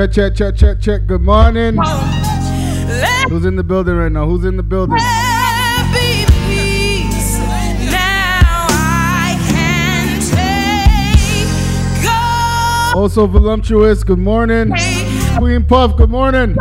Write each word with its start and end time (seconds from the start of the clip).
Check, 0.00 0.12
check, 0.12 0.34
check, 0.34 0.56
check, 0.56 0.80
check. 0.80 1.06
Good 1.06 1.20
morning. 1.20 1.76
Who's 3.28 3.44
in 3.44 3.56
the 3.56 3.62
building 3.62 3.96
right 3.96 4.10
now? 4.10 4.26
Who's 4.26 4.46
in 4.46 4.56
the 4.56 4.62
building? 4.62 4.96
Also 12.96 13.26
voluptuous. 13.26 14.02
Good 14.02 14.18
morning. 14.18 14.72
Queen 15.36 15.66
Puff. 15.66 15.98
Good 15.98 16.08
morning. 16.08 16.56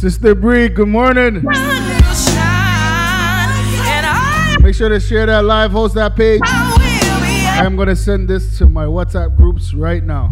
Sister 0.00 0.34
Bree, 0.34 0.70
good 0.70 0.88
morning. 0.88 1.34
Make 1.34 1.44
sure 4.74 4.88
to 4.88 4.98
share 4.98 5.26
that 5.26 5.42
live, 5.44 5.72
host 5.72 5.94
that 5.96 6.16
page. 6.16 6.40
I'm 6.42 7.76
going 7.76 7.88
to 7.88 7.96
send 7.96 8.26
this 8.26 8.56
to 8.56 8.70
my 8.70 8.86
WhatsApp 8.86 9.36
groups 9.36 9.74
right 9.74 10.02
now. 10.02 10.30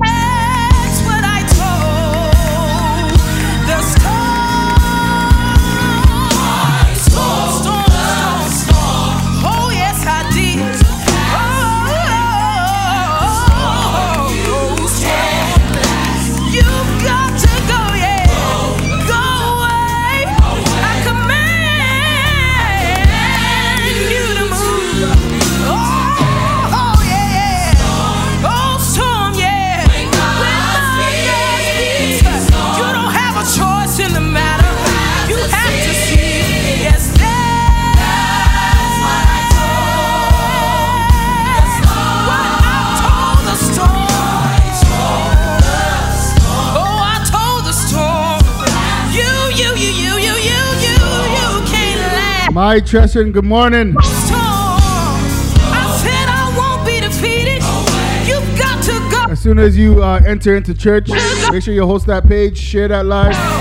My 52.59 52.81
Tresson, 52.81 53.31
good 53.33 53.45
morning. 53.45 53.95
As 59.31 59.41
soon 59.41 59.61
as 59.61 59.79
you 59.79 60.03
uh, 60.03 60.21
enter 60.27 60.57
into 60.57 60.75
church, 60.75 61.09
make 61.53 61.63
sure 61.63 61.73
you 61.73 61.87
host 61.87 62.09
that 62.09 62.27
page, 62.27 62.59
share 62.59 62.89
that 62.89 63.07
live. 63.07 63.58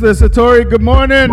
Sister 0.00 0.30
Satori, 0.30 0.70
good 0.70 0.80
morning. 0.80 1.28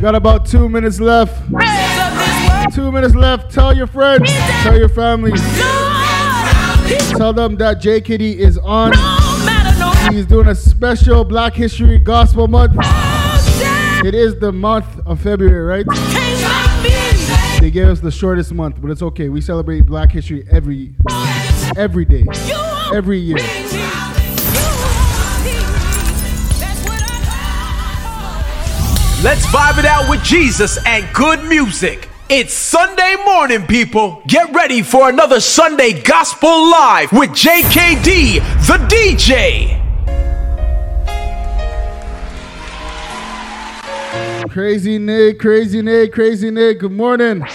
Got 0.00 0.14
about 0.16 0.46
two 0.46 0.68
minutes 0.68 0.98
left. 0.98 1.46
Two 2.74 2.90
minutes 2.90 3.14
left. 3.14 3.52
Tell 3.52 3.76
your 3.76 3.86
friends. 3.86 4.28
Tell 4.62 4.76
your 4.76 4.88
family. 4.88 5.30
Tell 7.16 7.32
them 7.32 7.56
that 7.56 7.80
J 7.80 8.00
Kitty 8.00 8.38
is 8.40 8.58
on. 8.58 8.92
He's 10.12 10.26
doing 10.26 10.48
a 10.48 10.54
special 10.54 11.24
Black 11.24 11.54
History 11.54 11.98
Gospel 11.98 12.48
Month. 12.48 12.74
It 14.04 14.14
is 14.14 14.38
the 14.38 14.52
month 14.52 15.00
of 15.06 15.20
February, 15.20 15.64
right? 15.64 15.86
They 17.60 17.70
gave 17.70 17.88
us 17.88 18.00
the 18.00 18.10
shortest 18.10 18.52
month, 18.52 18.80
but 18.80 18.90
it's 18.90 19.02
okay. 19.02 19.28
We 19.28 19.40
celebrate 19.40 19.82
Black 19.82 20.12
History 20.12 20.46
every 20.50 20.94
every 21.76 22.04
day, 22.04 22.24
every 22.94 23.18
year. 23.18 23.38
Let's 29.20 29.44
vibe 29.46 29.78
it 29.78 29.84
out 29.84 30.08
with 30.08 30.22
Jesus 30.22 30.78
and 30.86 31.04
good 31.12 31.42
music. 31.48 32.07
It's 32.30 32.52
Sunday 32.52 33.16
morning, 33.24 33.66
people. 33.66 34.20
Get 34.26 34.54
ready 34.54 34.82
for 34.82 35.08
another 35.08 35.40
Sunday 35.40 35.98
Gospel 36.02 36.70
Live 36.70 37.10
with 37.10 37.30
JKD, 37.30 38.34
the 38.66 38.76
DJ. 38.86 39.80
Crazy 44.50 44.98
Nick, 44.98 45.38
Crazy 45.38 45.80
Nick, 45.80 46.12
Crazy 46.12 46.50
Nick, 46.50 46.80
good 46.80 46.92
morning. 46.92 47.46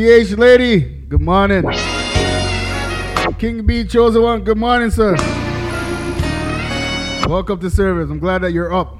DH 0.00 0.38
Lady, 0.38 0.80
good 0.80 1.20
morning. 1.20 1.62
King 3.38 3.66
B 3.66 3.84
Chosen 3.84 4.22
One, 4.22 4.42
good 4.42 4.56
morning, 4.56 4.90
sir. 4.90 5.14
Welcome 7.28 7.60
to 7.60 7.68
service. 7.68 8.08
I'm 8.10 8.18
glad 8.18 8.38
that 8.38 8.52
you're 8.52 8.72
up. 8.72 8.98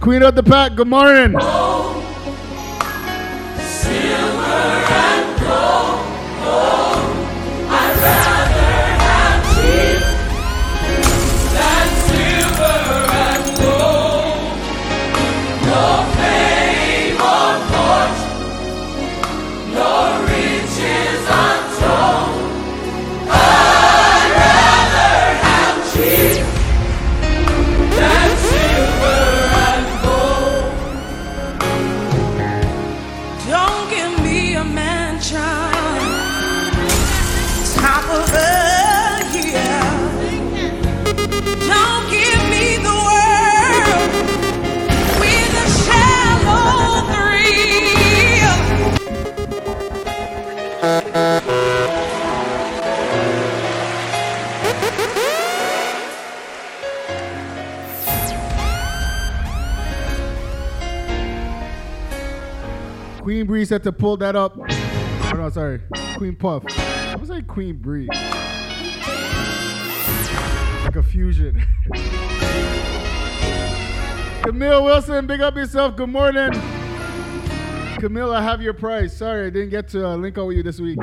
Queen 0.00 0.22
of 0.22 0.36
the 0.36 0.44
Pack, 0.44 0.76
good 0.76 0.86
morning. 0.86 1.34
Queen 63.64 63.68
Bree 63.68 63.76
said 63.76 63.82
to 63.84 63.92
pull 63.92 64.16
that 64.18 64.36
up. 64.36 64.58
Oh 64.58 65.32
no, 65.36 65.48
sorry. 65.48 65.80
Queen 66.18 66.36
Puff. 66.36 66.64
I 66.78 67.16
was 67.16 67.30
like 67.30 67.46
Queen 67.46 67.76
Bree. 67.76 68.08
Like 70.84 70.96
a 70.96 71.02
fusion. 71.02 71.64
Camille 74.42 74.84
Wilson, 74.84 75.26
big 75.26 75.40
up 75.40 75.56
yourself. 75.56 75.96
Good 75.96 76.10
morning. 76.10 76.50
Camille, 78.00 78.34
I 78.34 78.42
have 78.42 78.60
your 78.60 78.74
prize. 78.74 79.16
Sorry, 79.16 79.46
I 79.46 79.50
didn't 79.50 79.70
get 79.70 79.88
to 79.88 80.08
uh, 80.08 80.16
link 80.16 80.36
up 80.36 80.46
with 80.46 80.58
you 80.58 80.62
this 80.62 80.78
week. 80.78 80.98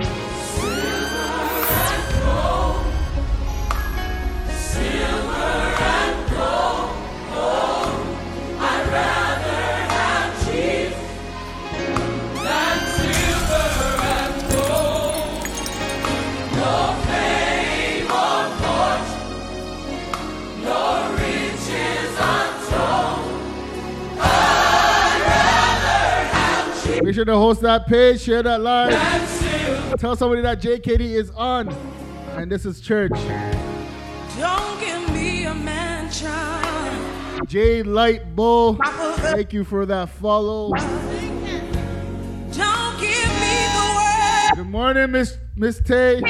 Sure 27.22 27.34
to 27.34 27.40
host 27.40 27.62
that 27.62 27.86
page, 27.86 28.22
share 28.22 28.42
that 28.42 28.62
live. 28.62 28.90
Tell 30.00 30.16
somebody 30.16 30.42
that 30.42 30.60
JKD 30.60 31.02
is 31.02 31.30
on. 31.32 31.70
And 32.32 32.52
this 32.52 32.66
is 32.66 32.82
church. 32.82 33.12
Don't 34.40 34.80
give 34.80 35.14
me 35.14 35.46
a. 35.46 35.54
J 37.46 37.84
Light 37.84 38.36
Bull. 38.36 38.76
Thank 39.18 39.54
you 39.54 39.64
for 39.64 39.86
that 39.86 40.10
follow. 40.10 40.70
Don't 40.70 40.80
give 43.00 43.30
me 43.42 43.56
the 43.76 43.86
world 43.96 44.56
Good 44.56 44.68
morning, 44.68 45.12
Miss 45.12 45.38
Miss 45.56 45.80
Tay. 45.80 46.22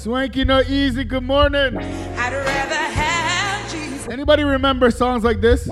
Swanky 0.00 0.44
No 0.44 0.62
Easy, 0.62 1.04
good 1.04 1.24
morning. 1.24 1.76
I'd 1.76 2.32
rather 2.32 2.74
have 2.74 3.70
Jesus 3.70 4.08
Anybody 4.08 4.44
remember 4.44 4.90
songs 4.90 5.24
like 5.24 5.42
this? 5.42 5.68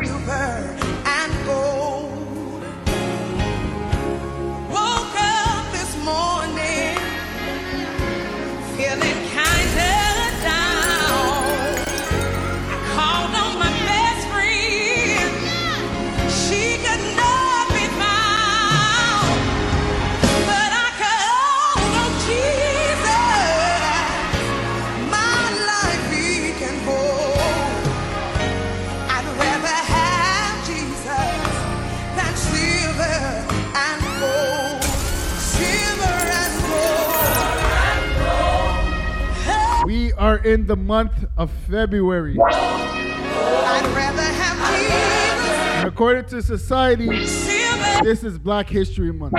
Are 40.28 40.36
in 40.44 40.66
the 40.66 40.76
month 40.76 41.24
of 41.38 41.50
February. 41.70 42.36
I'd 42.38 43.82
rather 43.96 44.20
have 44.20 44.58
Jesus. 44.76 45.56
And 45.78 45.88
according 45.88 46.26
to 46.26 46.42
society, 46.42 47.06
this 47.06 48.22
is 48.24 48.38
Black 48.38 48.68
History 48.68 49.10
Month. 49.10 49.32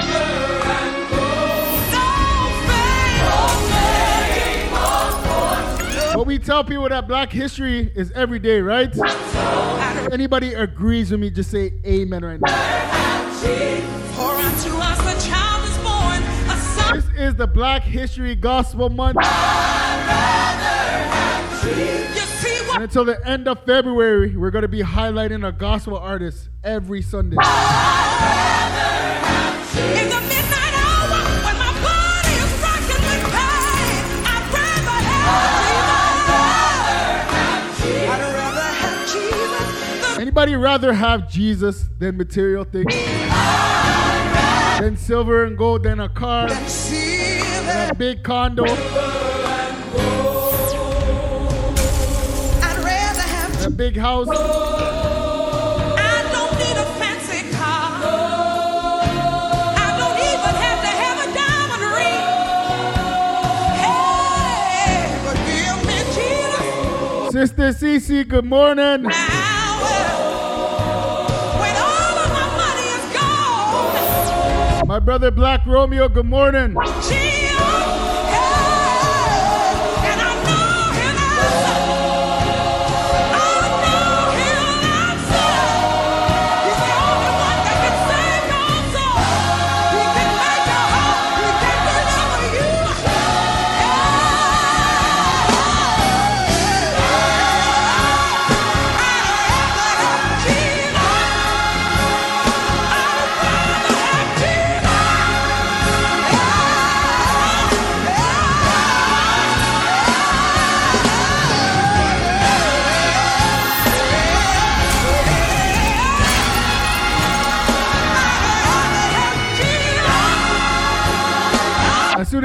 But 6.15 6.25
we 6.25 6.39
tell 6.39 6.63
people 6.63 6.89
that 6.89 7.08
Black 7.08 7.31
History 7.31 7.91
is 7.96 8.12
every 8.13 8.39
day, 8.39 8.60
right? 8.60 8.89
If 8.91 10.12
anybody 10.12 10.55
agrees 10.55 11.12
with 11.12 11.19
me, 11.19 11.29
just 11.29 11.51
say 11.51 11.72
amen 11.86 12.25
right 12.25 12.41
now. 12.41 13.31
For 14.15 14.31
unto 14.31 14.75
us 14.79 15.00
a 15.01 15.29
child 15.29 15.65
is 15.65 15.77
born, 15.77 16.24
a 16.50 16.58
son. 16.58 16.96
This 16.96 17.05
is 17.15 17.36
the 17.36 17.46
Black 17.46 17.84
History 17.84 18.34
Gospel 18.34 18.89
Month. 18.89 19.17
And 21.70 22.84
until 22.84 23.04
the 23.06 23.20
end 23.28 23.48
of 23.48 23.64
February, 23.66 24.36
we're 24.36 24.52
going 24.52 24.62
to 24.62 24.68
be 24.68 24.82
highlighting 24.82 25.48
a 25.48 25.52
gospel 25.52 25.98
artist 25.98 26.50
every 26.64 27.02
Sunday. 27.02 27.36
in 27.36 27.42
the 30.10 30.22
midnight 30.22 30.74
hour 30.76 31.20
when 31.44 31.58
my 31.58 31.74
body 31.84 32.34
is 32.40 32.54
rocking 32.64 33.04
with 33.04 33.24
pain, 33.34 34.24
I'd 34.26 34.46
rather 34.54 34.98
have 35.10 35.34
Jesus. 37.84 38.10
I'd 38.10 38.24
rather 38.34 38.70
have 38.80 39.00
Jesus. 39.12 40.14
than 40.14 40.22
Anybody 40.22 40.56
rather 40.56 40.94
have 40.94 41.30
Jesus 41.30 41.86
than 41.98 42.18
material 42.18 42.64
things? 42.64 42.94
Than 44.80 44.96
silver 44.96 45.44
and 45.44 45.58
gold, 45.58 45.84
than 45.84 46.00
a 46.00 46.08
car, 46.08 46.48
than 46.50 47.90
a 47.92 47.96
big 47.96 48.24
condo, 48.24 48.64
give 65.46 65.80
me 65.88 65.98
Jesus 66.16 67.32
Sister 67.32 67.70
Cece, 67.74 68.28
good 68.28 68.46
morning. 68.46 69.04
now. 69.04 69.80
Uh, 69.82 71.60
when 71.62 71.76
all 71.76 72.18
of 72.18 72.30
my 72.34 72.48
money 72.58 72.88
is 72.98 73.06
gone, 74.82 74.88
My 74.88 75.00
brother 75.00 75.32
Black 75.32 75.66
Romeo, 75.66 76.10
good 76.10 76.26
morning. 76.26 76.76
Jesus. 77.04 77.19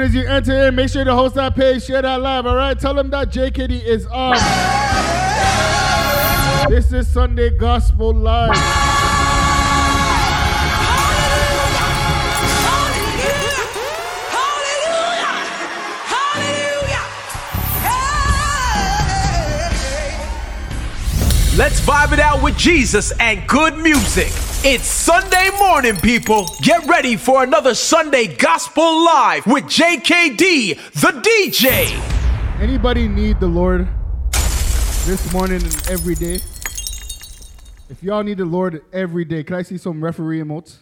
As 0.05 0.13
you 0.13 0.27
enter 0.27 0.67
in, 0.67 0.75
make 0.75 0.89
sure 0.89 1.03
to 1.03 1.15
host 1.15 1.33
that 1.33 1.55
page, 1.55 1.83
share 1.85 1.99
that 1.99 2.21
live, 2.21 2.45
all 2.45 2.55
right? 2.55 2.79
Tell 2.79 2.93
them 2.93 3.09
that 3.09 3.31
JKD 3.31 3.83
is 3.83 4.05
on. 4.05 4.35
This 6.69 6.93
is 6.93 7.07
Sunday 7.07 7.49
Gospel 7.49 8.13
Live. 8.13 8.51
Let's 21.57 21.79
vibe 21.79 22.11
it 22.11 22.19
out 22.19 22.43
with 22.43 22.55
Jesus 22.59 23.11
and 23.19 23.47
good 23.47 23.75
music. 23.79 24.27
It's 24.63 24.85
Sunday 25.45 25.59
morning, 25.59 25.95
people. 25.97 26.49
Get 26.61 26.87
ready 26.87 27.15
for 27.15 27.43
another 27.43 27.75
Sunday 27.75 28.25
Gospel 28.35 29.05
Live 29.05 29.45
with 29.45 29.65
JKD, 29.65 30.75
the 30.93 31.21
DJ. 31.21 31.87
Anybody 32.59 33.07
need 33.07 33.39
the 33.39 33.47
Lord 33.47 33.87
this 34.31 35.31
morning 35.31 35.61
and 35.61 35.87
every 35.87 36.15
day? 36.15 36.39
If 37.89 38.01
y'all 38.01 38.23
need 38.23 38.39
the 38.39 38.45
Lord 38.45 38.81
every 38.91 39.23
day, 39.23 39.43
can 39.43 39.57
I 39.57 39.61
see 39.61 39.77
some 39.77 40.03
referee 40.03 40.41
emotes? 40.41 40.77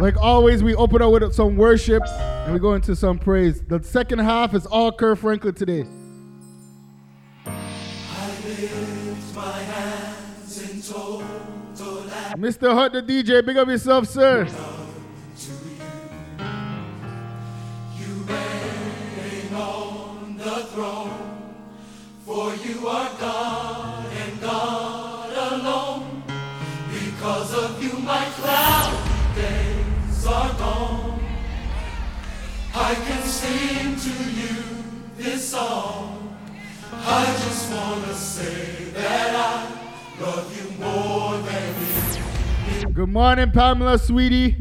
Like 0.00 0.16
always, 0.16 0.62
we 0.62 0.74
open 0.74 1.02
up 1.02 1.12
with 1.12 1.34
some 1.34 1.58
worship 1.58 2.02
and 2.06 2.54
we 2.54 2.58
go 2.58 2.72
into 2.72 2.96
some 2.96 3.18
praise. 3.18 3.60
The 3.60 3.82
second 3.82 4.20
half 4.20 4.54
is 4.54 4.64
all 4.64 4.90
Kirk 4.90 5.18
Franklin 5.18 5.52
today. 5.52 5.84
Mr. 12.38 12.72
Hut 12.72 12.94
the 12.94 13.02
DJ, 13.02 13.44
big 13.44 13.58
up 13.58 13.68
yourself, 13.68 14.08
sir. 14.08 14.46
For 22.24 22.54
you 22.54 22.88
are 22.88 23.10
God 23.18 24.06
and 24.06 24.40
God 24.40 25.52
alone. 25.52 26.22
Because 26.88 27.52
of 27.52 27.82
you, 27.82 27.98
my 27.98 28.24
cloud 28.36 29.09
are 30.32 30.52
gone. 30.58 31.20
I 32.74 32.94
can 32.94 33.22
sing 33.22 33.96
to 33.96 34.10
you 34.30 34.56
this 35.16 35.48
song. 35.50 36.38
I 36.92 37.24
just 37.26 37.72
want 37.72 38.04
to 38.04 38.14
say 38.14 38.84
that 38.92 39.34
I 39.34 40.22
love 40.22 40.56
you 40.56 40.70
more 40.78 41.36
than 41.38 41.74
you. 42.80 42.88
Good 42.92 43.08
morning, 43.08 43.50
Pamela, 43.50 43.98
sweetie. 43.98 44.56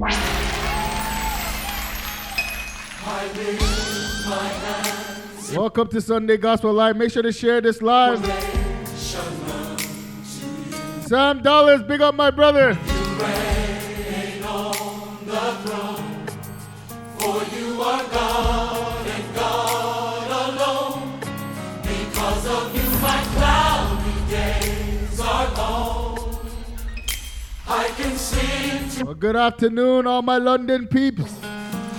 I 3.05 3.27
lift 3.35 4.27
my 4.27 4.47
hands 4.47 5.55
Welcome 5.55 5.87
to 5.89 6.01
Sunday 6.01 6.37
Gospel 6.37 6.73
Live. 6.73 6.95
Make 6.97 7.11
sure 7.11 7.23
to 7.23 7.31
share 7.31 7.61
this 7.61 7.81
live. 7.81 8.25
Sam 11.05 11.41
Dollars, 11.43 11.83
big 11.83 12.01
up 12.01 12.15
my 12.15 12.31
brother. 12.31 12.77
Well, 29.09 29.15
good 29.15 29.35
afternoon, 29.35 30.07
all 30.07 30.21
my 30.21 30.37
London 30.37 30.85
peeps. 30.87 31.33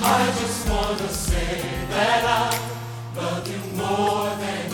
I 0.01 0.27
just 0.39 0.69
want 0.69 0.97
to 0.99 1.09
say 1.09 1.61
that 1.91 2.25
I 2.25 2.57
love 3.17 3.49
you 3.49 3.59
more 3.77 4.31
than 4.37 4.73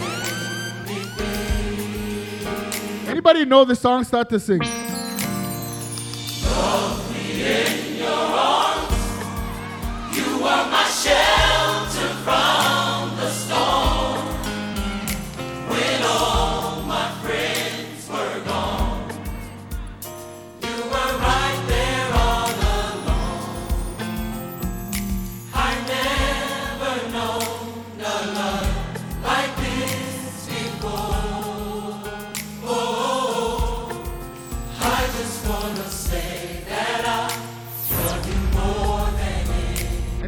anything. 0.87 2.47
Anybody 3.09 3.45
know 3.47 3.65
the 3.65 3.75
song? 3.75 4.05
Start 4.05 4.29
to 4.31 4.39
sing. 4.39 4.61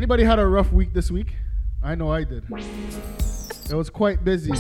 Anybody 0.09 0.25
had 0.25 0.39
a 0.39 0.47
rough 0.47 0.73
week 0.73 0.95
this 0.95 1.11
week? 1.11 1.37
I 1.83 1.95
know 1.95 2.11
I 2.11 2.25
did. 2.25 2.43
It 2.51 3.75
was 3.75 3.91
quite 3.91 4.25
busy. 4.25 4.53
I 4.55 4.57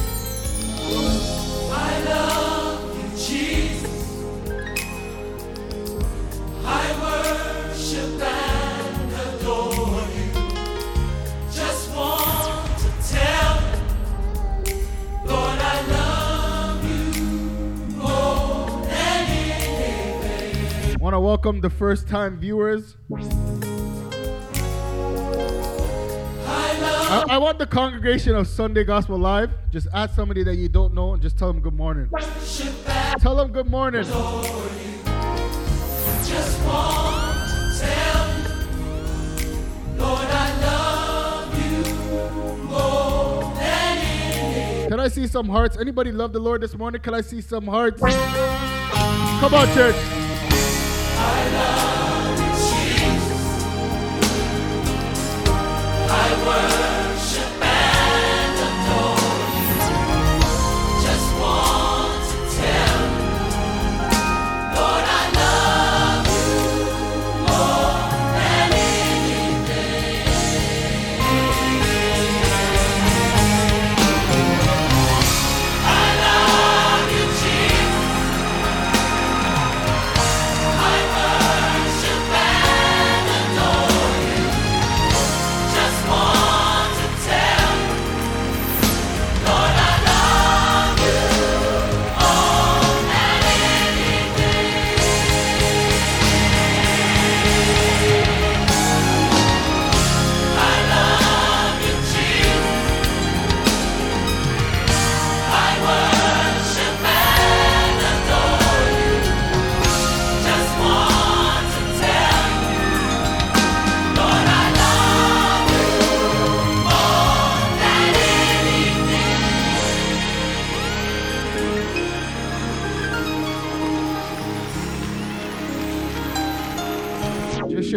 love 2.04 2.94
you, 2.94 3.08
Jesus. 3.16 4.26
I 6.66 6.92
worship 7.00 8.20
and 8.20 9.10
adore 9.40 10.04
you. 10.18 10.32
Just 11.50 11.96
want 11.96 12.78
to 12.80 12.90
tell 13.08 13.56
you, 14.66 14.74
Lord, 15.24 15.58
I 15.58 15.80
love 15.88 16.84
you 16.84 17.24
more 17.96 18.84
than 18.84 19.28
anything. 19.30 21.00
Want 21.00 21.14
to 21.14 21.20
welcome 21.20 21.62
the 21.62 21.70
first 21.70 22.06
time 22.06 22.38
viewers. 22.38 22.96
I 27.10 27.24
I, 27.30 27.38
want 27.38 27.58
the 27.58 27.66
congregation 27.66 28.36
of 28.36 28.46
Sunday 28.46 28.84
Gospel 28.84 29.18
Live. 29.18 29.50
Just 29.70 29.88
ask 29.94 30.14
somebody 30.14 30.44
that 30.44 30.56
you 30.56 30.68
don't 30.68 30.92
know 30.92 31.14
and 31.14 31.22
just 31.22 31.38
tell 31.38 31.50
them 31.50 31.62
good 31.62 31.72
morning. 31.74 32.10
Tell 33.18 33.34
them 33.34 33.50
good 33.50 33.66
morning. 33.70 34.04
Can 44.88 45.00
I 45.00 45.08
see 45.08 45.26
some 45.26 45.48
hearts? 45.48 45.78
Anybody 45.78 46.12
love 46.12 46.34
the 46.34 46.40
Lord 46.40 46.60
this 46.60 46.76
morning? 46.76 47.00
Can 47.00 47.14
I 47.14 47.22
see 47.22 47.40
some 47.40 47.66
hearts? 47.66 48.00
Come 48.00 49.54
on, 49.54 49.66
church. 49.74 50.17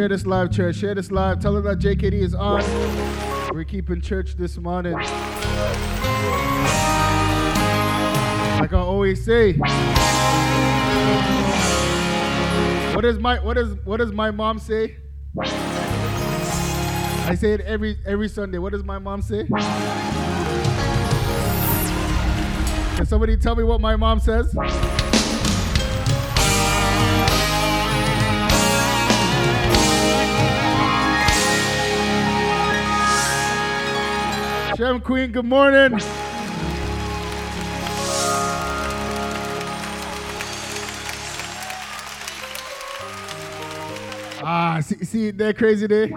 Share 0.02 0.08
this 0.08 0.26
live, 0.26 0.52
church. 0.52 0.78
Share 0.78 0.96
this 0.96 1.12
live. 1.12 1.40
Tell 1.40 1.54
them 1.54 1.64
that 1.66 1.78
JKD 1.78 2.14
is 2.14 2.34
on. 2.34 2.64
We're 3.54 3.64
keeping 3.64 4.02
church 4.02 4.34
this 4.34 4.58
morning. 4.58 4.94
Like 4.94 5.14
I 8.74 8.80
always 8.80 9.24
say. 9.24 9.54
What 12.96 13.06
is 13.06 13.20
my 13.20 13.38
what 13.42 13.60
is 13.60 13.76
what 13.86 13.98
does 13.98 14.12
my 14.12 14.32
mom 14.32 14.58
say? 14.58 14.98
I 15.40 17.36
say 17.36 17.54
it 17.54 17.62
every 17.62 18.00
every 18.04 18.28
Sunday. 18.28 18.58
What 18.58 18.72
does 18.72 18.84
my 18.84 18.98
mom 18.98 19.22
say? 19.22 19.46
Can 22.96 23.06
somebody 23.06 23.38
tell 23.38 23.56
me 23.56 23.64
what 23.64 23.80
my 23.80 23.96
mom 23.96 24.20
says? 24.20 24.52
Shem 34.82 35.00
Queen, 35.00 35.32
good 35.32 35.46
morning. 35.46 35.94
Ah, 44.41 44.80
see, 44.82 45.06
see 45.06 45.30
that 45.30 45.56
crazy 45.60 45.86
day? 45.86 46.12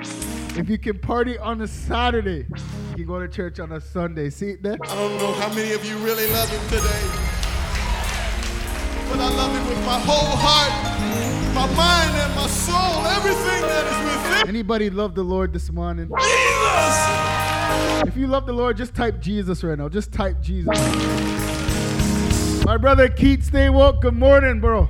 If 0.57 0.71
you 0.71 0.79
can 0.79 0.99
party 0.99 1.37
on 1.37 1.61
a 1.61 1.69
Saturday, 1.69 2.47
you 2.49 2.95
can 2.95 3.05
go 3.05 3.21
to 3.21 3.29
church 3.29 3.61
on 3.61 3.71
a 3.73 3.83
Sunday. 3.83 4.31
See 4.31 4.55
that? 4.63 4.79
I 4.83 4.95
don't 4.95 5.19
know 5.19 5.33
how 5.35 5.53
many 5.53 5.73
of 5.73 5.85
you 5.85 5.99
really 5.99 6.27
love 6.33 6.49
him 6.49 6.63
today. 6.71 7.03
But 9.11 9.21
I 9.21 9.29
love 9.29 9.55
him 9.55 9.69
with 9.69 9.85
my 9.85 9.99
whole 9.99 10.39
heart, 10.41 10.73
my 11.55 11.67
mind, 11.77 12.17
and 12.17 12.35
my 12.35 12.47
soul, 12.47 13.05
everything 13.09 13.61
that 13.61 13.85
is 13.85 13.99
within. 14.33 14.49
Anybody 14.49 14.89
love 14.89 15.15
the 15.15 15.23
Lord 15.23 15.53
this 15.53 15.71
morning? 15.71 16.09
Jesus! 16.09 17.04
If 18.07 18.17
you 18.17 18.27
love 18.27 18.47
the 18.47 18.53
Lord, 18.53 18.77
just 18.77 18.95
type 18.95 19.21
Jesus 19.21 19.65
right 19.65 19.79
now. 19.79 19.89
Just 19.89 20.13
type 20.13 20.41
Jesus. 20.41 20.75
My 22.65 22.77
brother 22.77 23.09
Keith, 23.09 23.45
stay 23.45 23.69
woke. 23.69 24.03
Good 24.03 24.15
morning, 24.15 24.61
bro. 24.61 24.89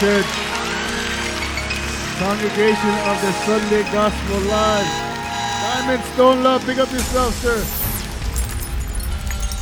Church. 0.00 0.24
Congregation 2.16 2.94
of 3.04 3.20
the 3.20 3.32
Sunday 3.44 3.82
Gospel 3.92 4.40
Live. 4.48 4.86
Diamond 5.60 6.02
Stone 6.14 6.42
Love, 6.42 6.64
big 6.64 6.78
up 6.78 6.90
yourself, 6.90 7.34
sir. 7.34 7.62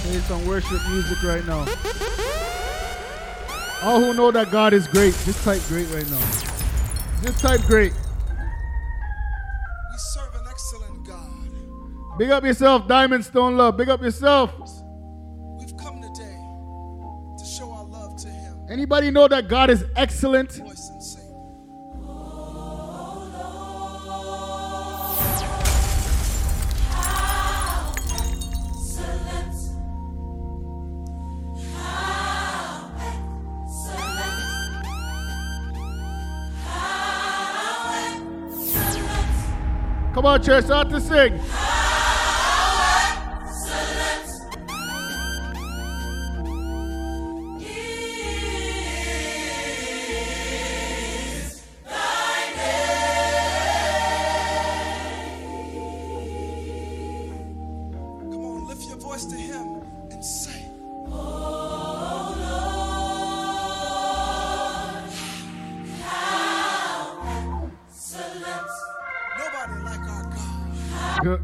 Play 0.05 0.21
some 0.21 0.47
worship 0.47 0.81
music 0.91 1.21
right 1.25 1.45
now. 1.45 1.67
All 3.83 3.99
who 3.99 4.15
know 4.15 4.31
that 4.31 4.53
God 4.53 4.73
is 4.75 4.87
great, 4.87 5.13
just 5.25 5.43
type 5.43 5.61
great 5.67 5.89
right 5.89 6.09
now. 6.09 6.21
Just 7.21 7.41
type 7.41 7.63
great. 7.63 7.93
We 9.91 9.99
serve 9.99 10.37
an 10.37 10.47
excellent 10.49 11.05
God. 11.05 12.17
Big 12.17 12.31
up 12.31 12.45
yourself, 12.45 12.87
Diamond 12.87 13.25
Stone 13.25 13.57
Love. 13.57 13.77
Big 13.77 13.89
up 13.89 14.01
yourself. 14.01 14.53
Anybody 18.71 19.11
know 19.11 19.27
that 19.29 19.49
God 19.49 19.71
is 19.71 19.83
excellent? 19.97 20.61
Come 40.13 40.27
on, 40.27 40.43
church, 40.43 40.65
start 40.65 40.91
to 40.91 41.01
sing. 41.01 41.41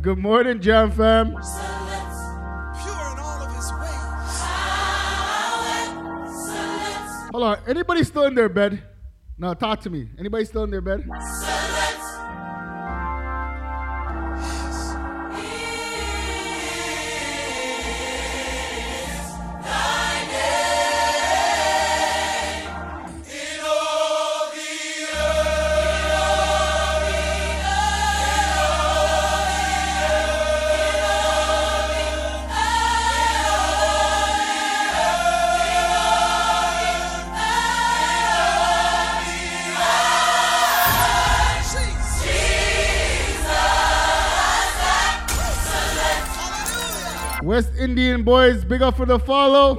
Good, 0.04 0.18
morning, 0.18 0.60
Jam 0.60 0.90
fam. 0.90 1.30
Pure 1.30 1.38
in 1.40 1.48
all 3.18 3.40
of 3.40 3.56
his 3.56 3.72
ways. 3.72 4.40
Hold 7.32 7.42
on. 7.42 7.58
Anybody 7.66 8.04
still 8.04 8.26
in 8.26 8.34
their 8.34 8.50
bed? 8.50 8.82
No, 9.38 9.54
talk 9.54 9.80
to 9.80 9.88
me. 9.88 10.10
Anybody 10.18 10.44
still 10.44 10.64
in 10.64 10.70
their 10.70 10.82
bed? 10.82 11.08
Boys, 48.24 48.64
big 48.64 48.80
up 48.80 48.96
for 48.96 49.04
the 49.04 49.18
follow. 49.18 49.78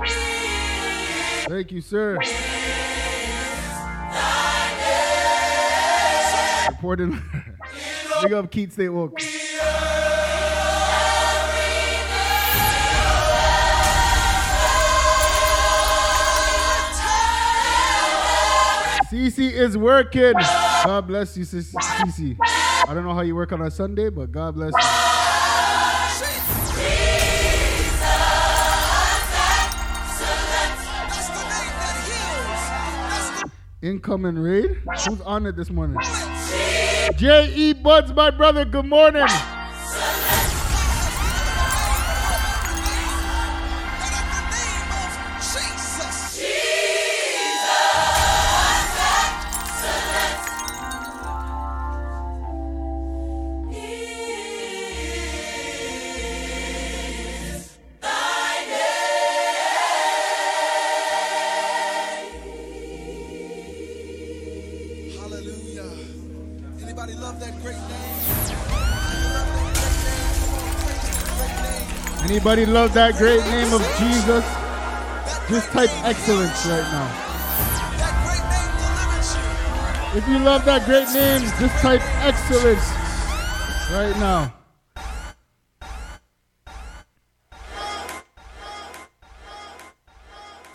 Thank 1.47 1.71
you, 1.71 1.81
sir. 1.81 2.19
Reporting. 6.69 7.21
big 8.21 8.33
up 8.33 8.51
Keith 8.51 8.73
State 8.73 8.89
Woke. 8.89 9.19
CC 19.09 19.51
is 19.51 19.77
working. 19.77 20.33
God 20.33 21.07
bless 21.07 21.37
you, 21.37 21.45
CC. 21.45 22.37
I 22.87 22.93
don't 22.93 23.03
know 23.03 23.13
how 23.13 23.21
you 23.21 23.35
work 23.35 23.51
on 23.53 23.61
a 23.61 23.71
Sunday, 23.71 24.09
but 24.09 24.31
God 24.31 24.55
bless 24.55 24.73
you. 24.73 25.04
Incoming 33.85 34.39
raid. 34.39 34.81
Who's 35.05 35.21
on 35.21 35.45
it 35.45 35.55
this 35.55 35.69
morning? 35.69 35.99
J.E. 37.17 37.73
Buds, 37.73 38.11
my 38.13 38.31
brother. 38.31 38.65
Good 38.65 38.87
morning. 38.87 39.27
Name. 72.45 72.57
Anybody 72.57 72.71
love 72.71 72.93
that 72.93 73.15
great 73.15 73.43
name 73.45 73.73
of 73.73 73.81
Jesus? 73.97 74.45
Just 75.49 75.71
type 75.71 75.89
excellence 76.05 76.65
right 76.65 76.83
now. 76.91 77.21
If 80.15 80.27
you 80.29 80.39
love 80.39 80.63
that 80.65 80.85
great 80.85 81.09
name, 81.13 81.41
just 81.59 81.81
type 81.81 82.01
excellence 82.23 82.89
right 83.91 84.15
now. 84.17 84.53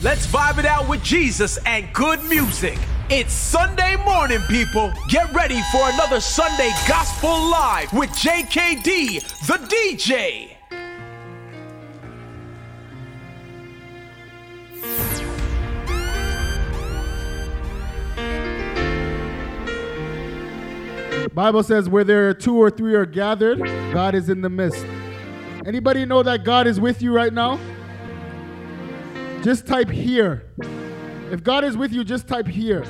Let's 0.02 0.26
vibe 0.26 0.58
it 0.58 0.64
out 0.64 0.88
with 0.88 1.02
Jesus 1.02 1.58
and 1.66 1.92
good 1.92 2.24
music. 2.24 2.78
It's 3.10 3.34
Sunday 3.34 3.96
morning, 4.04 4.40
people. 4.48 4.92
Get 5.08 5.30
ready 5.32 5.60
for 5.72 5.90
another 5.90 6.20
Sunday 6.20 6.72
Gospel 6.88 7.50
Live 7.50 7.92
with 7.92 8.10
JKD, 8.10 9.20
the 9.46 9.58
DJ. 9.66 10.49
Bible 21.40 21.62
says 21.62 21.88
where 21.88 22.04
there 22.04 22.28
are 22.28 22.34
two 22.34 22.54
or 22.54 22.68
three 22.68 22.94
are 22.94 23.06
gathered, 23.06 23.60
God 23.94 24.14
is 24.14 24.28
in 24.28 24.42
the 24.42 24.50
midst. 24.50 24.84
Anybody 25.64 26.04
know 26.04 26.22
that 26.22 26.44
God 26.44 26.66
is 26.66 26.78
with 26.78 27.00
you 27.00 27.14
right 27.14 27.32
now? 27.32 27.58
Just 29.42 29.66
type 29.66 29.88
here. 29.88 30.44
If 31.30 31.42
God 31.42 31.64
is 31.64 31.78
with 31.78 31.94
you, 31.94 32.04
just 32.04 32.28
type 32.28 32.46
here. 32.46 32.84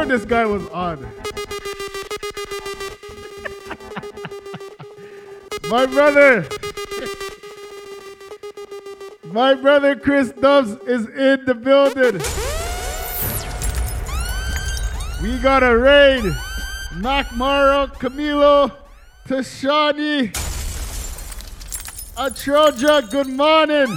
Where 0.00 0.08
this 0.08 0.24
guy 0.24 0.46
was 0.46 0.66
on. 0.68 1.06
My 5.68 5.84
brother. 5.84 6.46
My 9.24 9.52
brother 9.52 9.96
Chris 9.96 10.30
Dubs 10.30 10.70
is 10.88 11.06
in 11.06 11.44
the 11.44 11.54
building. 11.54 12.14
We 15.22 15.36
got 15.42 15.62
a 15.62 15.76
raid. 15.76 16.34
Mac 16.96 17.30
Morrow, 17.36 17.86
Camilo, 17.88 18.72
Tashani, 19.28 20.32
Atroja, 22.16 23.10
good 23.10 23.28
morning. 23.28 23.94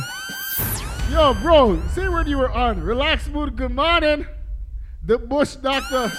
Yo, 1.09 1.33
bro, 1.35 1.81
say 1.93 2.09
where 2.09 2.27
you 2.27 2.39
were 2.39 2.51
on. 2.51 2.81
Relax 2.83 3.29
mood, 3.29 3.55
good 3.55 3.73
morning. 3.73 4.27
The 5.05 5.17
Bush 5.17 5.55
Doctor. 5.55 6.09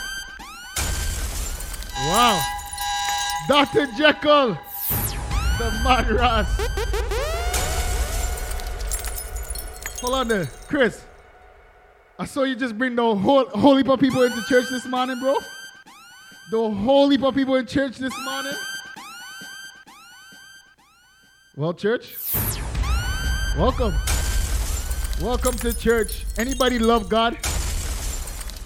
Wow. 1.96 2.42
Dr. 3.48 3.86
Jekyll. 3.96 4.58
The 5.58 5.80
Mad 5.82 6.10
Ross. 6.10 6.46
Hold 10.02 10.14
on 10.14 10.28
there. 10.28 10.44
Chris. 10.68 11.02
I 12.18 12.26
saw 12.26 12.42
you 12.42 12.54
just 12.54 12.76
bring 12.76 12.94
the 12.94 13.14
whole, 13.14 13.46
whole 13.46 13.90
of 13.90 14.00
people 14.00 14.22
into 14.22 14.42
church 14.42 14.68
this 14.68 14.84
morning, 14.84 15.18
bro. 15.18 15.34
The 16.50 16.70
heap 17.10 17.22
of 17.22 17.34
people 17.34 17.54
in 17.54 17.66
church 17.66 17.96
this 17.96 18.14
morning. 18.22 18.52
Well, 21.56 21.72
church, 21.72 22.16
welcome. 23.56 23.94
Welcome 25.22 25.56
to 25.58 25.72
church. 25.72 26.26
Anybody 26.36 26.78
love 26.78 27.08
God? 27.08 27.38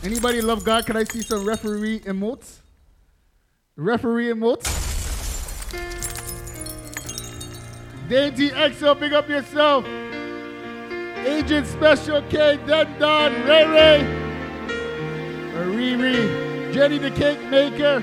Anybody 0.04 0.40
love 0.40 0.64
God? 0.64 0.86
Can 0.86 0.96
I 0.96 1.04
see 1.04 1.22
some 1.22 1.44
referee 1.44 2.00
emotes? 2.00 2.58
Referee 3.76 4.26
emotes? 4.26 4.66
Dainty 8.08 8.48
XL, 8.48 8.94
big 8.94 9.12
up 9.12 9.28
yourself. 9.28 9.84
Agent 11.26 11.66
Special 11.66 12.22
K, 12.22 12.58
Den 12.64 12.98
Don, 12.98 13.32
Ray 13.44 13.66
Ray, 13.66 14.00
Riri, 15.52 16.72
Jenny 16.72 16.98
the 16.98 17.10
Cake 17.10 17.42
Maker. 17.50 18.00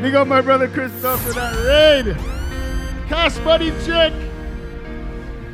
Big 0.00 0.14
up 0.14 0.26
my 0.26 0.40
brother 0.40 0.68
Christoph 0.68 1.22
for 1.22 1.34
that 1.34 1.54
raid. 1.66 2.16
Cash 3.08 3.38
Buddy 3.38 3.70
Chick, 3.84 4.14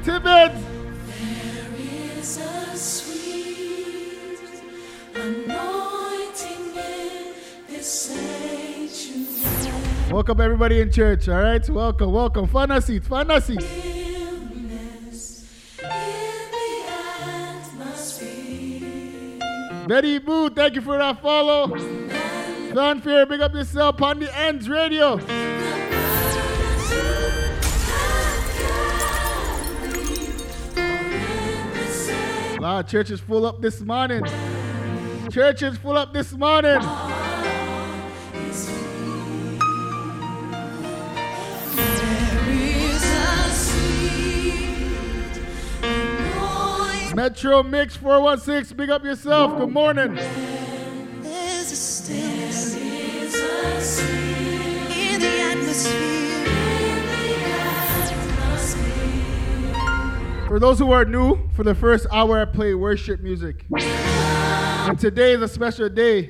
Tibbets. 0.05 0.68
Welcome 10.11 10.41
everybody 10.41 10.81
in 10.81 10.91
church, 10.91 11.29
all 11.29 11.39
right? 11.39 11.69
Welcome, 11.69 12.13
welcome. 12.13 12.47
Find 12.47 12.73
a 12.73 12.81
seat, 12.81 13.05
find 13.05 13.31
a 13.31 13.43
seat. 13.43 13.61
Stillness 13.61 15.45
in 15.83 15.89
the 16.51 16.85
atmosphere. 17.79 19.39
Betty 19.87 20.19
Boo, 20.19 20.49
thank 20.49 20.77
you 20.77 20.81
for 20.81 20.97
that 20.97 21.21
follow. 21.21 21.77
Fanfare, 22.75 23.27
big 23.27 23.43
up 23.43 23.53
yourself 23.53 24.01
on 24.01 24.21
the 24.21 24.35
ends 24.39 24.67
radio. 24.67 25.17
Wow, 32.59 32.81
church 32.81 33.11
is 33.11 33.21
full 33.21 33.45
up 33.45 33.61
this 33.61 33.83
morning. 33.83 34.25
Church 35.31 35.63
is 35.63 35.77
full 35.77 35.99
up 35.99 36.15
this 36.15 36.33
morning. 36.33 36.81
Metro 47.19 47.65
Mix 47.65 47.97
416, 47.97 48.77
big 48.77 48.91
up 48.91 49.03
yourself. 49.03 49.59
Good 49.59 49.71
morning. 49.71 50.15
There's 50.15 51.73
a 51.73 51.75
stillness. 51.75 52.75
There 52.75 53.25
is 53.25 53.35
a 53.35 53.81
sweet 53.81 54.97
in 54.97 55.21
the 55.21 55.27
atmosphere. 55.27 56.47
In 56.47 57.07
the 57.11 57.35
atmosphere. 58.55 60.47
For 60.47 60.61
those 60.61 60.79
who 60.79 60.93
are 60.93 61.05
new, 61.05 61.41
for 61.57 61.65
the 61.65 61.75
first 61.75 62.07
hour 62.13 62.41
I 62.41 62.45
play 62.45 62.75
worship 62.75 63.21
music. 63.21 63.65
And 63.73 64.97
today 64.97 65.33
is 65.33 65.43
a 65.43 65.49
special 65.49 65.89
day. 65.89 66.29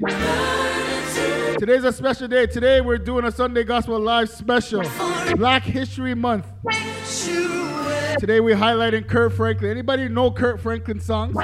Today's 1.58 1.84
a 1.84 1.92
special 1.92 2.28
day. 2.28 2.46
Today 2.46 2.80
we're 2.80 2.96
doing 2.96 3.26
a 3.26 3.30
Sunday 3.30 3.64
Gospel 3.64 4.00
Live 4.00 4.30
special. 4.30 4.82
Black 5.36 5.64
History 5.64 6.14
Month. 6.14 6.46
Today 8.16 8.40
we're 8.40 8.56
highlighting 8.56 9.06
Kirk 9.06 9.32
Franklin. 9.32 9.70
Anybody 9.70 10.08
know 10.08 10.30
Kirk 10.30 10.60
Franklin 10.60 10.98
songs? 11.00 11.34
You 11.34 11.42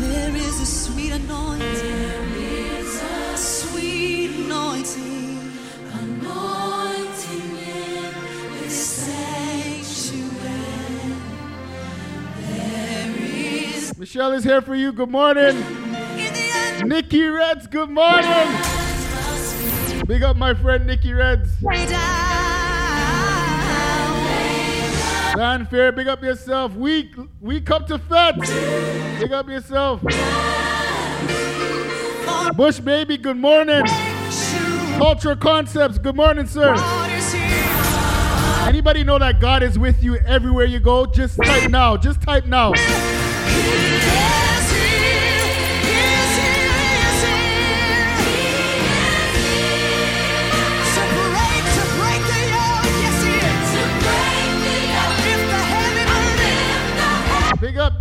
there 0.00 0.36
is 0.36 0.60
a 0.60 0.66
sweet 0.66 1.12
anointing. 1.12 1.64
There 1.64 2.24
is 2.36 3.02
a 3.02 3.36
sweet 3.36 4.30
anointing. 4.44 5.52
Anointing 5.92 7.58
in 7.58 8.14
this 8.60 8.76
sanctuary. 9.04 10.46
There 12.40 13.16
is 13.18 13.98
Michelle 13.98 14.32
is 14.32 14.44
here 14.44 14.60
for 14.60 14.74
you. 14.76 14.92
Good 14.92 15.10
morning. 15.10 15.64
Nikki 16.84 17.24
Reds, 17.26 17.66
good 17.66 17.90
morning. 17.90 18.48
Big 20.06 20.22
up 20.22 20.36
my 20.36 20.54
friend 20.54 20.86
Nikki 20.86 21.12
Reds. 21.12 21.50
Fanfare, 25.38 25.92
big 25.92 26.08
up 26.08 26.20
yourself. 26.20 26.74
We 26.74 27.14
we 27.40 27.60
come 27.60 27.84
to 27.84 27.96
fed. 27.96 28.40
Big 29.20 29.30
up 29.30 29.48
yourself. 29.48 30.02
Bush 32.56 32.80
baby, 32.80 33.16
good 33.16 33.36
morning. 33.36 33.86
Culture 34.96 35.36
Concepts, 35.36 35.96
good 35.98 36.16
morning, 36.16 36.48
sir. 36.48 36.74
Anybody 38.66 39.04
know 39.04 39.20
that 39.20 39.38
God 39.40 39.62
is 39.62 39.78
with 39.78 40.02
you 40.02 40.16
everywhere 40.16 40.64
you 40.64 40.80
go? 40.80 41.06
Just 41.06 41.36
type 41.36 41.70
now. 41.70 41.96
Just 41.96 42.20
type 42.20 42.44
now. 42.44 42.72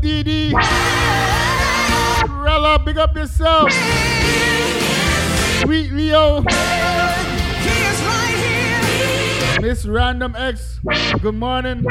Dee 0.01 0.53
Rella, 2.29 2.79
big 2.83 2.97
up 2.97 3.15
yourself. 3.15 3.71
Sweet 5.61 5.91
Leo. 5.91 6.41
Miss 9.61 9.85
Random 9.85 10.35
X, 10.35 10.79
good 11.21 11.35
morning. 11.35 11.85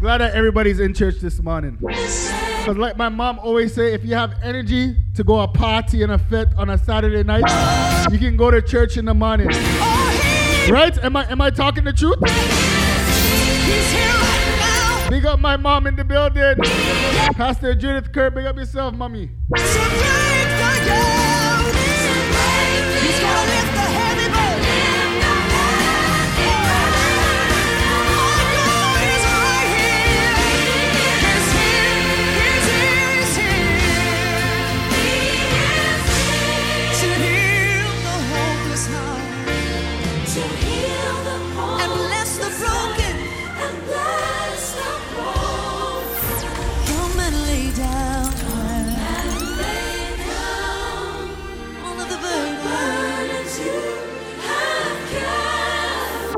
Glad 0.00 0.18
that 0.18 0.34
everybody's 0.34 0.80
in 0.80 0.94
church 0.94 1.16
this 1.16 1.42
morning. 1.42 1.76
Because 1.78 2.76
like 2.76 2.96
my 2.96 3.10
mom 3.10 3.38
always 3.38 3.74
say, 3.74 3.92
if 3.92 4.04
you 4.04 4.14
have 4.14 4.34
energy 4.42 4.96
to 5.14 5.22
go 5.22 5.40
a 5.40 5.48
party 5.48 6.02
and 6.02 6.12
a 6.12 6.18
fit 6.18 6.48
on 6.56 6.70
a 6.70 6.78
Saturday 6.78 7.22
night, 7.22 7.44
you 8.10 8.18
can 8.18 8.36
go 8.36 8.50
to 8.50 8.62
church 8.62 8.96
in 8.96 9.04
the 9.04 9.14
morning. 9.14 9.48
Right? 10.68 10.96
Am 11.02 11.16
I 11.16 11.30
am 11.30 11.40
I 11.40 11.50
talking 11.50 11.84
the 11.84 11.92
truth? 11.92 12.18
Big 15.10 15.26
up 15.26 15.38
my 15.38 15.56
mom 15.56 15.86
in 15.86 15.96
the 15.96 16.04
building. 16.04 16.56
Pastor 17.34 17.74
Judith 17.74 18.12
Kerr, 18.12 18.30
big 18.30 18.46
up 18.46 18.56
yourself, 18.56 18.94
mommy. 18.94 19.30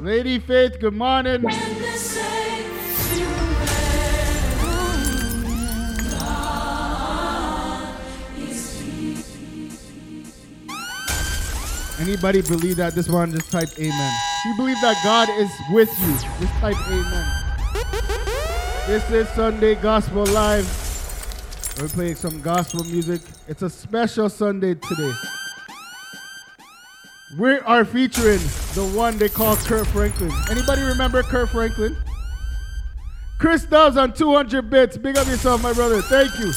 Lady 0.03 0.41
Faith, 0.41 0.81
good 0.81 0.95
morning. 0.95 1.45
Anybody 12.01 12.43
believe 12.43 12.75
that 12.79 12.95
this 12.97 13.09
one, 13.09 13.31
just 13.31 13.53
type 13.53 13.69
amen. 13.79 13.93
If 13.93 14.45
you 14.45 14.57
believe 14.57 14.81
that 14.83 15.01
God 15.05 15.29
is 15.38 15.53
with 15.71 15.88
you, 16.01 16.12
just 16.41 16.53
type 16.55 16.75
amen. 16.88 17.27
This 18.88 19.09
is 19.09 19.29
Sunday 19.29 19.77
Gospel 19.77 20.27
Live. 20.27 20.67
We're 21.81 21.87
playing 21.87 22.17
some 22.17 22.41
gospel 22.41 22.83
music. 22.83 23.21
It's 23.47 23.62
a 23.62 23.71
special 23.71 24.29
Sunday 24.29 24.75
today. 24.75 25.12
We 27.38 27.59
are 27.61 27.85
featuring 27.85 28.38
the 28.75 28.92
one 28.95 29.16
they 29.16 29.29
call 29.29 29.57
Kirk 29.57 29.87
Franklin. 29.88 30.31
Anybody 30.51 30.83
remember 30.83 31.23
Kirk 31.23 31.49
Franklin? 31.51 31.97
Chris 33.38 33.64
Dobbs 33.64 33.97
on 33.97 34.12
200 34.12 34.68
bits. 34.68 34.99
Big 34.99 35.16
up 35.16 35.27
yourself, 35.27 35.62
my 35.62 35.73
brother. 35.73 36.03
Thank 36.03 36.38
you. 36.38 36.53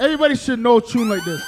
Everybody 0.00 0.34
should 0.34 0.58
know 0.58 0.78
a 0.78 0.82
tune 0.82 1.08
like 1.08 1.24
this. 1.24 1.42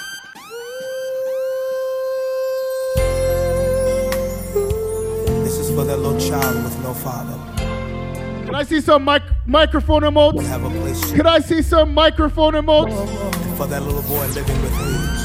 This 5.44 5.58
is 5.58 5.70
for 5.70 5.84
that 5.84 5.98
little 5.98 6.18
child 6.20 6.64
with 6.64 6.78
no 6.82 6.94
father. 6.94 7.38
Can 8.46 8.54
I 8.54 8.62
see 8.62 8.80
some 8.80 9.04
mic- 9.04 9.22
microphone 9.46 10.02
emotes? 10.02 10.46
Have 10.46 10.64
a 10.64 10.70
place 10.70 11.12
Can 11.12 11.26
I 11.26 11.40
see 11.40 11.60
some 11.62 11.92
microphone 11.92 12.54
emotes? 12.54 12.94
for 13.56 13.66
that 13.66 13.82
little 13.82 14.02
boy 14.02 14.26
living 14.28 14.60
with 14.62 14.72
AIDS. 14.72 15.23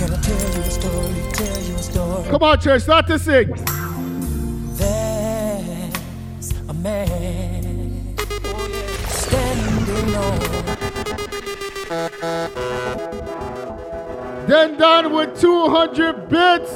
Story, 0.00 1.22
tell 1.32 1.62
you 1.62 1.74
a 1.74 1.78
story. 1.78 2.28
Come 2.30 2.42
on, 2.42 2.58
church, 2.60 2.82
start 2.82 3.06
to 3.08 3.18
sing. 3.18 3.48
There's 4.76 6.52
a 6.68 6.72
man 6.72 8.16
standing 9.08 10.14
on 10.14 10.40
Then 14.48 14.78
done 14.78 15.12
with 15.12 15.38
200 15.38 16.28
bits. 16.28 16.72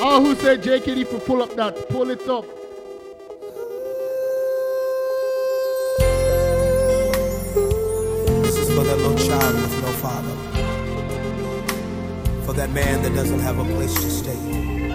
Oh, 0.00 0.20
who 0.24 0.36
said 0.36 0.62
JKD 0.62 1.06
for 1.08 1.18
pull 1.18 1.42
up 1.42 1.56
that? 1.56 1.88
Pull 1.88 2.10
it 2.10 2.28
up. 2.28 2.44
This 8.44 8.56
is 8.56 8.68
for 8.68 8.84
that 8.84 8.96
little 8.98 9.18
child 9.18 9.54
with 9.56 9.82
no 9.82 9.92
father. 9.92 10.47
For 12.58 12.66
that 12.66 12.74
man 12.74 13.02
that 13.04 13.14
doesn't 13.14 13.38
have 13.38 13.56
a 13.60 13.64
place 13.72 13.94
to 13.94 14.10
stay. 14.10 14.92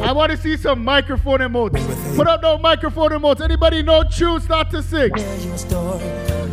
I 0.00 0.12
want 0.12 0.30
to 0.30 0.36
see 0.36 0.56
some 0.56 0.84
microphone 0.84 1.40
emotes. 1.40 2.14
Put 2.14 2.28
up 2.28 2.40
no 2.40 2.56
microphone 2.56 3.10
emotes. 3.10 3.40
Anybody 3.40 3.82
know 3.82 4.04
choose 4.04 4.48
not 4.48 4.70
to 4.70 4.80
sing. 4.80 5.10
tell 5.10 5.40
you 5.40 5.52
a 5.54 5.58
story. 5.58 6.04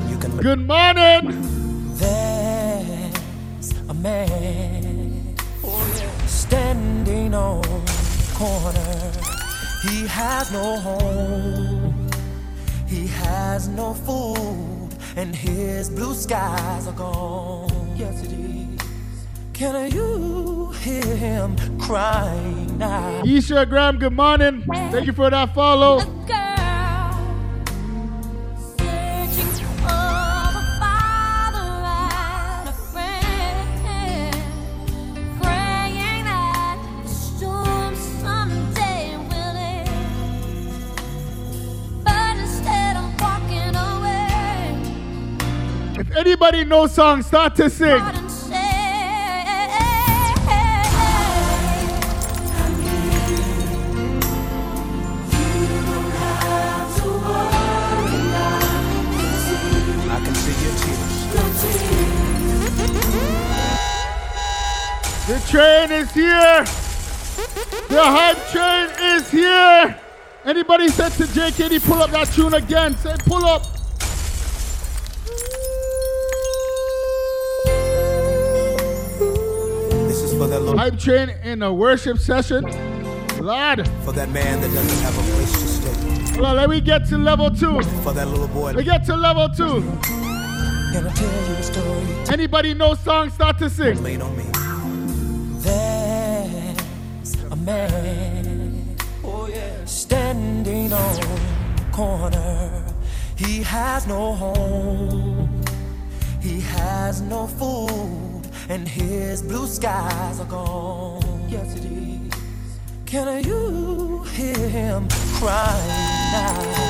You 0.09 0.17
can 0.17 0.35
Good 0.37 0.65
morning. 0.65 1.93
There's 1.93 3.71
a 3.87 3.93
man 3.93 5.35
standing 6.25 7.35
on 7.35 7.61
the 7.61 8.31
corner. 8.33 9.11
He 9.83 10.07
has 10.07 10.51
no 10.51 10.77
home. 10.77 12.09
He 12.87 13.05
has 13.05 13.67
no 13.67 13.93
food, 13.93 14.89
and 15.15 15.35
his 15.35 15.91
blue 15.91 16.15
skies 16.15 16.87
are 16.87 16.93
gone. 16.93 17.95
Yes, 17.95 18.23
it 18.23 18.31
is. 18.31 18.60
Can 19.61 19.91
you 19.91 20.71
hear 20.81 21.15
him 21.15 21.55
crying 21.77 22.79
now? 22.79 23.21
Isha 23.23 23.67
Graham, 23.67 23.99
good 23.99 24.11
morning. 24.11 24.63
Thank 24.89 25.05
you 25.05 25.13
for 25.13 25.29
that 25.29 25.53
follow. 25.53 25.99
If 45.99 46.17
anybody 46.17 46.65
knows 46.65 46.95
songs, 46.95 47.27
start 47.27 47.55
to 47.57 47.69
sing. 47.69 48.20
Train 65.51 65.91
is 65.91 66.09
here. 66.13 66.63
The 67.89 68.01
hype 68.01 68.37
train 68.51 69.17
is 69.17 69.29
here. 69.29 69.99
Anybody 70.45 70.87
said 70.87 71.11
to 71.13 71.23
JKD, 71.23 71.85
pull 71.85 72.01
up 72.01 72.09
that 72.11 72.29
tune 72.29 72.53
again? 72.53 72.95
Say, 72.95 73.15
pull 73.25 73.43
up. 73.43 73.63
This 80.07 80.21
is 80.21 80.31
for 80.31 80.47
that 80.47 80.61
little 80.61 80.77
Hype 80.77 80.97
train 80.97 81.29
in 81.43 81.61
a 81.63 81.73
worship 81.73 82.17
session. 82.17 82.63
Lord, 83.41 83.85
for 84.05 84.13
that 84.13 84.29
man 84.29 84.61
that 84.61 84.73
doesn't 84.73 85.03
have 85.03 85.17
a 85.17 85.31
place 85.33 85.51
to 85.51 85.67
stay. 85.67 86.45
on, 86.45 86.55
let 86.55 86.69
me 86.69 86.79
get 86.79 87.05
to 87.09 87.17
level 87.17 87.51
two. 87.51 87.81
For 88.03 88.13
that 88.13 88.29
little 88.29 88.47
boy 88.47 88.71
We 88.73 88.85
get 88.85 89.05
to 89.07 89.17
level 89.17 89.49
two. 89.49 89.81
Gonna 90.93 91.13
tell 91.13 91.49
you 91.49 91.55
a 91.55 91.63
story. 91.63 92.33
Anybody 92.33 92.73
know 92.73 92.95
song 92.95 93.29
Start 93.29 93.59
to 93.59 93.69
sing. 93.69 94.01
lean 94.01 94.21
on 94.21 94.37
me. 94.37 94.50
Man 97.65 98.97
oh 99.23 99.47
yeah, 99.47 99.85
standing 99.85 100.91
on 100.91 101.15
the 101.75 101.83
corner. 101.91 102.83
He 103.35 103.63
has 103.63 104.07
no 104.07 104.33
home, 104.33 105.63
he 106.39 106.61
has 106.61 107.21
no 107.21 107.47
food, 107.47 108.43
and 108.69 108.87
his 108.87 109.41
blue 109.41 109.67
skies 109.67 110.39
are 110.39 110.45
gone. 110.45 111.45
Yes, 111.49 111.75
it 111.75 111.85
is. 111.85 112.31
Can 113.05 113.43
you 113.43 114.23
hear 114.35 114.69
him 114.69 115.07
crying 115.35 116.31
now? 116.31 116.81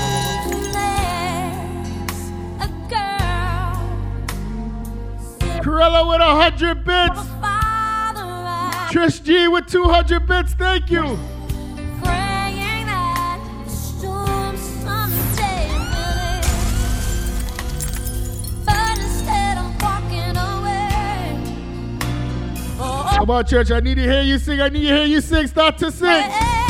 Corella 5.61 6.07
with 6.09 6.19
100 6.19 6.83
bits. 6.83 7.50
Trish 8.91 9.23
G 9.23 9.47
with 9.47 9.67
200 9.67 10.27
bits. 10.27 10.53
Thank 10.53 10.91
you. 10.91 11.17
Come 23.15 23.29
on, 23.29 23.45
church. 23.45 23.71
I 23.71 23.79
need 23.79 23.95
to 23.95 24.01
hear 24.01 24.23
you 24.23 24.37
sing. 24.37 24.59
I 24.59 24.67
need 24.67 24.81
to 24.81 24.95
hear 24.95 25.05
you 25.05 25.21
sing. 25.21 25.47
Start 25.47 25.77
to 25.77 25.89
sing. 25.89 26.60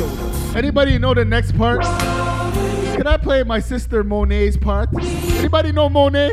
Anybody 0.00 0.98
know 0.98 1.12
the 1.12 1.24
next 1.24 1.56
part? 1.56 1.82
Can 1.82 3.06
I 3.06 3.16
play 3.16 3.42
my 3.42 3.58
sister 3.58 4.04
Monet's 4.04 4.56
part? 4.56 4.90
Anybody 5.38 5.72
know 5.72 5.88
Monet? 5.88 6.32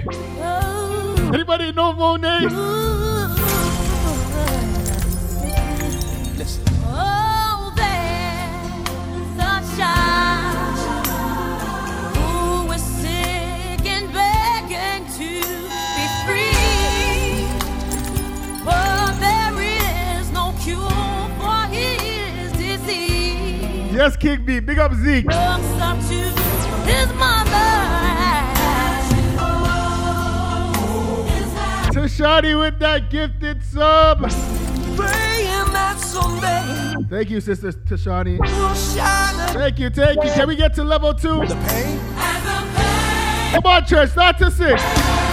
Anybody 1.33 1.71
know 1.71 1.93
Monet? 1.93 3.04
Yes, 23.95 24.17
King 24.17 24.43
B. 24.45 24.59
Big 24.59 24.77
up 24.77 24.93
Zeke. 24.93 25.25
To. 25.25 25.31
Tashani 31.93 32.59
with 32.59 32.77
that 32.79 33.09
gifted 33.09 33.63
sub. 33.63 34.19
Praying 34.19 35.71
that 35.71 35.97
someday 35.97 37.05
Thank 37.09 37.29
you, 37.29 37.39
sister 37.39 37.71
Tashani. 37.71 38.37
Thank 39.53 39.79
you, 39.79 39.89
thank 39.89 40.21
you. 40.21 40.29
Can 40.31 40.49
we 40.49 40.57
get 40.57 40.73
to 40.73 40.83
level 40.83 41.13
two? 41.13 41.45
The 41.47 41.55
pain? 41.67 41.97
Come 43.53 43.65
on, 43.65 43.85
church, 43.85 44.09
start 44.09 44.37
to 44.39 44.51
sing. 44.51 45.24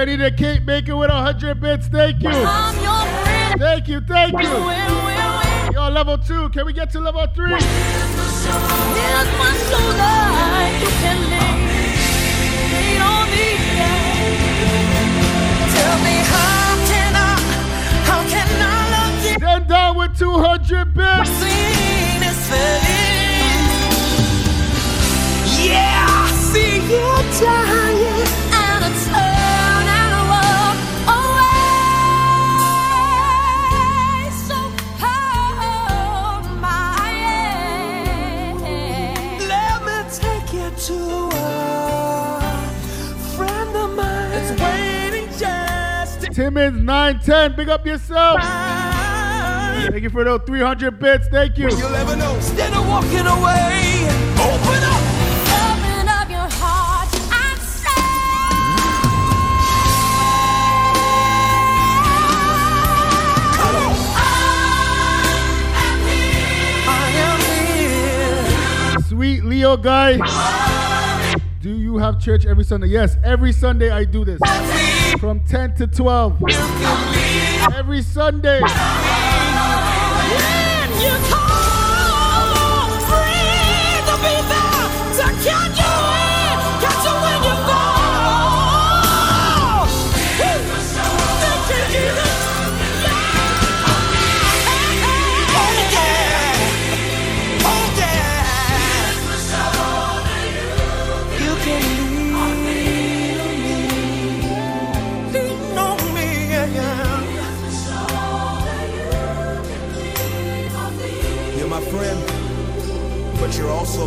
Hurry 0.00 0.16
to 0.16 0.24
you 0.24 0.30
Jenny 0.30 0.30
the 0.30 0.36
cake 0.36 0.64
maker 0.64 0.96
with 0.96 1.10
hundred 1.10 1.60
bits. 1.60 1.88
Thank 1.88 2.22
you. 2.22 2.30
I'm 2.30 2.74
your 2.82 3.06
friend. 3.22 3.60
Thank 3.60 3.88
you, 3.88 4.00
thank 4.00 4.32
you. 4.32 4.48
Yo, 5.74 5.88
level 5.90 6.16
two. 6.18 6.48
Can 6.50 6.66
we 6.66 6.72
get 6.72 6.90
to 6.92 7.00
level 7.00 7.26
three? 7.34 7.50
Here's 7.50 7.62
my 7.66 9.52
shoulder. 9.68 10.16
You 10.80 10.90
can 11.02 11.18
lean, 11.30 11.58
lean 12.72 13.02
on 13.02 13.30
me. 13.30 13.48
Yeah. 13.76 14.00
Tell 15.74 15.98
me 16.06 16.16
how 16.32 16.76
can 16.88 17.14
I, 17.14 17.18
how 18.08 18.20
can 18.28 18.48
I 18.62 18.74
love 18.94 19.24
you? 19.24 19.38
Then 19.38 19.66
down 19.66 19.96
with 19.96 20.18
200 20.18 20.94
bits. 20.94 21.30
Seen 21.30 22.22
is 22.22 22.40
fading. 22.48 23.68
Yeah, 25.68 26.26
see 26.50 26.76
you 26.76 27.06
dying. 27.40 28.39
Timmons 46.40 46.82
910. 46.82 47.54
Big 47.54 47.68
up 47.68 47.84
yourself. 47.84 48.40
Thank 48.40 50.02
you 50.02 50.08
for 50.08 50.24
those 50.24 50.40
300 50.46 50.98
bits. 50.98 51.28
Thank 51.28 51.58
you. 51.58 51.68
You'll 51.68 51.94
ever 51.94 52.16
know. 52.16 52.34
Instead 52.34 52.72
of 52.72 52.88
walking 52.88 53.26
away, 53.26 54.08
open 54.40 54.82
up. 54.88 55.02
Open 55.60 56.08
up 56.08 56.30
your 56.30 56.48
heart 56.56 57.12
and 57.12 57.60
say, 57.60 57.92
Come 63.58 63.76
on. 63.76 63.92
I 64.16 65.28
am 65.84 65.98
here. 66.08 66.88
I 66.88 66.98
am 67.28 68.96
here. 68.96 69.02
Sweet 69.10 69.44
Leo 69.44 69.76
guy. 69.76 70.69
Do 71.60 71.76
you 71.76 71.98
have 71.98 72.18
church 72.18 72.46
every 72.46 72.64
Sunday? 72.64 72.86
Yes, 72.86 73.18
every 73.22 73.52
Sunday 73.52 73.90
I 73.90 74.04
do 74.04 74.24
this. 74.24 74.40
From 75.20 75.44
10 75.44 75.74
to 75.74 75.86
12. 75.86 76.42
Every 77.74 78.00
Sunday. 78.00 78.62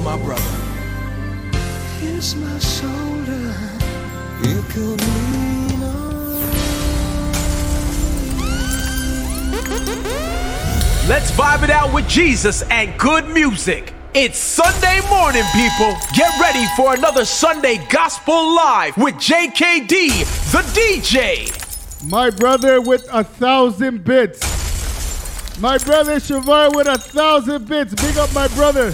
My 0.04 0.18
brother. 0.18 0.42
Here's 2.02 2.36
my 2.36 2.60
shoulder. 2.60 3.56
You 4.44 4.62
can 4.64 4.98
lean 4.98 5.84
on. 5.84 6.42
Let's 11.08 11.32
vibe 11.32 11.64
it 11.64 11.70
out 11.70 11.94
with 11.94 12.08
Jesus 12.10 12.64
and 12.64 12.98
good 13.00 13.30
music. 13.30 13.94
It's 14.14 14.38
Sunday 14.38 15.00
morning, 15.10 15.44
people. 15.54 15.96
Get 16.14 16.38
ready 16.40 16.66
for 16.76 16.94
another 16.94 17.24
Sunday 17.24 17.78
Gospel 17.90 18.56
Live 18.56 18.98
with 18.98 19.16
JKD, 19.16 19.88
the 20.52 20.62
DJ. 20.78 22.10
My 22.10 22.30
brother 22.30 22.82
with 22.82 23.08
a 23.10 23.24
thousand 23.24 24.04
bits. 24.04 24.42
My 25.62 25.78
brother 25.78 26.18
Shavar 26.18 26.76
with 26.76 26.88
a 26.88 26.98
thousand 26.98 27.70
bits. 27.70 27.94
Big 27.94 28.18
up 28.18 28.34
my 28.34 28.50
brother. 28.50 28.94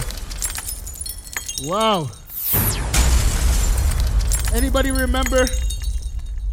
Wow. 1.62 2.10
Anybody 4.54 4.90
remember? 4.92 5.46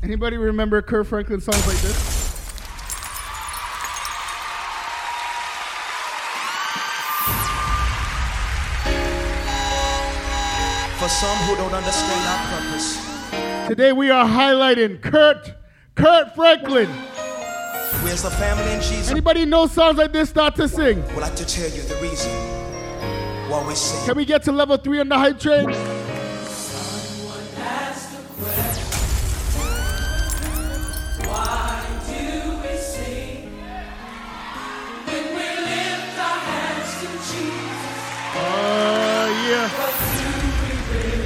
Anybody 0.03 0.35
remember 0.37 0.81
Kirk 0.81 1.07
Franklin 1.07 1.39
songs 1.39 1.65
like 1.65 1.77
this? 1.77 2.17
For 10.99 11.07
some 11.07 11.37
who 11.45 11.55
don't 11.55 11.73
understand 11.73 12.27
our 12.27 12.59
purpose, 12.59 13.67
Today 13.67 13.93
we 13.93 14.09
are 14.09 14.25
highlighting 14.25 15.01
Kirk, 15.01 15.51
Kirk 15.95 16.35
Franklin. 16.35 16.89
as 16.89 18.25
a 18.25 18.31
family 18.31 18.73
in 18.73 18.81
Jesus 18.81 19.11
Anybody 19.11 19.45
know 19.45 19.67
songs 19.67 19.97
like 19.97 20.11
this? 20.11 20.29
Start 20.29 20.55
to 20.55 20.67
sing. 20.67 21.01
would 21.07 21.17
like 21.17 21.35
to 21.35 21.45
tell 21.45 21.69
you 21.69 21.81
the 21.83 21.95
reason 22.01 22.56
why 23.49 23.65
we 23.67 23.75
sing. 23.75 24.05
Can 24.05 24.17
we 24.17 24.25
get 24.25 24.43
to 24.43 24.51
level 24.51 24.77
three 24.77 24.99
on 24.99 25.09
the 25.09 25.17
hype 25.17 25.39
train? 25.39 25.69
Uh, 38.39 39.27
yeah. 39.49 39.69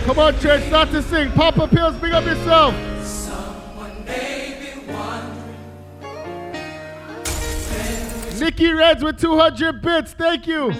Come 0.05 0.19
on, 0.19 0.39
church, 0.39 0.63
start 0.67 0.91
to 0.91 1.01
sing. 1.03 1.31
Papa 1.31 1.67
Pills, 1.67 1.95
big 1.95 2.13
up 2.13 2.25
yourself. 2.25 2.75
Nikki 8.39 8.71
Reds 8.71 9.03
with 9.03 9.19
200 9.19 9.81
bits. 9.83 10.13
Thank 10.13 10.47
you. 10.47 10.71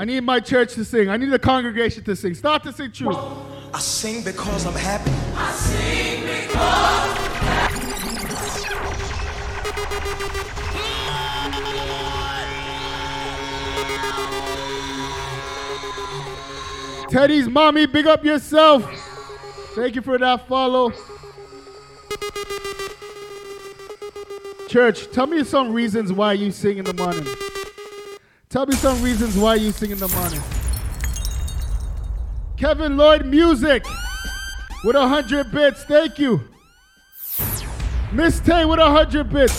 I 0.00 0.04
need 0.06 0.20
my 0.20 0.40
church 0.40 0.72
to 0.76 0.84
sing. 0.84 1.10
I 1.10 1.18
need 1.18 1.28
the 1.30 1.38
congregation 1.38 2.02
to 2.04 2.16
sing. 2.16 2.32
Start 2.32 2.62
to 2.62 2.72
sing 2.72 2.90
truth. 2.90 3.18
I 3.74 3.78
sing 3.80 4.24
because 4.24 4.64
I'm 4.64 4.72
happy. 4.72 5.10
Teddy's 17.10 17.48
mommy, 17.48 17.84
big 17.84 18.06
up 18.06 18.24
yourself. 18.24 18.82
Thank 19.74 19.96
you 19.96 20.00
for 20.00 20.16
that 20.16 20.48
follow. 20.48 20.94
Church, 24.70 25.10
tell 25.10 25.26
me 25.26 25.42
some 25.42 25.72
reasons 25.72 26.12
why 26.12 26.32
you 26.32 26.52
sing 26.52 26.78
in 26.78 26.84
the 26.84 26.94
morning. 26.94 27.26
Tell 28.48 28.66
me 28.66 28.76
some 28.76 29.02
reasons 29.02 29.36
why 29.36 29.56
you 29.56 29.72
sing 29.72 29.90
in 29.90 29.98
the 29.98 30.06
morning. 30.06 30.40
Kevin 32.56 32.96
Lloyd 32.96 33.26
Music 33.26 33.84
with 34.84 34.94
a 34.94 35.08
hundred 35.08 35.50
bits. 35.50 35.82
Thank 35.82 36.20
you. 36.20 36.40
Miss 38.12 38.38
Tay 38.38 38.64
with 38.64 38.78
a 38.78 38.88
hundred 38.88 39.30
bits. 39.30 39.58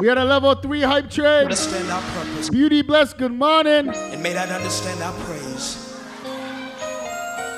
We 0.00 0.08
had 0.08 0.16
a 0.16 0.24
level 0.24 0.54
three 0.54 0.80
hype 0.80 1.10
train. 1.10 1.42
Understand 1.44 1.90
our 1.90 2.00
purpose 2.00 2.48
Beauty 2.48 2.80
bless. 2.80 3.12
Good 3.12 3.32
morning. 3.32 3.90
and 3.90 4.22
may 4.22 4.32
not 4.32 4.48
understand 4.48 5.02
our 5.02 5.12
praise. 5.24 5.85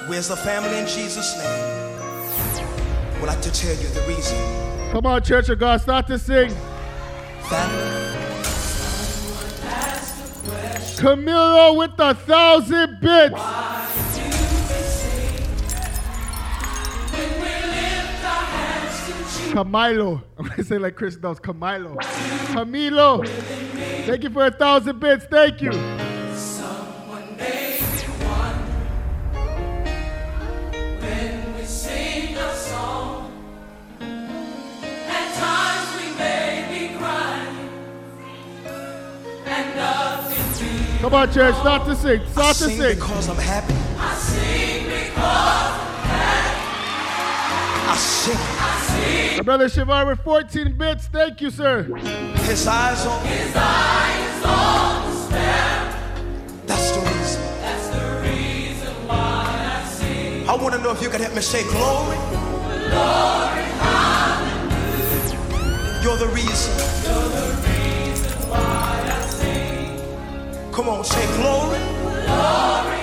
Where's 0.09 0.28
the 0.28 0.36
family 0.36 0.78
in 0.78 0.86
Jesus' 0.86 1.36
name? 1.36 3.20
Would 3.20 3.26
like 3.26 3.42
to 3.42 3.52
tell 3.52 3.76
you 3.76 3.88
the 3.88 4.00
reason. 4.09 4.38
Come 4.90 5.04
on, 5.04 5.22
Church 5.22 5.50
of 5.50 5.59
God, 5.59 5.82
start 5.82 6.06
to 6.06 6.18
sing. 6.18 6.48
Family. 7.42 8.09
Camilo 10.96 11.76
with 11.76 11.90
a 11.98 12.14
thousand 12.14 12.98
bits. 13.02 13.34
Camilo. 19.52 20.22
I'm 20.38 20.46
gonna 20.46 20.64
say 20.64 20.78
like 20.78 20.96
Chris 20.96 21.16
does. 21.16 21.38
Camilo. 21.38 21.98
Camilo. 22.54 23.28
Thank 24.06 24.22
you 24.22 24.30
for 24.30 24.46
a 24.46 24.50
thousand 24.50 25.00
bits. 25.00 25.26
Thank 25.26 25.61
you. 25.61 25.72
Come 41.01 41.14
on, 41.14 41.32
church. 41.32 41.55
Start 41.57 41.86
to 41.86 41.94
sing. 41.94 42.20
Start 42.26 42.57
to 42.57 42.64
sing 42.64 42.76
sing. 42.76 42.94
because 42.96 43.28
I'm 43.28 43.36
happy. 43.36 43.74
I 43.99 44.14
sing 44.14 44.84
because 44.84 45.18
I 47.88 47.96
sing. 47.96 49.36
My 49.38 49.42
brother 49.44 49.66
Shavar 49.66 50.07
with 50.09 50.20
14 50.20 50.76
bits. 50.76 51.07
Thank 51.07 51.40
you, 51.40 51.51
sir. 51.51 51.84
His 51.84 52.66
eyes 52.66 53.07
on 53.07 53.24
his 53.26 53.55
eyes 53.55 54.44
on 54.44 55.11
the 55.11 55.16
sparrow. 55.16 55.92
That's 56.66 56.90
the 56.90 57.01
reason. 57.01 57.42
That's 57.61 57.88
the 57.90 58.20
reason 58.28 58.92
why 59.07 59.80
I 59.84 59.88
sing. 59.88 60.49
I 60.49 60.55
want 60.57 60.74
to 60.74 60.80
know 60.80 60.90
if 60.90 61.01
you 61.01 61.09
could 61.09 61.20
help 61.20 61.34
me 61.34 61.40
say 61.42 61.62
glory. 61.62 62.16
Glory, 62.90 63.64
You're 66.03 66.16
the 66.16 66.28
reason. 66.34 66.72
you're 67.05 67.28
the 67.28 67.57
reason 67.57 67.68
Come 70.79 70.91
on, 70.91 71.03
say 71.03 71.26
glory. 71.39 71.76
Glory, 71.76 73.01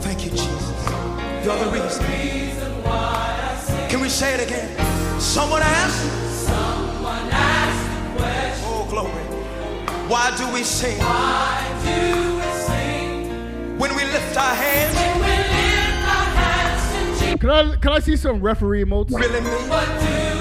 Thank 0.00 0.24
you, 0.24 0.30
Jesus. 0.30 0.88
You're 1.44 1.58
the 1.58 1.70
reason. 1.72 2.04
reason 2.06 2.84
why 2.84 3.50
I 3.50 3.56
sing. 3.58 3.88
Can 3.90 4.00
we 4.00 4.08
say 4.08 4.34
it 4.34 4.46
again? 4.46 4.68
Someone 5.20 5.60
asked. 5.60 6.46
Someone 6.46 7.28
asked 7.32 8.14
the 8.14 8.22
question, 8.22 8.64
Oh, 8.68 8.86
glory. 8.88 9.24
Why 10.08 10.32
do 10.36 10.46
we 10.54 10.62
sing 10.62 10.98
why 11.00 11.66
do 11.84 12.36
we 12.36 12.52
sing? 12.68 13.78
when 13.80 13.90
we 13.96 14.04
lift 14.04 14.36
our 14.36 14.54
hands? 14.54 14.94
When 14.94 15.14
we 15.18 15.26
lift 15.26 16.02
our 16.14 16.26
hands 16.38 17.18
to 17.18 17.24
Jesus, 17.24 17.40
Can 17.40 17.50
I, 17.50 17.76
can 17.76 17.92
I 17.94 17.98
see 17.98 18.14
some 18.16 18.40
referee 18.40 18.84
emotes? 18.84 19.10
Really 19.10 19.40
mean? 19.40 20.37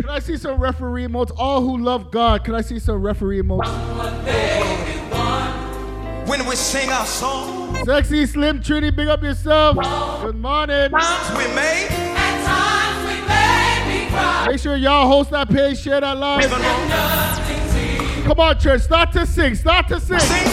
Can 0.00 0.08
I 0.08 0.18
see 0.20 0.36
some 0.36 0.60
referee 0.60 1.06
emotes? 1.06 1.32
All 1.36 1.60
who 1.60 1.78
love 1.78 2.10
God, 2.10 2.44
can 2.44 2.54
I 2.54 2.60
see 2.60 2.78
some 2.78 3.02
referee 3.02 3.42
emotes? 3.42 3.66
what 3.96 4.24
they 4.24 5.08
want? 5.12 6.28
When 6.28 6.46
we 6.46 6.56
sing 6.56 6.90
our 6.90 7.06
song, 7.06 7.76
Sexy 7.84 8.26
Slim 8.26 8.60
Trini, 8.60 8.94
big 8.94 9.08
up 9.08 9.22
yourself. 9.22 9.76
Good 10.22 10.36
morning. 10.36 10.90
times 10.90 11.30
we 11.38 11.46
may 11.54 11.86
At 11.88 12.44
times 12.44 13.08
we 13.08 13.28
may 13.28 14.04
be 14.04 14.10
crying, 14.10 14.50
Make 14.50 14.60
sure 14.60 14.76
y'all 14.76 15.06
host 15.06 15.30
that 15.30 15.48
page, 15.48 15.78
share 15.78 16.00
that 16.00 16.16
live. 16.16 16.44
even 16.44 16.60
wrong. 16.60 16.88
nothing's 16.88 17.76
easy. 17.76 18.22
Come 18.22 18.40
on, 18.40 18.58
church, 18.58 18.82
start 18.82 19.12
to 19.12 19.26
sing, 19.26 19.54
start 19.54 19.88
to 19.88 20.00
sing. 20.00 20.18
Sing 20.18 20.44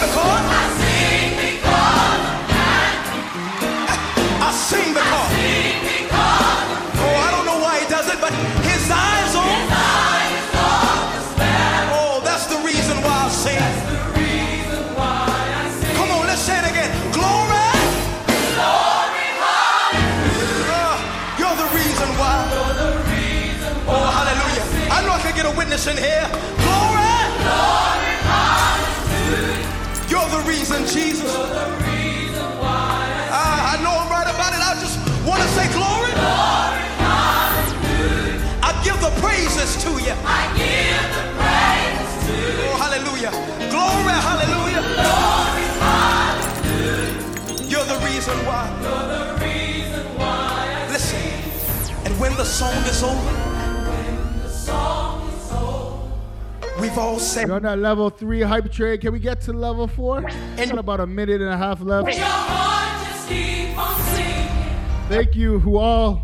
can 25.84 25.96
get 25.96 25.96
a 25.96 25.96
witness 25.96 25.96
in 25.96 25.96
here. 25.96 26.28
Glory. 26.62 27.12
Glory, 27.44 28.16
You're 30.10 30.30
the 30.30 30.42
reason, 30.48 30.86
Jesus. 30.86 31.32
the 31.32 31.66
reason 31.84 32.50
why 32.60 33.28
I, 33.30 33.76
I 33.78 33.82
know 33.82 33.90
I'm 33.92 34.10
right 34.10 34.28
about 34.28 34.52
it. 34.54 34.60
I 34.60 34.74
just 34.80 34.98
want 35.26 35.42
to 35.42 35.48
say 35.48 35.66
glory. 35.72 36.12
I 38.62 38.72
give 38.84 38.98
the 39.00 39.10
praises 39.20 39.76
to 39.84 39.90
you. 39.90 40.14
I 40.24 40.48
give 40.56 41.04
the 41.16 41.24
praise 41.38 42.12
to 42.26 42.34
Oh, 42.64 42.76
hallelujah. 42.78 43.32
Glory, 43.70 44.16
hallelujah. 44.28 44.82
You're 47.68 47.84
the 47.84 47.98
reason 48.06 48.36
why. 48.46 48.68
you're 48.82 49.08
the 49.08 49.24
reason 49.44 50.06
why 50.18 50.86
Listen, 50.90 51.20
and 52.06 52.18
when 52.20 52.34
the 52.36 52.44
song 52.44 52.74
is 52.86 53.02
over, 53.02 53.32
the 54.42 54.48
song 54.48 54.52
is 54.52 54.68
over. 54.70 55.13
We've 56.80 56.96
all 56.98 57.18
said, 57.18 57.48
We're 57.48 57.56
on 57.56 57.62
that 57.62 57.78
level 57.78 58.10
three 58.10 58.42
hype 58.42 58.70
train. 58.72 59.00
Can 59.00 59.12
we 59.12 59.18
get 59.18 59.40
to 59.42 59.52
level 59.52 59.86
four? 59.86 60.18
And 60.18 60.70
Got 60.70 60.78
about 60.78 61.00
a 61.00 61.06
minute 61.06 61.40
and 61.40 61.50
a 61.50 61.56
half 61.56 61.80
left. 61.80 62.08
Your 62.08 62.24
heart 62.26 63.06
just 63.06 63.28
keep 63.28 63.76
on 63.78 64.00
singing 64.14 64.48
Thank 65.08 65.36
you 65.36 65.58
who 65.60 65.76
all 65.76 66.22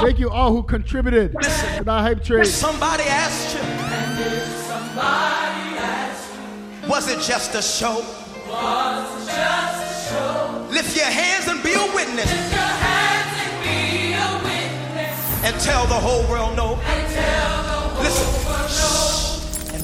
thank 0.00 0.18
you 0.20 0.30
all 0.30 0.52
who 0.52 0.62
contributed 0.62 1.32
to 1.32 1.38
that 1.84 2.00
hype 2.02 2.22
train. 2.22 2.44
somebody 2.44 3.02
asked 3.04 3.54
you, 3.56 3.60
And 3.60 4.20
if 4.20 4.48
somebody 4.66 5.78
asks, 5.78 6.88
was 6.88 7.08
it 7.08 7.20
just 7.20 7.54
a 7.56 7.62
show? 7.62 8.04
was 8.48 9.22
it 9.28 9.34
just 9.34 10.10
a 10.10 10.14
show? 10.14 10.66
Lift 10.70 10.96
your 10.96 11.06
hands 11.06 11.48
and 11.48 11.60
be 11.64 11.72
a 11.72 11.86
witness 11.94 12.30
Lift 12.30 12.52
your 12.52 12.60
hands 12.60 13.34
and 13.42 13.64
be 13.64 14.12
a 14.12 14.30
witness 14.44 15.44
and 15.44 15.60
tell 15.60 15.86
the 15.86 15.94
whole 15.94 16.22
world 16.30 16.56
no. 16.56 16.74
and 16.76 17.12
tell 17.12 17.62
the 17.64 17.68
whole 17.70 18.02
Listen. 18.04 19.03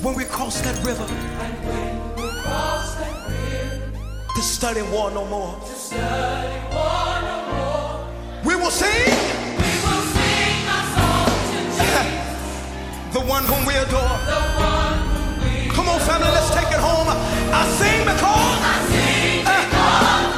When 0.03 0.15
we 0.15 0.25
cross 0.25 0.61
that 0.63 0.77
river, 0.85 1.05
And 1.05 1.55
when 1.69 2.15
we 2.17 2.29
cross 2.41 2.95
that 2.95 3.29
river, 3.29 4.35
to 4.35 4.41
study 4.43 4.83
war 4.83 5.11
no 5.11 5.27
more, 5.27 5.61
to 5.61 5.67
study 5.67 6.59
war 6.73 7.21
no 7.29 7.37
more, 7.53 8.07
we 8.45 8.57
will 8.57 8.71
sing 8.71 8.89
we 8.89 9.71
will 9.85 10.05
sing 10.17 10.69
our 10.73 10.85
song 10.97 11.29
to 11.53 11.59
Jesus, 11.77 13.13
the 13.13 13.21
one 13.21 13.45
whom 13.45 13.65
we 13.67 13.75
adore. 13.75 14.17
the 14.25 14.41
one 14.57 14.99
whom 15.13 15.45
we 15.45 15.69
Come 15.75 15.89
on, 15.91 16.01
family, 16.01 16.29
let's 16.33 16.51
take 16.55 16.71
it 16.73 16.81
home. 16.81 17.09
I 17.53 17.67
sing 17.79 18.01
because 18.01 18.25
uh, 18.25 18.73
I 18.73 18.77
sing 18.89 19.45
because 19.45 20.31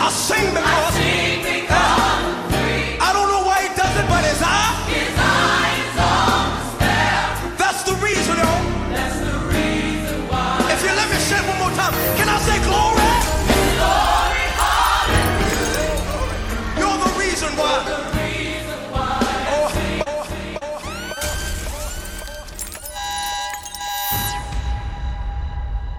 I 0.00 0.10
sing 0.10 0.54
because 0.54 0.54
sing 0.54 0.54
because 0.54 0.95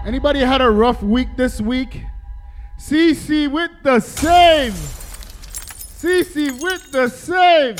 Anybody 0.08 0.40
had 0.40 0.62
a 0.62 0.70
rough 0.70 1.02
week 1.02 1.36
this 1.36 1.60
week? 1.60 2.02
CC 2.80 3.46
with 3.46 3.70
the 3.82 4.00
save. 4.00 4.72
CC 4.72 6.50
with 6.62 6.90
the 6.90 7.10
save. 7.10 7.76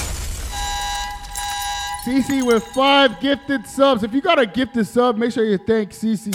CC 2.04 2.46
with 2.46 2.62
five 2.74 3.18
gifted 3.20 3.66
subs. 3.66 4.02
If 4.02 4.12
you 4.12 4.20
got 4.20 4.38
a 4.38 4.44
gifted 4.44 4.86
sub, 4.86 5.16
make 5.16 5.32
sure 5.32 5.42
you 5.42 5.56
thank 5.56 5.92
CC. 5.92 6.30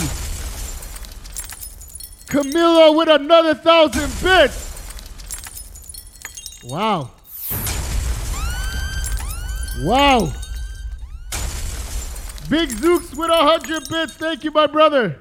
Camilo 2.26 2.96
with 2.96 3.08
another 3.08 3.54
thousand 3.54 4.10
bits. 4.20 4.72
Wow. 6.64 7.12
Wow. 9.84 10.32
Big 12.50 12.70
Zooks 12.70 13.16
with 13.16 13.30
a 13.30 13.36
hundred 13.36 13.88
bits. 13.88 14.14
Thank 14.14 14.42
you, 14.42 14.50
my 14.50 14.66
brother. 14.66 15.20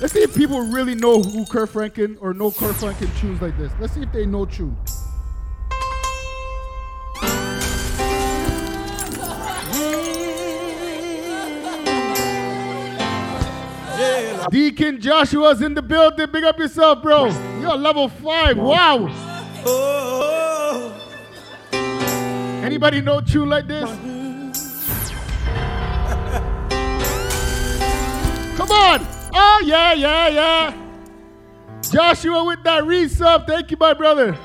Let's 0.00 0.12
see 0.12 0.22
if 0.22 0.34
people 0.34 0.60
really 0.60 0.96
know 0.96 1.22
who 1.22 1.46
Kirk 1.46 1.70
Franklin 1.70 2.18
or 2.20 2.34
know 2.34 2.50
Kirk 2.50 2.74
Franklin 2.74 3.10
tunes 3.20 3.40
like 3.40 3.56
this. 3.56 3.72
Let's 3.78 3.94
see 3.94 4.02
if 4.02 4.12
they 4.12 4.26
know 4.26 4.44
tune. 4.44 4.76
Deacon 14.50 15.00
Joshua's 15.00 15.62
in 15.62 15.74
the 15.74 15.82
building. 15.82 16.26
Big 16.30 16.44
up 16.44 16.58
yourself, 16.58 17.00
bro. 17.02 17.26
You're 17.60 17.76
level 17.76 18.08
five. 18.08 18.58
Wow. 18.58 19.08
Anybody 22.62 23.00
know 23.00 23.20
tune 23.20 23.48
like 23.48 23.68
this? 23.68 23.88
Come 28.56 28.70
on. 28.70 29.13
Oh, 29.36 29.62
yeah, 29.66 29.92
yeah, 29.94 30.28
yeah. 30.28 31.80
Joshua 31.90 32.44
with 32.44 32.62
that 32.62 32.84
resub. 32.84 33.48
Thank 33.48 33.72
you, 33.72 33.76
my 33.76 33.92
brother. 33.92 34.38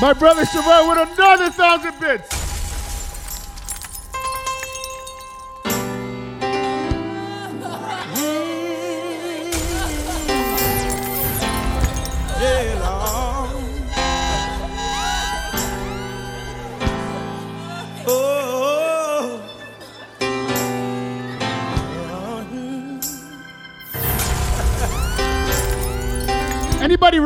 My 0.00 0.14
brother 0.14 0.44
Shavon 0.44 0.88
with 0.88 1.18
another 1.18 1.50
thousand 1.50 2.00
bits. 2.00 2.39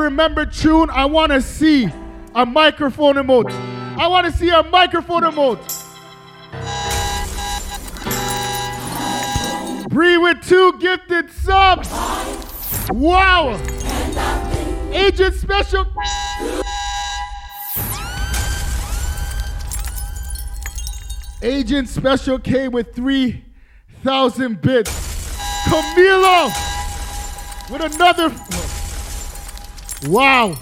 Remember 0.04 0.44
tune? 0.44 0.90
I 0.90 1.06
want 1.06 1.32
to 1.32 1.40
see 1.40 1.88
a 2.34 2.46
microphone 2.46 3.16
emote. 3.16 3.50
I 3.98 4.06
want 4.06 4.26
to 4.26 4.32
see 4.32 4.50
a 4.50 4.62
microphone 4.62 5.22
emote. 5.22 5.62
Bree 9.88 10.18
with 10.18 10.46
two 10.46 10.78
gifted 10.78 11.30
subs. 11.30 11.88
Wow. 12.90 13.58
Agent 14.92 15.34
Special. 15.34 15.86
Agent 21.42 21.88
Special 21.88 22.38
K 22.38 22.68
with 22.68 22.94
3,000 22.94 24.60
bits. 24.60 24.90
Camilo 25.66 26.52
with 27.70 27.94
another. 27.94 28.63
Wow. 30.06 30.54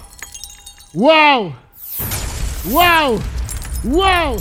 Wow. 0.93 1.53
Wow. 2.69 3.19
Wow. 3.83 4.37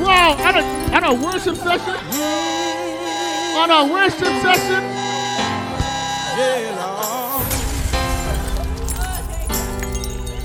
Wow. 0.00 0.36
On 0.40 0.56
a, 0.56 0.96
on 0.96 1.04
a 1.04 1.14
worship 1.26 1.56
session. 1.56 1.94
On 3.54 3.70
a 3.70 3.92
worship 3.92 4.32
session. 4.40 4.82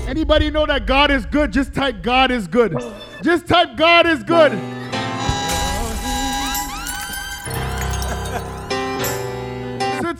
Anybody 0.06 0.50
know 0.50 0.66
that 0.66 0.86
God 0.86 1.10
is 1.10 1.24
good? 1.24 1.52
Just 1.52 1.72
type 1.72 2.02
God 2.02 2.30
is 2.30 2.48
good. 2.48 2.76
Just 3.22 3.46
type 3.46 3.78
God 3.78 4.06
is 4.06 4.22
good. 4.22 4.77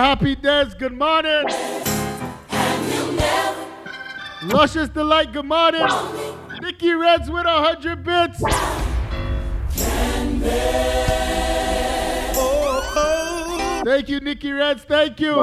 happy 0.00 0.34
days. 0.34 0.72
Good 0.72 0.96
morning. 0.96 1.44
Luscious 4.42 4.88
Delight. 4.88 5.30
Good 5.32 5.44
morning. 5.44 5.86
Nikki 6.62 6.94
Reds 6.94 7.30
with 7.30 7.44
a 7.46 7.60
100 7.60 8.02
bits. 8.02 8.42
Thank 13.84 14.08
you, 14.08 14.20
Nikki 14.20 14.52
Reds. 14.52 14.82
Thank 14.84 15.20
you. 15.20 15.42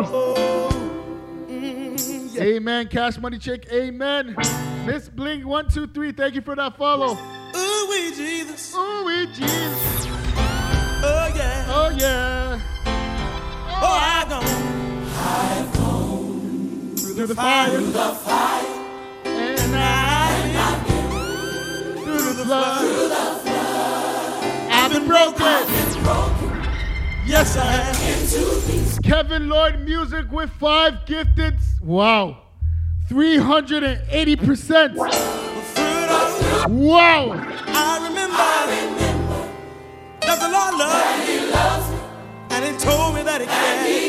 Amen. 2.40 2.88
Cash 2.88 3.20
Money 3.20 3.38
Check. 3.38 3.72
Amen. 3.72 4.36
Miss 4.86 5.08
Bling 5.08 5.48
123. 5.48 6.14
Thank 6.14 6.34
you 6.34 6.42
for 6.42 6.56
that 6.56 6.76
follow. 6.78 7.14
Ooh, 7.14 7.88
wee, 7.90 8.12
Jesus. 8.16 8.74
Oh, 8.76 9.04
we 9.06 9.28
Jesus. 9.28 10.08
Oh, 11.04 11.32
yeah. 11.36 11.66
Oh, 11.70 11.90
yeah. 11.96 12.77
Oh, 13.80 13.86
I 13.86 14.26
gone 14.28 14.44
Through 16.96 17.28
the 17.28 17.36
fire. 17.36 17.70
Through 17.70 17.92
the 17.92 18.14
fire. 18.16 18.66
And 19.26 19.76
I. 19.76 20.84
Through 22.04 22.34
the 22.34 22.46
flood. 22.46 22.80
Through 22.80 23.10
the 23.10 23.16
flood. 23.16 24.44
I've 24.72 24.92
been 24.92 25.08
broken. 25.08 25.48
Yes, 27.28 27.58
I 27.58 27.64
have. 27.66 29.04
Kevin 29.04 29.50
Lloyd 29.50 29.82
Music 29.82 30.32
with 30.32 30.50
five 30.52 31.06
gifted. 31.06 31.56
Wow. 31.82 32.38
380%. 33.10 34.96
Fruit 34.96 36.10
of 36.10 36.72
Wow. 36.72 37.32
I 37.32 38.00
remember, 38.08 38.38
that 40.22 40.40
the 40.40 40.50
Lord 40.50 40.74
loved 40.78 41.92
me. 41.92 41.97
And 42.58 42.66
he 42.66 42.74
told 42.84 43.14
me 43.14 43.22
that 43.22 43.40
he 43.40 43.46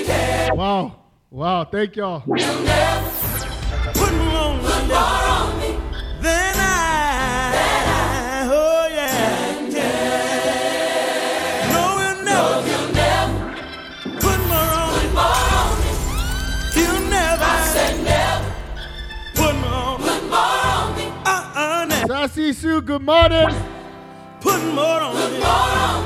cared. 0.07 0.57
Wow. 0.57 0.95
Wow. 1.31 1.65
Thank 1.65 1.97
y'all. 1.97 2.21
Put 2.21 2.29
more 2.39 2.47
on 4.47 5.59
me. 5.59 5.77
Then 6.23 6.55
I, 6.57 8.49
oh 8.51 8.89
yeah, 8.91 9.69
yeah. 9.69 11.73
No, 11.75 11.99
he'll 12.01 12.23
never. 12.25 12.63
Put 14.19 14.39
more 14.49 14.73
on 14.81 14.97
me. 14.97 15.05
He'll 16.73 17.01
never. 17.11 17.53
Put 19.35 19.55
more 19.61 19.93
on 19.93 20.01
me. 20.97 21.05
Uh-uh, 21.27 21.85
now. 21.87 22.07
Sassy 22.07 22.55
Sue, 22.55 22.81
good 22.81 23.03
morning. 23.03 23.51
Put 24.41 24.65
more 24.73 25.03
on 25.03 25.15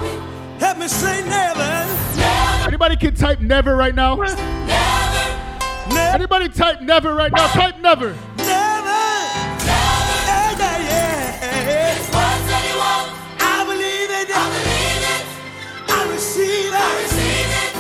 me. 0.02 0.10
Help 0.58 0.78
me 0.78 0.88
say 0.88 1.22
never. 1.28 1.70
Anybody 3.02 3.18
can 3.18 3.26
type 3.28 3.40
never 3.40 3.74
right 3.74 3.96
now? 3.96 4.14
Never. 4.14 5.98
Anybody 6.14 6.48
type 6.48 6.80
never 6.82 7.16
right 7.16 7.32
now? 7.32 7.48
Type 7.48 7.80
never. 7.80 8.14
Never. 8.36 8.46
Yeah, 9.66 10.54
yeah, 10.56 10.78
yeah. 10.78 11.98
I 13.40 13.64
believe 13.66 14.10
it. 14.10 14.30
I 15.90 16.06
receive 16.12 16.72
it. 16.72 17.74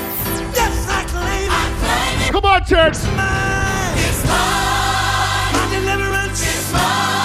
Yes, 0.56 0.88
I 0.88 1.04
claim 1.06 1.52
it. 2.26 2.32
Come 2.32 2.44
on, 2.44 2.64
church. 2.64 2.98
Mine. 3.14 3.94
My 5.52 5.68
deliverance. 5.70 6.42
My 6.72 6.78
healing. 6.80 7.21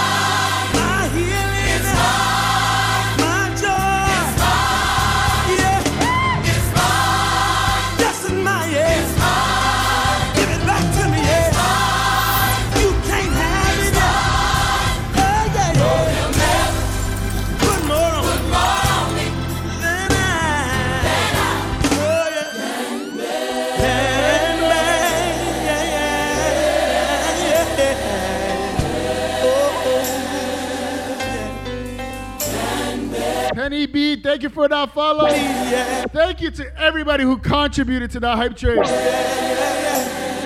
Thank 34.27 34.43
you 34.43 34.49
for 34.49 34.67
that 34.67 34.93
follow. 34.93 35.29
Thank 35.29 36.41
you 36.41 36.51
to 36.51 36.77
everybody 36.77 37.23
who 37.23 37.37
contributed 37.37 38.11
to 38.11 38.19
that 38.19 38.35
hype 38.35 38.57
train. 38.57 38.83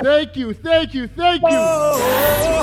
Thank 0.03 0.35
you, 0.35 0.53
thank 0.53 0.93
you, 0.93 1.07
thank 1.07 1.41
you. 1.41 2.61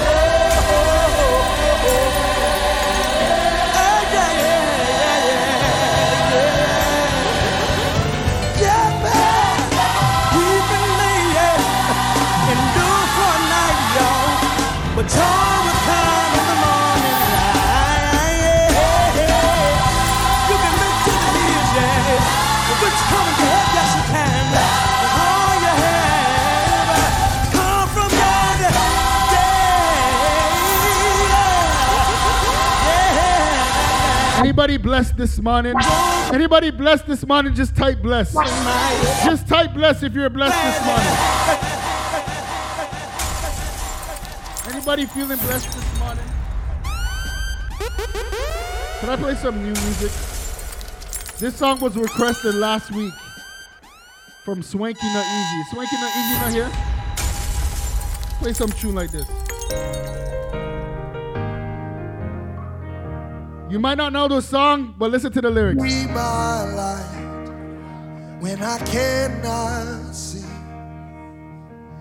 Will 14.97 15.05
come 15.05 15.38
Anybody 34.59 34.77
blessed 34.77 35.17
this 35.17 35.39
morning? 35.39 35.75
Anybody 36.35 36.73
blessed 36.73 37.07
this 37.07 37.25
morning? 37.25 37.55
Just 37.55 37.77
type 37.77 38.03
blessed. 38.03 38.35
Just 39.25 39.47
type 39.47 39.73
blessed 39.73 40.03
if 40.03 40.15
you're 40.15 40.29
blessed 40.29 40.61
this 40.61 40.85
morning. 40.85 41.15
Anybody 44.75 45.07
feeling 45.07 45.39
blessed 45.39 45.73
this 45.73 45.99
morning? 46.01 46.25
Can 48.99 49.11
I 49.11 49.17
play 49.17 49.37
some 49.37 49.59
new 49.59 49.71
music? 49.71 50.11
This 51.39 51.55
song 51.55 51.79
was 51.79 51.97
requested 51.97 52.57
last 52.57 52.91
week 52.91 53.15
from 54.45 54.65
Swanky 54.65 55.07
Not 55.07 55.25
Easy. 55.25 55.63
Swanky 55.71 55.97
Not 56.01 56.17
Easy 56.17 56.35
not 56.35 56.53
here? 56.53 56.71
Play 58.41 58.53
some 58.55 58.71
tune 58.71 58.97
like 58.97 59.13
this. 59.13 59.48
You 63.71 63.79
might 63.79 63.99
not 63.99 64.15
know 64.15 64.29
the 64.29 64.41
song, 64.41 64.95
but 64.97 65.11
listen 65.11 65.31
to 65.33 65.43
the 65.43 65.51
lyrics. 65.51 65.83
Be 65.83 66.07
my 66.07 66.65
light 66.73 68.41
when 68.41 68.63
I 68.63 68.79
cannot 68.79 70.15
see. 70.15 70.49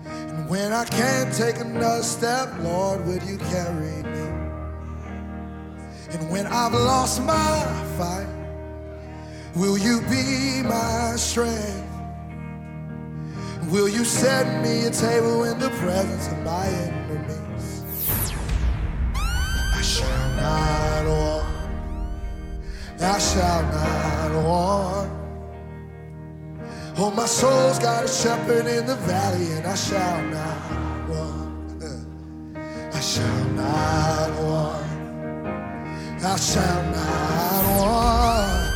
And 0.06 0.48
when 0.48 0.72
I 0.72 0.86
can't 0.86 1.34
take 1.34 1.58
another 1.58 2.02
step, 2.02 2.48
Lord, 2.60 3.04
will 3.06 3.22
you 3.22 3.36
carry 3.36 4.02
me? 4.02 4.18
And 6.10 6.30
when 6.30 6.46
I've 6.46 6.72
lost 6.72 7.22
my 7.22 7.84
fight, 7.98 8.26
will 9.54 9.76
you 9.76 10.00
be 10.08 10.62
my 10.62 11.16
strength? 11.16 11.84
Will 13.70 13.90
you 13.90 14.06
set 14.06 14.62
me 14.62 14.86
a 14.86 14.90
table 14.90 15.44
in 15.44 15.58
the 15.58 15.68
presence 15.68 16.28
of 16.28 16.38
my 16.38 16.66
enemies? 16.66 17.84
I 19.74 19.82
shall 19.82 20.36
not 20.36 21.06
want. 21.06 21.57
I 23.00 23.18
shall 23.18 23.62
not 23.62 24.44
want. 24.44 25.10
Oh, 26.96 27.12
my 27.12 27.26
soul's 27.26 27.78
got 27.78 28.04
a 28.04 28.08
shepherd 28.08 28.66
in 28.66 28.86
the 28.86 28.96
valley, 28.96 29.52
and 29.52 29.66
I 29.66 29.74
shall 29.76 30.22
not 30.24 31.08
want. 31.08 31.84
I 32.92 33.00
shall 33.00 33.44
not 33.50 34.30
want. 34.42 34.84
I 36.24 36.36
shall 36.36 36.82
not 36.90 37.64
want. 37.78 38.68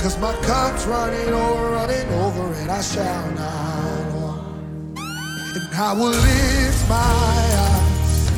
Cause 0.00 0.16
my 0.18 0.32
cup's 0.36 0.86
running 0.86 1.28
over, 1.28 1.70
running 1.72 2.08
over, 2.14 2.54
and 2.54 2.70
I 2.70 2.80
shall 2.80 3.30
not 3.32 4.14
want. 4.14 4.98
And 4.98 5.74
I 5.74 5.92
will 5.92 6.08
lift 6.08 6.88
my 6.88 6.96
eyes 6.96 8.30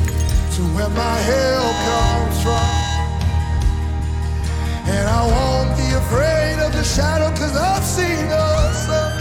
to 0.57 0.61
where 0.75 0.89
my 0.89 1.17
help 1.31 1.75
comes 1.87 2.43
from. 2.43 2.82
And 4.85 5.07
I 5.07 5.21
won't 5.25 5.77
be 5.77 5.87
afraid 5.95 6.59
of 6.65 6.73
the 6.73 6.83
shadow 6.83 7.31
because 7.31 7.55
I've 7.55 7.83
seen 7.83 8.27
the 8.27 8.73
sun. 8.73 9.19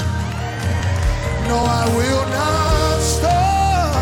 No, 1.49 1.57
I 1.59 1.85
will 1.97 2.27
not 2.31 3.01
stop 3.01 3.95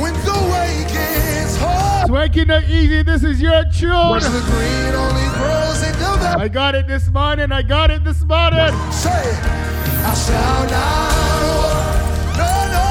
when 0.00 0.14
the 0.24 0.38
way 0.52 0.84
gets 0.92 1.56
hard. 1.56 2.06
Swanky 2.08 2.44
Not 2.44 2.64
Easy, 2.64 3.02
this 3.02 3.22
is 3.22 3.40
your 3.40 3.62
tune. 3.64 4.20
the 4.20 4.42
green 4.50 4.94
only 4.94 5.28
grows 5.38 5.82
in 5.82 5.92
the. 5.98 6.10
I 6.38 6.48
got 6.48 6.74
it 6.74 6.86
this 6.86 7.08
morning. 7.10 7.52
I 7.52 7.62
got 7.62 7.90
it 7.90 8.02
this 8.04 8.22
morning. 8.24 8.72
Say, 8.92 9.10
I 9.12 10.14
shall 10.14 10.62
not 10.72 11.40
walk. 11.50 12.38
No, 12.40 12.52
no, 12.74 12.88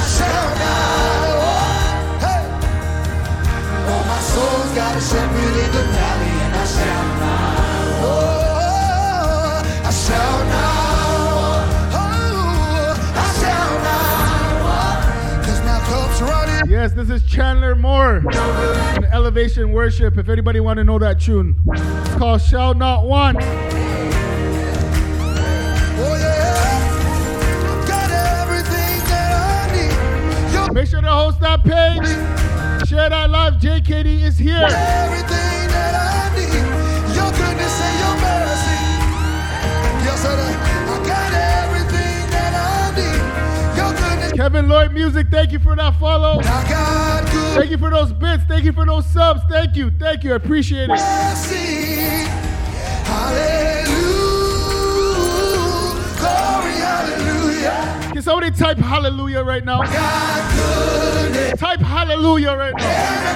I 0.00 0.02
shall 0.16 0.48
not 0.64 1.28
walk. 1.42 2.22
Hey. 2.24 2.42
Oh, 3.92 4.02
my 4.08 4.20
soul's 4.32 4.72
got 4.74 4.96
a 4.96 5.00
shepherd 5.00 5.56
in 5.64 5.70
the 5.76 5.84
valley, 5.92 6.25
Yes, 16.68 16.92
this 16.92 17.10
is 17.10 17.22
Chandler 17.28 17.74
Moore 17.74 18.18
in 18.18 19.04
Elevation 19.06 19.72
Worship. 19.72 20.18
If 20.18 20.28
anybody 20.28 20.60
want 20.60 20.76
to 20.76 20.84
know 20.84 20.98
that 20.98 21.20
tune, 21.20 21.56
it's 21.66 22.14
called 22.14 22.40
Shall 22.42 22.74
Not 22.74 23.06
Want. 23.06 23.38
Make 30.72 30.88
sure 30.88 31.00
to 31.00 31.10
host 31.10 31.40
that 31.40 31.64
page. 31.64 32.06
Share 32.88 33.08
that 33.08 33.30
live. 33.30 33.54
JKD 33.54 34.22
is 34.22 34.36
here. 34.36 34.66
Kevin 44.36 44.68
Lloyd 44.68 44.92
Music, 44.92 45.28
thank 45.30 45.50
you 45.50 45.58
for 45.58 45.74
that 45.76 45.98
follow. 45.98 46.38
I 46.40 46.68
got 46.68 47.24
good 47.32 47.56
Thank 47.56 47.70
you 47.70 47.78
for 47.78 47.88
those 47.88 48.12
bits. 48.12 48.44
Thank 48.44 48.64
you 48.64 48.72
for 48.74 48.84
those 48.84 49.06
subs. 49.06 49.40
Thank 49.48 49.76
you. 49.76 49.90
Thank 49.90 50.24
you. 50.24 50.34
I 50.34 50.36
appreciate 50.36 50.90
it. 50.90 50.98
Hallelujah. 50.98 52.26
Glory, 56.18 56.72
hallelujah. 56.84 58.10
Can 58.12 58.20
somebody 58.20 58.50
type 58.50 58.76
hallelujah 58.76 59.42
right 59.42 59.64
now? 59.64 59.80
Type 61.56 61.80
hallelujah 61.80 62.56
right 62.56 62.74
now. 62.76 63.26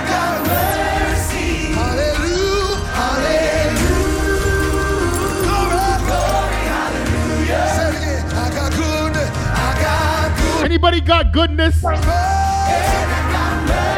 Anybody 10.71 11.01
got 11.01 11.33
goodness? 11.33 11.85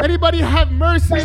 Anybody 0.03 0.39
have 0.39 0.71
mercy? 0.71 1.21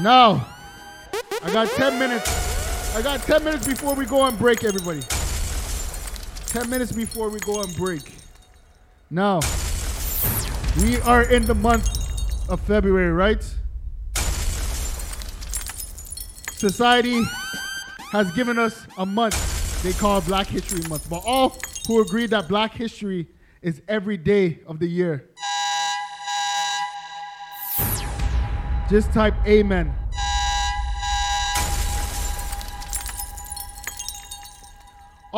Now, 0.00 0.57
I 1.48 1.52
got 1.52 1.68
10 1.70 1.98
minutes. 1.98 2.94
I 2.94 3.00
got 3.00 3.20
10 3.22 3.42
minutes 3.42 3.66
before 3.66 3.94
we 3.94 4.04
go 4.04 4.20
on 4.20 4.36
break, 4.36 4.64
everybody. 4.64 5.00
10 6.46 6.68
minutes 6.68 6.92
before 6.92 7.30
we 7.30 7.40
go 7.40 7.60
on 7.60 7.72
break. 7.72 8.02
Now, 9.10 9.40
we 10.82 11.00
are 11.00 11.22
in 11.22 11.46
the 11.46 11.54
month 11.54 11.88
of 12.50 12.60
February, 12.60 13.12
right? 13.12 13.42
Society 16.52 17.22
has 18.12 18.30
given 18.32 18.58
us 18.58 18.86
a 18.98 19.06
month 19.06 19.82
they 19.82 19.94
call 19.94 20.20
Black 20.20 20.48
History 20.48 20.86
Month. 20.86 21.08
But 21.08 21.22
all 21.24 21.56
who 21.86 22.02
agree 22.02 22.26
that 22.26 22.46
Black 22.46 22.74
history 22.74 23.26
is 23.62 23.80
every 23.88 24.18
day 24.18 24.58
of 24.66 24.80
the 24.80 24.86
year. 24.86 25.30
Just 28.90 29.12
type 29.14 29.34
amen. 29.46 29.94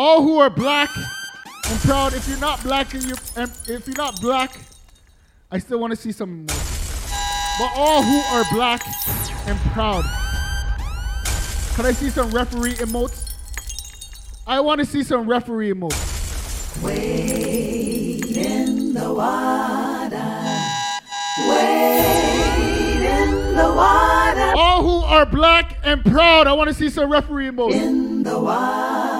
All 0.03 0.23
who 0.23 0.39
are 0.39 0.49
black 0.49 0.89
and 0.97 1.79
proud. 1.81 2.15
If 2.15 2.27
you're 2.27 2.39
not 2.39 2.63
black 2.63 2.95
and 2.95 3.03
you 3.05 3.15
and 3.37 3.51
if 3.69 3.87
you're 3.87 3.99
not 3.99 4.19
black, 4.23 4.59
I 5.51 5.59
still 5.59 5.79
want 5.79 5.91
to 5.91 5.97
see 5.97 6.11
some 6.11 6.31
emotions. 6.31 7.13
But 7.59 7.71
all 7.77 8.03
who 8.03 8.19
are 8.35 8.45
black 8.51 8.81
and 9.47 9.59
proud. 9.73 10.05
Can 11.75 11.85
I 11.85 11.93
see 11.93 12.09
some 12.09 12.31
referee 12.31 12.77
emotes? 12.77 13.35
I 14.47 14.61
want 14.61 14.79
to 14.79 14.87
see 14.87 15.03
some 15.03 15.29
referee 15.29 15.75
emotes. 15.75 16.83
Wade 16.83 18.39
in 18.39 18.95
the 18.95 19.13
water. 19.13 20.17
Wade 21.47 23.03
in 23.03 23.55
the 23.55 23.71
water. 23.77 24.53
All 24.57 24.83
who 24.83 25.05
are 25.05 25.27
black 25.27 25.77
and 25.85 26.03
proud, 26.03 26.47
I 26.47 26.55
want 26.55 26.69
to 26.69 26.75
see 26.75 26.89
some 26.89 27.13
referee 27.13 27.51
emotes. 27.51 27.75
In 27.75 28.23
the 28.23 28.41
water. 28.41 29.20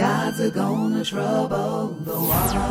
God's 0.00 0.40
a 0.40 0.50
gonna 0.50 1.04
trouble 1.04 1.88
the 2.06 2.18
water. 2.18 2.70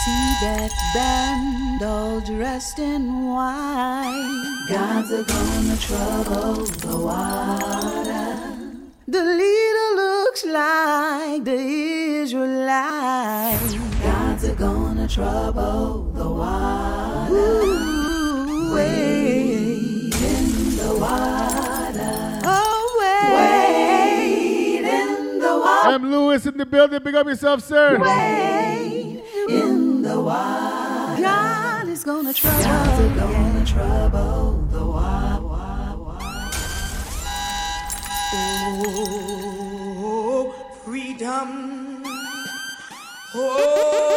See 0.00 0.26
that 0.40 0.72
band 0.94 1.82
all 1.82 2.18
dressed 2.22 2.78
in 2.78 3.26
white. 3.26 4.66
God's 4.70 5.10
a 5.10 5.22
gonna 5.22 5.76
trouble 5.76 6.64
the 6.64 6.96
water. 6.96 8.38
The 9.06 9.22
leader 9.22 9.90
looks 9.96 10.46
like 10.46 11.44
the 11.44 11.60
Israelite. 12.22 13.60
God's 14.02 14.44
a 14.44 14.54
gonna 14.54 15.06
trouble 15.06 16.04
the 16.14 16.26
water. 16.26 17.60
Wade 18.74 20.14
in 20.14 20.76
the 20.78 20.96
water. 20.98 22.40
Oh, 22.46 22.96
the 22.96 23.28
water. 23.34 23.93
M. 25.84 26.10
Lewis 26.10 26.46
in 26.46 26.56
the 26.56 26.66
building. 26.66 27.02
Big 27.02 27.14
up 27.14 27.26
yourself, 27.26 27.62
sir. 27.62 27.98
Wade 27.98 29.22
in 29.48 30.02
the 30.02 30.20
water. 30.20 31.22
God 31.22 31.88
is 31.88 32.04
gonna 32.04 32.32
trouble. 32.32 32.62
God's 32.62 33.20
gonna 33.20 33.66
trouble 33.66 34.52
the 34.70 34.84
water. 34.84 35.40
Oh, 38.36 40.52
freedom. 40.84 42.02
Oh, 43.36 44.16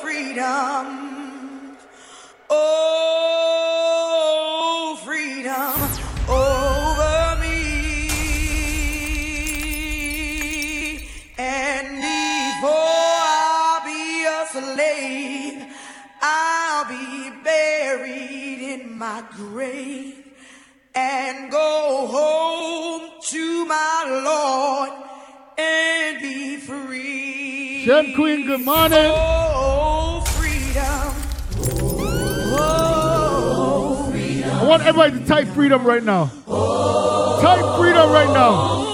freedom. 0.00 1.76
Oh, 2.50 2.89
my 19.00 19.24
grave 19.30 20.14
and 20.94 21.50
go 21.50 22.06
home 22.06 23.10
to 23.22 23.64
my 23.64 24.20
Lord 24.26 24.90
and 25.58 26.20
be 26.20 26.58
free. 26.58 27.82
Shem 27.86 28.12
Queen, 28.14 28.46
good 28.46 28.60
morning. 28.60 28.98
Oh, 29.10 30.22
freedom. 30.26 31.14
Oh, 32.60 34.10
freedom. 34.10 34.50
I 34.50 34.64
want 34.64 34.82
everybody 34.82 35.18
to 35.18 35.24
type 35.26 35.48
freedom 35.48 35.82
right 35.82 36.04
now. 36.04 36.26
Type 37.40 37.78
freedom 37.78 38.12
right 38.12 38.28
now. 38.34 38.89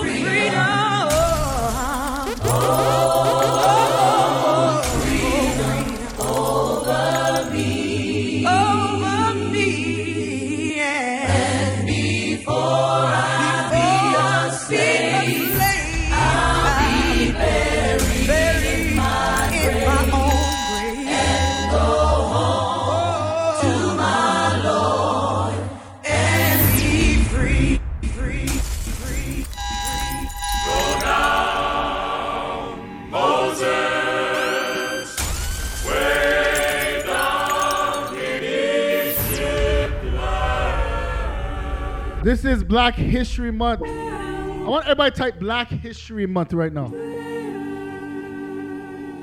This 42.26 42.44
is 42.44 42.64
Black 42.64 42.96
History 42.96 43.52
Month. 43.52 43.82
I 43.84 44.64
want 44.64 44.84
everybody 44.86 45.12
to 45.12 45.16
type 45.16 45.38
Black 45.38 45.68
History 45.68 46.26
Month 46.26 46.54
right 46.54 46.72
now. 46.72 46.88
You 46.88 46.98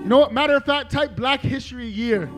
know 0.06 0.20
what? 0.20 0.32
Matter 0.32 0.56
of 0.56 0.64
fact, 0.64 0.90
type 0.90 1.14
Black 1.14 1.42
History 1.42 1.86
Year. 1.86 2.30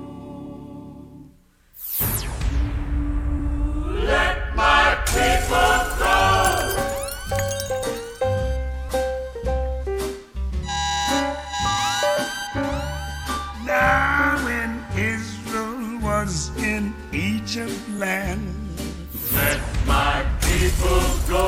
Let 4.08 4.56
my 4.56 4.98
people 5.06 5.84
go. 6.00 6.72
Now 13.68 14.42
when 14.44 14.84
Israel 14.98 16.00
was 16.02 16.50
in 16.58 16.92
Egypt 17.14 17.88
land, 17.90 18.65
people 20.66 21.02
go. 21.30 21.46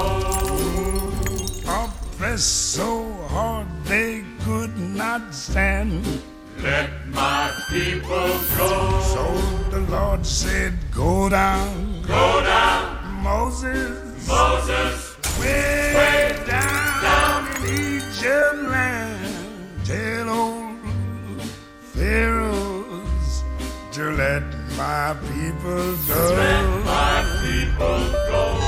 oppressed 1.66 2.74
so 2.76 3.12
hard 3.30 3.68
they 3.86 4.24
could 4.42 4.78
not 4.78 5.34
stand. 5.34 6.06
Let 6.62 6.90
my 7.08 7.52
people 7.70 8.30
go. 8.58 8.72
So 9.14 9.26
the 9.72 9.80
Lord 9.90 10.26
said, 10.26 10.74
Go 10.92 11.30
down, 11.30 12.02
Go 12.04 12.42
down, 12.44 13.24
Moses, 13.24 14.28
Moses, 14.28 15.16
way, 15.40 15.94
way 15.98 16.44
down, 16.46 17.04
down 17.04 17.66
in 17.66 17.74
Egypt 17.74 18.56
land. 18.74 19.86
Tell 19.86 20.30
old 20.30 21.42
Pharaohs 21.94 23.44
to 23.94 24.12
let 24.12 24.44
my 24.78 25.16
people 25.34 25.96
go. 26.08 26.22
let 26.36 26.86
my 26.86 27.18
people 27.42 28.00
go. 28.30 28.67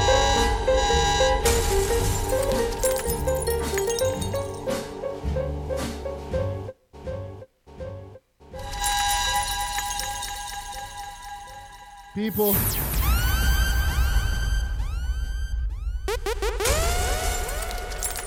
People. 12.19 12.51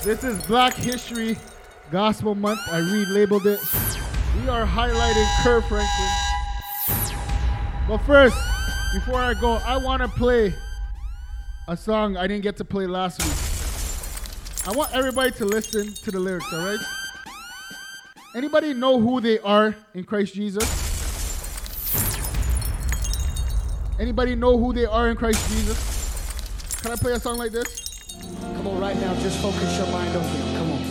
This 0.01 0.23
is 0.23 0.43
Black 0.47 0.73
History 0.73 1.37
Gospel 1.91 2.33
Month. 2.33 2.59
I 2.71 2.79
relabeled 2.79 3.45
it. 3.45 3.59
We 4.41 4.49
are 4.49 4.65
highlighting 4.65 5.43
Kirk 5.43 5.63
Franklin. 5.65 6.09
But 7.87 7.99
first, 7.99 8.35
before 8.95 9.19
I 9.19 9.35
go, 9.39 9.59
I 9.63 9.77
want 9.77 10.01
to 10.01 10.07
play 10.07 10.55
a 11.67 11.77
song 11.77 12.17
I 12.17 12.25
didn't 12.25 12.41
get 12.41 12.57
to 12.57 12.65
play 12.65 12.87
last 12.87 13.21
week. 13.21 14.73
I 14.73 14.75
want 14.75 14.91
everybody 14.95 15.29
to 15.33 15.45
listen 15.45 15.93
to 15.93 16.09
the 16.09 16.19
lyrics, 16.19 16.51
all 16.51 16.65
right? 16.65 16.79
Anybody 18.35 18.73
know 18.73 18.99
who 18.99 19.21
they 19.21 19.37
are 19.37 19.75
in 19.93 20.03
Christ 20.03 20.33
Jesus? 20.33 20.82
Anybody 23.99 24.35
know 24.35 24.57
who 24.57 24.73
they 24.73 24.85
are 24.85 25.09
in 25.09 25.15
Christ 25.15 25.47
Jesus? 25.51 26.79
Can 26.81 26.91
I 26.91 26.95
play 26.95 27.13
a 27.13 27.19
song 27.19 27.37
like 27.37 27.51
this? 27.51 28.11
Come 28.55 28.67
on, 28.67 28.79
right 28.79 28.95
now, 28.97 29.13
just 29.15 29.39
focus 29.41 29.77
your 29.77 29.87
mind 29.87 30.15
on 30.15 30.23
Him. 30.23 30.57
Come 30.57 30.71
on. 30.71 30.81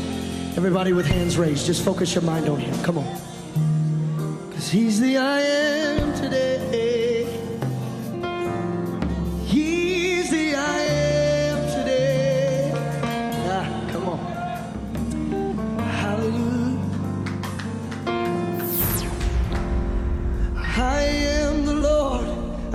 Everybody 0.57 0.93
with 0.93 1.07
hands 1.07 1.37
raised, 1.37 1.67
just 1.67 1.85
focus 1.85 2.15
your 2.15 2.23
mind 2.23 2.49
on 2.49 2.61
Him. 2.61 2.75
Come 2.85 2.99
on. 2.99 4.49
Because 4.49 4.71
He's 4.71 5.01
the 5.01 5.17
I 5.17 5.41
am 5.41 6.15
today. 6.15 7.12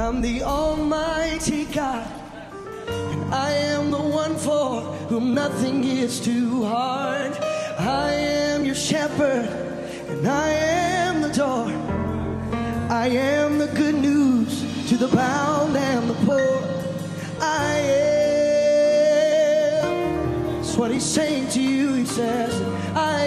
I'm 0.07 0.21
the 0.21 0.41
Almighty 0.41 1.65
God. 1.65 2.07
And 2.87 3.33
I 3.35 3.51
am 3.51 3.91
the 3.91 3.99
one 3.99 4.37
for 4.37 4.79
whom 5.09 5.33
nothing 5.33 5.83
is 5.83 6.21
too 6.21 6.63
hard. 6.63 7.33
I 7.77 8.13
am 8.13 8.63
your 8.63 8.73
shepherd, 8.73 9.49
and 10.07 10.25
I 10.25 10.53
am 10.53 11.19
the 11.21 11.27
door. 11.27 11.67
I 12.89 13.09
am 13.09 13.57
the 13.57 13.67
good 13.67 13.95
news 13.95 14.61
to 14.87 14.95
the 14.95 15.09
bound 15.09 15.75
and 15.75 16.09
the 16.09 16.15
poor. 16.25 16.63
I 17.41 17.73
am. 19.83 20.53
That's 20.55 20.77
what 20.77 20.89
he's 20.89 21.03
saying 21.03 21.49
to 21.49 21.61
you. 21.61 21.95
He 21.95 22.05
says, 22.05 22.53
I 22.95 23.25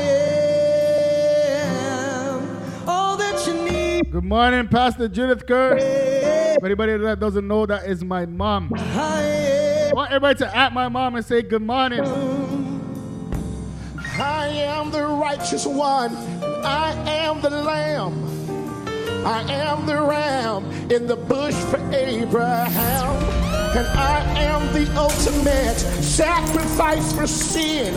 am 1.59 2.89
all 2.89 3.19
that 3.19 3.47
you 3.47 3.53
need. 3.71 4.11
Good 4.11 4.25
morning, 4.25 4.67
Pastor 4.67 5.09
Judith 5.09 5.45
Kerr. 5.47 6.20
For 6.61 6.67
anybody 6.67 6.95
that 6.99 7.19
doesn't 7.19 7.49
know, 7.49 7.65
that 7.65 7.87
is 7.87 8.05
my 8.05 8.27
mom. 8.27 8.71
I 8.77 9.91
want 9.95 10.11
everybody 10.13 10.39
to 10.41 10.57
at 10.57 10.75
my 10.75 10.89
mom 10.89 11.17
and 11.17 11.25
say 11.25 11.41
good 11.41 11.63
morning. 11.63 12.05
I 14.19 14.47
am 14.49 14.91
the 14.91 15.07
righteous 15.07 15.65
one. 15.65 16.15
I 16.63 16.93
am 17.09 17.41
the 17.41 17.49
lamb. 17.49 18.13
I 19.27 19.41
am 19.51 19.87
the 19.87 20.03
ram 20.03 20.71
in 20.91 21.07
the 21.07 21.17
bush 21.17 21.55
for 21.55 21.79
Abraham. 21.95 23.17
And 23.75 23.87
I 23.87 24.21
am 24.43 24.71
the 24.75 24.95
ultimate 24.99 25.79
sacrifice 25.79 27.11
for 27.15 27.27
sin. 27.27 27.97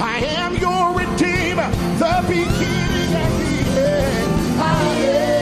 I 0.00 0.20
am 0.20 0.56
your 0.56 0.94
redeemer, 0.94 1.70
the 1.98 2.24
beginning 2.26 3.14
and 3.14 3.74
the 3.74 3.80
end. 3.82 4.60
I 4.60 4.94
am. 4.94 5.37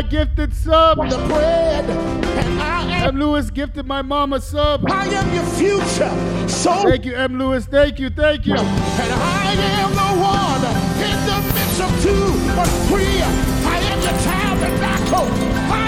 With 0.00 0.10
gifted 0.10 0.54
sub. 0.54 0.96
The 1.10 1.18
bread, 1.28 1.84
and 1.84 2.62
I 2.62 3.02
am. 3.02 3.08
M. 3.08 3.20
Lewis 3.20 3.50
gifted 3.50 3.86
my 3.86 4.00
mama 4.00 4.40
sub. 4.40 4.90
I 4.90 5.04
am 5.04 5.34
your 5.34 5.44
future. 5.44 6.48
So 6.48 6.72
Thank 6.88 7.04
you, 7.04 7.14
M. 7.14 7.38
Lewis. 7.38 7.66
Thank 7.66 7.98
you, 7.98 8.08
thank 8.08 8.46
you. 8.46 8.54
And 8.56 8.62
I 8.62 9.52
am 9.82 9.90
the 9.90 10.10
one 10.22 10.64
in 11.04 11.18
the 11.26 11.38
midst 11.54 11.80
of 11.82 12.02
two 12.02 12.32
or 12.58 12.66
three. 12.88 13.20
I 13.20 13.76
am 13.92 14.00
your 14.00 14.16
tabernacle. 14.22 15.79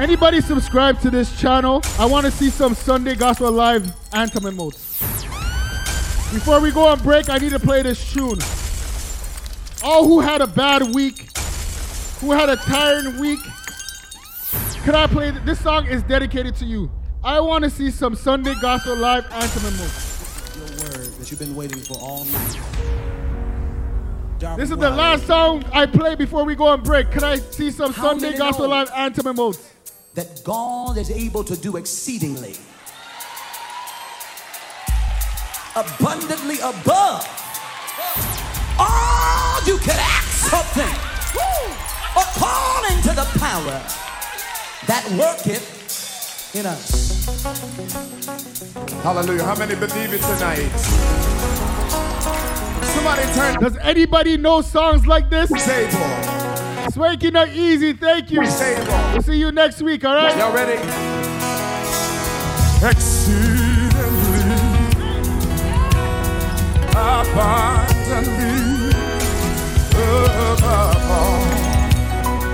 Anybody 0.00 0.40
subscribe 0.40 0.98
to 1.02 1.10
this 1.10 1.38
channel? 1.38 1.82
I 1.98 2.06
want 2.06 2.24
to 2.24 2.32
see 2.32 2.48
some 2.48 2.74
Sunday 2.74 3.14
Gospel 3.14 3.52
Live 3.52 3.84
anthem 4.14 4.44
emotes. 4.44 4.88
Before 6.32 6.58
we 6.58 6.70
go 6.70 6.86
on 6.86 7.00
break, 7.00 7.28
I 7.28 7.36
need 7.36 7.50
to 7.50 7.58
play 7.58 7.82
this 7.82 8.10
tune. 8.10 8.38
All 9.84 10.06
who 10.06 10.20
had 10.20 10.40
a 10.40 10.46
bad 10.46 10.94
week, 10.94 11.28
who 12.20 12.32
had 12.32 12.48
a 12.48 12.56
tiring 12.56 13.20
week, 13.20 13.40
can 14.84 14.94
I 14.94 15.06
play? 15.06 15.32
th- 15.32 15.44
This 15.44 15.60
song 15.60 15.86
is 15.86 16.02
dedicated 16.04 16.56
to 16.56 16.64
you. 16.64 16.90
I 17.22 17.38
want 17.40 17.64
to 17.64 17.70
see 17.70 17.90
some 17.90 18.14
Sunday 18.14 18.54
Gospel 18.62 18.96
Live 18.96 19.30
anthem 19.30 19.70
emotes. 19.70 20.56
Your 20.56 20.64
word 20.88 21.12
that 21.18 21.30
you've 21.30 21.40
been 21.40 21.54
waiting 21.54 21.78
for 21.78 21.98
all 22.00 22.24
night. 22.24 22.58
This 24.56 24.70
is 24.70 24.78
the 24.78 24.88
last 24.88 25.26
song 25.26 25.62
I 25.74 25.84
play 25.84 26.14
before 26.14 26.46
we 26.46 26.54
go 26.54 26.68
on 26.68 26.82
break. 26.82 27.10
Can 27.10 27.22
I 27.22 27.36
see 27.36 27.70
some 27.70 27.92
How 27.92 28.18
Sunday 28.18 28.34
Gospel 28.38 28.64
know? 28.64 28.70
Live 28.70 28.90
anthem 28.94 29.26
emotes? 29.26 29.60
That 30.14 30.42
God 30.44 30.98
is 30.98 31.10
able 31.10 31.44
to 31.44 31.56
do 31.56 31.76
exceedingly, 31.76 32.56
abundantly 35.76 36.58
above 36.58 37.24
all 38.76 39.62
you 39.64 39.78
could 39.78 39.94
ask 39.94 40.50
something, 40.50 40.94
according 42.16 43.02
to 43.02 43.14
the 43.14 43.24
power 43.38 43.80
that 44.88 45.06
worketh 45.16 46.54
in 46.56 46.66
us. 46.66 47.36
Hallelujah. 49.02 49.44
How 49.44 49.54
many 49.54 49.76
believe 49.76 50.12
it 50.12 50.20
tonight? 50.20 50.70
Somebody 52.82 53.22
turn. 53.34 53.60
Does 53.60 53.76
anybody 53.78 54.36
know 54.36 54.60
songs 54.60 55.06
like 55.06 55.30
this? 55.30 55.50
Sable. 55.50 56.49
Swanky 56.88 57.30
not 57.30 57.48
easy, 57.50 57.92
thank 57.92 58.30
you. 58.30 58.40
We'll 58.40 59.22
see 59.22 59.36
you 59.38 59.52
next 59.52 59.82
week, 59.82 60.04
all 60.04 60.14
right? 60.14 60.36
Y'all 60.36 60.52
ready? 60.52 60.78
Exceedingly 62.86 64.40
abundantly 66.90 68.90
above 69.92 71.10
all. 71.10 71.44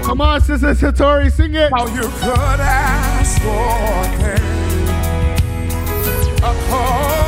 Come 0.04 0.20
on, 0.20 0.40
Sister 0.40 0.74
Satori, 0.74 1.30
sing 1.32 1.54
it. 1.54 1.70
How 1.72 1.86
you 1.86 2.02
could 2.02 2.60
ask 2.60 3.40
for 3.42 4.04
things 4.22 4.90
according 6.38 7.20
to 7.20 7.25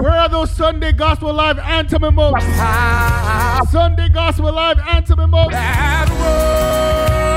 Where 0.00 0.12
are 0.12 0.28
those 0.28 0.50
Sunday 0.50 0.92
Gospel 0.92 1.32
Live 1.32 1.58
anthem 1.58 2.02
emotes? 2.02 2.42
Sunday 3.70 4.08
Gospel 4.10 4.52
Live 4.52 4.78
anthem 4.80 5.18
emotes. 5.18 5.50
that 5.52 6.08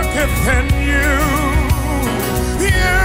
worketh 0.03 0.47
in 0.57 0.65
you. 0.87 1.09
You. 2.65 2.99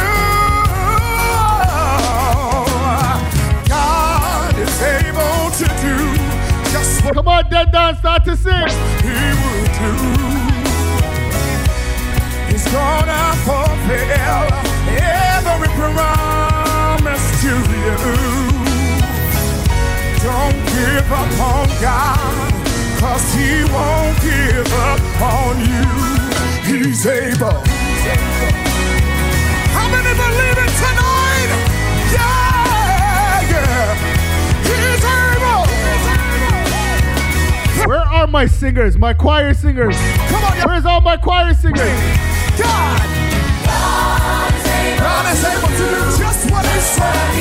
God 3.68 4.58
is 4.58 4.82
able 4.82 5.50
to 5.60 5.66
do 5.82 5.96
just 6.72 7.04
what 7.04 7.14
Come 7.14 7.28
on, 7.28 7.48
Dead 7.50 7.70
Don, 7.70 7.96
start 7.96 8.24
to 8.24 8.36
sing. 8.36 8.68
He 9.02 9.34
will 9.40 9.66
do. 9.78 9.92
He's 12.50 12.66
gonna 12.72 13.34
fulfill 13.46 14.48
every 14.98 15.68
promise 15.78 17.24
to 17.42 17.52
you. 17.84 17.93
Give 21.04 21.12
up 21.12 21.40
on 21.40 21.68
God, 21.80 22.52
cause 22.98 23.34
He 23.34 23.64
won't 23.64 24.20
give 24.22 24.72
up 24.72 25.00
on 25.20 25.60
you. 25.60 25.84
He's 26.64 27.06
able. 27.06 27.62
How 29.74 29.88
many 29.90 30.14
believe 30.16 30.58
it 30.58 30.72
tonight? 30.80 31.50
Yeah, 32.14 33.52
yeah. 33.52 33.94
He's 34.64 35.04
able. 35.04 35.64
Where 37.86 38.00
are 38.00 38.26
my 38.26 38.46
singers, 38.46 38.96
my 38.96 39.12
choir 39.12 39.52
singers? 39.52 39.96
Come 40.28 40.44
on. 40.44 40.56
Where's 40.66 40.86
all 40.86 41.02
my 41.02 41.18
choir 41.18 41.52
singers? 41.54 42.00
God. 42.58 43.00
God 44.98 45.26
is 45.34 45.44
able 45.44 45.68
to 45.68 45.76
do 45.76 45.84
just 46.18 46.50
what 46.50 46.64
He 46.64 46.80
said 46.80 47.34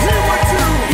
He 0.00 0.06
would 0.28 0.82
do. 0.82 0.87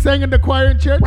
Sang 0.00 0.22
in 0.22 0.30
the 0.30 0.38
choir 0.38 0.70
in 0.70 0.78
church? 0.78 1.02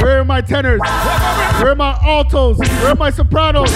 Where 0.00 0.20
are 0.20 0.24
my 0.24 0.40
tenors? 0.40 0.80
Where 0.80 1.70
are 1.70 1.74
my 1.74 1.98
altos? 2.02 2.58
Where 2.58 2.92
are 2.92 2.94
my 2.94 3.10
sopranos? 3.10 3.72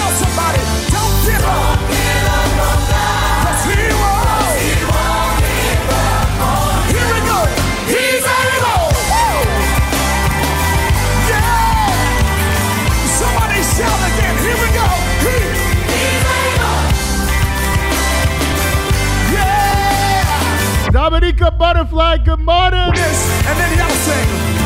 Dominica 21.41 21.57
Butterfly, 21.57 22.18
good 22.18 22.41
morning. 22.41 22.78
And 22.80 23.59
then 23.59 23.78
y'all 23.78 23.88
sing. 23.88 24.60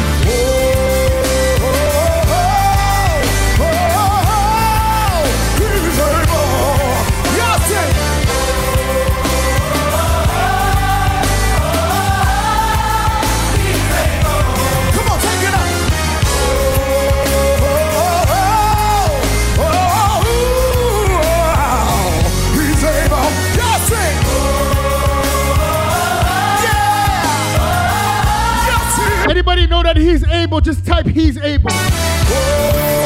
That 29.95 30.01
he's 30.01 30.25
able? 30.25 30.61
Just 30.61 30.87
type 30.87 31.07
he's 31.07 31.39
able. 31.39 31.71
He's 31.71 33.04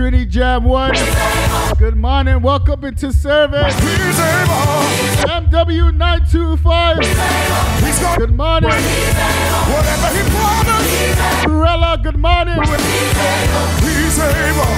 Trinity 0.00 0.24
Jam 0.24 0.64
1. 0.64 0.94
Good 1.76 1.94
morning. 1.94 2.40
Welcome 2.40 2.86
into 2.86 3.12
service. 3.12 3.74
MW925. 5.28 8.16
Good 8.16 8.34
morning. 8.34 8.70
whatever 8.70 10.08
he 10.16 10.22
promised. 10.30 11.18
Corella, 11.44 12.02
good 12.02 12.16
morning. 12.16 12.62
He's 12.62 12.72
able. 12.80 13.04
He's 13.84 14.18
able. 14.18 14.72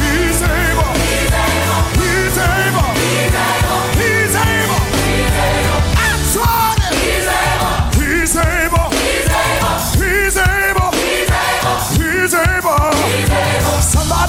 He's 0.00 0.40
able. 0.40 0.96
He's 2.00 2.38
able. 2.38 2.96
I 4.38 4.55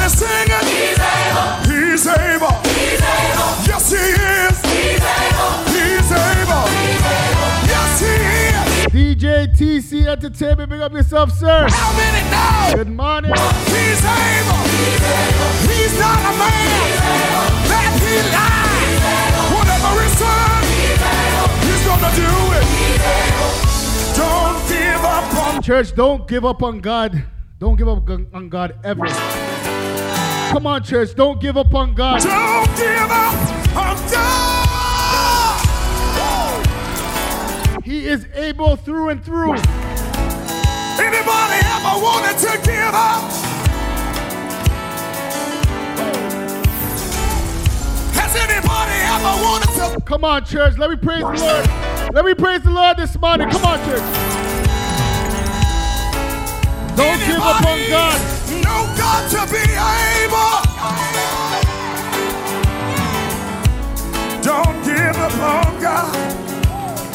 Somebody 0.08 0.16
sing 0.16 0.48
it. 0.50 0.64
He's 1.68 2.08
able. 2.08 2.56
Yes, 3.68 3.92
he 3.92 3.98
is. 3.98 4.58
He's 5.68 6.12
able. 6.12 6.66
Yes, 7.68 8.00
he 8.00 8.14
is. 8.48 9.18
DJ 9.18 9.48
TC 9.54 10.08
Entertainment, 10.08 10.70
big 10.70 10.80
up 10.82 10.94
yourself, 10.94 11.32
sir. 11.34 11.68
How 11.70 11.92
many 11.98 12.24
know? 12.32 12.84
Good 12.84 12.94
morning. 12.96 13.32
He's 13.32 14.00
able. 14.00 14.64
He's 15.68 16.00
not 16.00 16.20
a 16.20 16.34
man 16.40 16.90
that 17.68 17.92
he 18.00 18.16
lies. 18.32 19.04
Whatever 19.52 19.92
he 20.02 20.10
said, 20.16 20.64
he's 21.68 21.84
gonna 21.86 22.12
do 22.16 22.32
it. 22.56 22.66
Don't 24.16 24.60
give 24.70 25.04
up 25.04 25.34
on 25.56 25.62
Church, 25.62 25.94
don't 25.96 26.28
give 26.28 26.46
up 26.46 26.64
on 26.64 26.80
God. 26.80 27.24
Don't 27.60 27.76
give 27.76 27.88
up 27.90 28.08
on- 28.10 28.28
on 28.34 28.50
God 28.50 28.76
ever. 28.84 29.08
Come 30.50 30.66
on, 30.66 30.82
church, 30.84 31.14
don't 31.16 31.40
give 31.42 31.56
up 31.58 31.74
on 31.76 31.94
God. 31.94 32.22
Don't 32.22 32.76
give 32.78 33.12
up 33.12 33.36
on 33.76 33.98
God. 34.12 34.78
He 37.84 38.08
is 38.08 38.26
able 38.34 38.76
through 38.76 39.10
and 39.10 39.24
through. 39.24 39.54
Anybody 39.54 39.70
ever 41.64 42.00
wanted 42.02 42.38
to 42.40 42.58
give 42.64 42.94
up? 42.94 43.32
Has 48.14 48.36
anybody 48.36 49.00
ever 49.08 49.34
wanted 49.44 49.72
to? 49.96 50.02
Come 50.06 50.24
on, 50.24 50.44
church, 50.46 50.78
let 50.78 50.90
me 50.90 50.96
praise 50.96 51.22
the 51.22 51.28
Lord. 51.28 51.68
Let 52.14 52.26
me 52.26 52.34
praise 52.34 52.62
the 52.64 52.72
Lord 52.72 52.98
this 52.98 53.20
morning. 53.20 53.50
Come 53.50 53.66
on, 53.66 53.80
church. 53.86 54.02
Don't 56.98 57.20
give 57.20 57.40
up 57.40 57.64
on 57.66 57.90
God. 57.90 58.37
God 58.98 59.30
to 59.32 59.42
be 59.52 59.64
able. 59.64 60.62
Don't 64.42 64.84
give 64.84 65.18
up 65.18 65.34
on 65.34 65.82
God, 65.82 66.16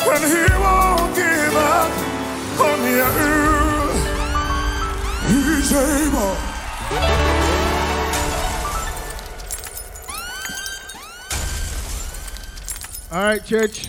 and 0.07 0.25
He 0.25 0.45
won't 0.63 1.15
give 1.17 1.57
up 1.57 1.91
on 2.61 2.79
you. 2.87 3.11
He's 5.29 5.73
able. 5.73 6.37
All 13.13 13.23
right, 13.25 13.45
church. 13.45 13.89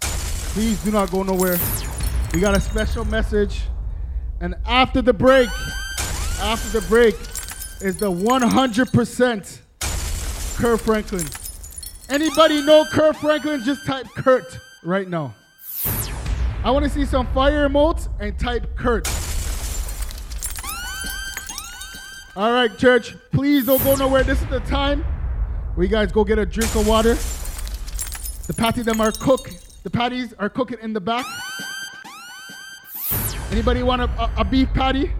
Please 0.00 0.82
do 0.84 0.90
not 0.90 1.10
go 1.10 1.22
nowhere. 1.22 1.58
We 2.34 2.40
got 2.40 2.56
a 2.56 2.60
special 2.60 3.04
message. 3.04 3.62
And 4.40 4.54
after 4.66 5.00
the 5.00 5.12
break, 5.12 5.48
after 6.40 6.80
the 6.80 6.86
break, 6.86 7.14
is 7.80 7.96
the 7.96 8.10
100% 8.10 9.60
Kirk 10.56 10.80
Franklin. 10.80 11.26
Anybody 12.08 12.62
know 12.62 12.84
Kirk 12.90 13.16
Franklin? 13.16 13.62
Just 13.62 13.86
type 13.86 14.06
Kirk 14.16 14.58
right 14.82 15.08
now. 15.08 15.34
I 16.64 16.70
want 16.70 16.84
to 16.84 16.90
see 16.90 17.04
some 17.04 17.26
fire 17.28 17.68
emotes 17.68 18.08
and 18.18 18.38
type 18.38 18.76
Kirk. 18.76 19.06
All 22.36 22.52
right, 22.52 22.76
church, 22.78 23.14
please 23.32 23.66
don't 23.66 23.82
go 23.82 23.94
nowhere. 23.96 24.22
This 24.22 24.40
is 24.40 24.48
the 24.48 24.60
time 24.60 25.04
where 25.74 25.84
you 25.84 25.90
guys 25.90 26.12
go 26.12 26.24
get 26.24 26.38
a 26.38 26.46
drink 26.46 26.74
of 26.74 26.86
water. 26.86 27.14
The 28.46 28.54
patty 28.54 28.82
them 28.82 29.00
are 29.00 29.12
cooked. 29.12 29.82
The 29.84 29.90
patties 29.90 30.34
are 30.38 30.48
cooking 30.48 30.78
in 30.82 30.92
the 30.92 31.00
back. 31.00 31.26
Anybody 33.50 33.82
want 33.82 34.02
a, 34.02 34.10
a, 34.20 34.32
a 34.38 34.44
beef 34.44 34.68
patty? 34.74 35.12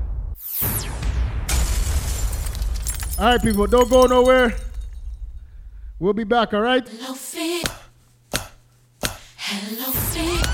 All 3.18 3.24
right, 3.24 3.42
people, 3.42 3.66
don't 3.66 3.90
go 3.90 4.06
nowhere. 4.06 4.54
We'll 5.98 6.12
be 6.12 6.22
back, 6.22 6.54
all 6.54 6.60
right? 6.60 6.88
Hello, 6.88 7.14
feet. 7.14 7.66
Hello, 9.36 9.90
feet. 9.90 10.46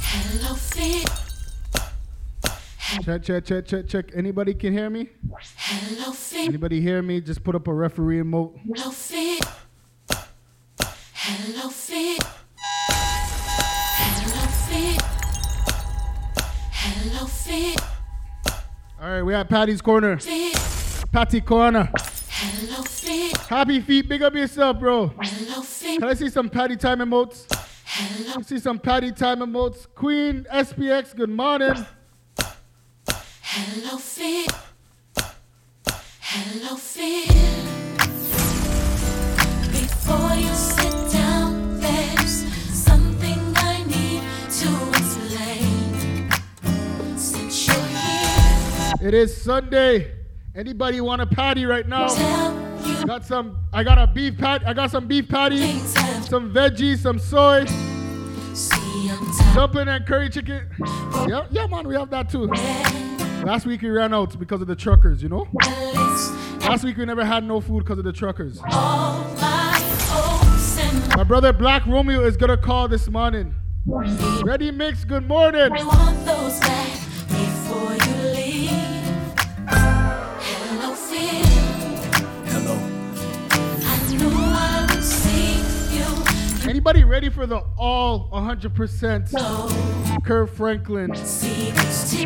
Hello, 0.00 0.54
feet. 0.54 1.08
Check, 3.02 3.24
check, 3.24 3.44
check, 3.44 3.66
check, 3.66 3.88
check. 3.88 4.10
Anybody 4.14 4.54
can 4.54 4.72
hear 4.72 4.88
me? 4.88 5.08
Hello, 5.56 6.12
feet. 6.12 6.46
Anybody 6.46 6.80
hear 6.80 7.02
me? 7.02 7.20
Just 7.20 7.42
put 7.42 7.56
up 7.56 7.66
a 7.66 7.74
referee 7.74 8.20
emote. 8.20 8.56
Hello, 8.64 8.92
feet. 8.92 9.44
Hello, 11.14 11.68
feet. 11.68 12.22
Hello, 13.98 14.46
feet. 14.68 15.02
Hello, 16.70 17.26
feet. 17.26 17.80
All 19.00 19.10
right, 19.10 19.22
we 19.22 19.34
at 19.34 19.48
Patty's 19.48 19.82
Corner. 19.82 20.20
Patty 21.12 21.42
Corner. 21.42 21.90
Hello, 22.30 22.82
feet. 22.84 23.36
Happy 23.36 23.82
feet, 23.82 24.08
big 24.08 24.22
up 24.22 24.34
yourself, 24.34 24.80
bro. 24.80 25.08
Hello, 25.08 25.60
feet. 25.60 26.00
Can 26.00 26.08
I 26.08 26.14
see 26.14 26.30
some 26.30 26.48
Patty 26.48 26.74
time 26.74 27.00
emotes? 27.00 27.44
Hello. 27.84 28.36
I 28.38 28.40
see 28.40 28.58
some 28.58 28.78
Patty 28.78 29.12
time 29.12 29.40
emotes. 29.40 29.86
Queen 29.94 30.46
SPX, 30.50 31.14
good 31.14 31.28
morning. 31.28 31.74
Hello, 33.42 33.98
feet. 33.98 34.50
Hello, 36.22 36.76
feet. 36.76 37.28
Before 39.70 40.34
you 40.34 40.54
sit 40.54 41.12
down, 41.12 41.78
there's 41.78 42.46
something 42.72 43.38
I 43.56 43.84
need 43.84 44.22
to 44.50 44.88
explain. 44.88 46.30
Since 47.18 47.66
you're 47.66 47.76
here, 47.76 49.08
it 49.08 49.12
is 49.12 49.42
Sunday. 49.42 50.21
Anybody 50.54 51.00
want 51.00 51.22
a 51.22 51.26
patty 51.26 51.64
right 51.64 51.88
now? 51.88 52.08
Got 53.06 53.24
some. 53.24 53.56
I 53.72 53.82
got 53.82 53.96
a 53.96 54.06
beef 54.06 54.36
pat. 54.36 54.62
I 54.68 54.74
got 54.74 54.90
some 54.90 55.06
beef 55.08 55.26
patty, 55.28 55.78
some 55.78 56.52
veggies, 56.52 56.98
some 56.98 57.18
soy, 57.18 57.64
dumpling 59.54 59.88
and 59.88 60.06
curry 60.06 60.28
chicken. 60.28 60.68
Yeah, 61.26 61.46
yeah, 61.50 61.66
man, 61.66 61.88
we 61.88 61.94
have 61.94 62.10
that 62.10 62.28
too. 62.28 62.48
Last 63.44 63.64
week 63.64 63.80
we 63.80 63.88
ran 63.88 64.12
out 64.12 64.38
because 64.38 64.60
of 64.60 64.66
the 64.66 64.76
truckers, 64.76 65.22
you 65.22 65.30
know. 65.30 65.48
Last 66.60 66.84
week 66.84 66.98
we 66.98 67.06
never 67.06 67.24
had 67.24 67.44
no 67.44 67.60
food 67.60 67.84
because 67.84 67.98
of 67.98 68.04
the 68.04 68.12
truckers. 68.12 68.60
My 71.16 71.24
brother 71.26 71.54
Black 71.54 71.86
Romeo 71.86 72.24
is 72.24 72.36
gonna 72.36 72.58
call 72.58 72.88
this 72.88 73.08
morning. 73.08 73.54
Ready 73.86 74.70
mix. 74.70 75.04
Good 75.04 75.26
morning. 75.26 75.70
Anybody 86.72 87.04
ready 87.04 87.28
for 87.28 87.46
the 87.46 87.62
all 87.76 88.30
100% 88.32 90.24
Kirk 90.24 90.50
Franklin 90.54 91.10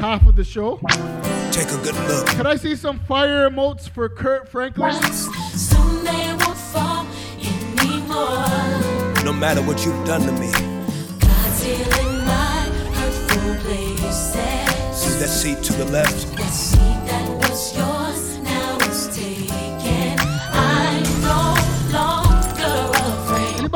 half 0.01 0.25
of 0.25 0.37
the 0.37 0.45
show? 0.45 0.77
Take 1.51 1.73
a 1.73 1.83
good 1.83 1.97
look. 2.07 2.29
Can 2.29 2.47
I 2.47 2.55
see 2.55 2.77
some 2.77 3.01
fire 3.01 3.51
emotes 3.51 3.89
for 3.89 4.09
Kirk 4.09 4.47
Franklin? 4.47 4.93
Soon 5.13 6.05
they 6.05 6.33
won't 6.39 6.57
fall 6.57 7.09
anymore. 7.41 9.25
No 9.25 9.33
matter 9.33 9.63
what 9.63 9.85
you've 9.85 10.07
done 10.07 10.21
to 10.21 10.31
me. 10.31 10.53
God's 11.19 11.65
healing 11.65 12.25
my 12.25 12.71
hurtful 12.95 13.57
places. 13.65 14.37
See 14.97 15.19
that 15.19 15.29
seat 15.29 15.61
to 15.65 15.73
the 15.73 15.87
left? 15.87 17.06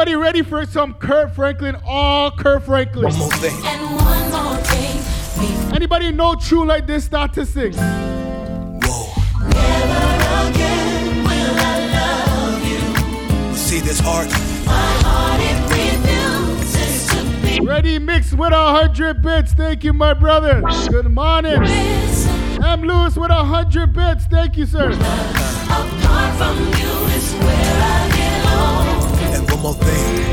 Afraid. 0.01 0.14
Anybody 0.14 0.16
ready 0.16 0.43
for 0.43 0.64
some 0.66 0.94
Kirk 0.94 1.35
Franklin? 1.35 1.77
All 1.85 2.31
Kirk 2.31 2.64
Franklin. 2.64 3.10
One 3.12 3.18
more 3.18 3.31
thing. 3.32 3.64
And 3.64 3.82
one 3.97 4.31
more 4.32 4.56
thing. 4.64 5.74
Anybody 5.74 6.10
know 6.10 6.35
True 6.35 6.64
like 6.64 6.86
this 6.86 7.05
start 7.05 7.35
to 7.35 7.44
sing? 7.44 7.72
Never 7.72 8.81
again 10.48 11.22
will 11.22 11.56
I 11.59 11.86
love 11.93 12.64
you. 12.66 13.51
You 13.51 13.56
see 13.56 13.81
this 13.81 14.01
heart? 14.01 14.28
My 14.64 14.72
heart 15.05 15.40
it 15.43 15.59
refuses 15.70 17.06
to 17.09 17.22
be. 17.43 17.60
Ready 17.66 17.98
mix 17.98 18.32
with 18.32 18.52
a 18.52 18.56
hundred 18.56 19.20
bits. 19.22 19.52
Thank 19.52 19.85
you, 19.85 19.93
my 19.93 20.14
brother. 20.14 20.62
Good 20.89 21.10
morning. 21.10 21.62
M. 21.62 22.82
Lewis 22.82 23.16
with 23.16 23.31
a 23.31 23.44
hundred 23.44 23.93
bits. 23.93 24.24
Thank 24.27 24.56
you, 24.56 24.64
sir. 24.64 24.93
Apart 24.93 26.36
from 26.36 26.59
you 26.81 27.09
one 29.62 29.74
more 29.76 29.84
thing. 29.84 30.24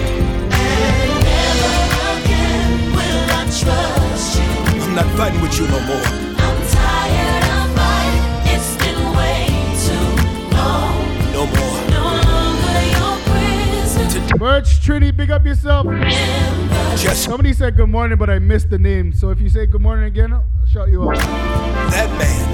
And 0.52 1.24
never 1.24 1.74
again 2.16 2.92
will 2.94 3.28
I 3.30 3.44
trust 3.60 4.40
you. 4.40 4.84
I'm 4.84 4.96
not 4.96 5.06
fighting 5.18 5.42
with 5.42 5.60
you 5.60 5.68
no 5.68 5.80
more. 5.82 6.06
I'm 6.38 6.60
tired 6.72 7.44
of 7.58 7.68
fighting. 7.76 8.24
It's 8.54 8.76
been 8.78 9.02
way 9.18 9.48
too 9.84 10.10
long. 10.56 10.96
No 11.34 11.46
more. 11.46 11.80
No 11.92 12.04
longer 12.30 12.80
your 12.96 13.16
prison. 13.28 14.38
Birch 14.38 14.80
Trini, 14.82 15.16
big 15.16 15.32
up 15.32 15.46
yourself. 15.46 15.88
Just 16.98 17.24
Somebody 17.24 17.54
said 17.54 17.76
good 17.76 17.90
morning, 17.90 18.18
but 18.18 18.30
I 18.30 18.40
missed 18.40 18.70
the 18.70 18.80
name. 18.80 19.14
So 19.14 19.30
if 19.30 19.42
you 19.42 19.50
say 19.50 19.66
good 19.66 19.82
morning 19.82 20.06
again, 20.06 20.34
I'll 20.34 20.46
shout 20.66 20.90
you 20.90 21.10
out. 21.10 21.16
that 21.18 22.10
man. 22.18 22.47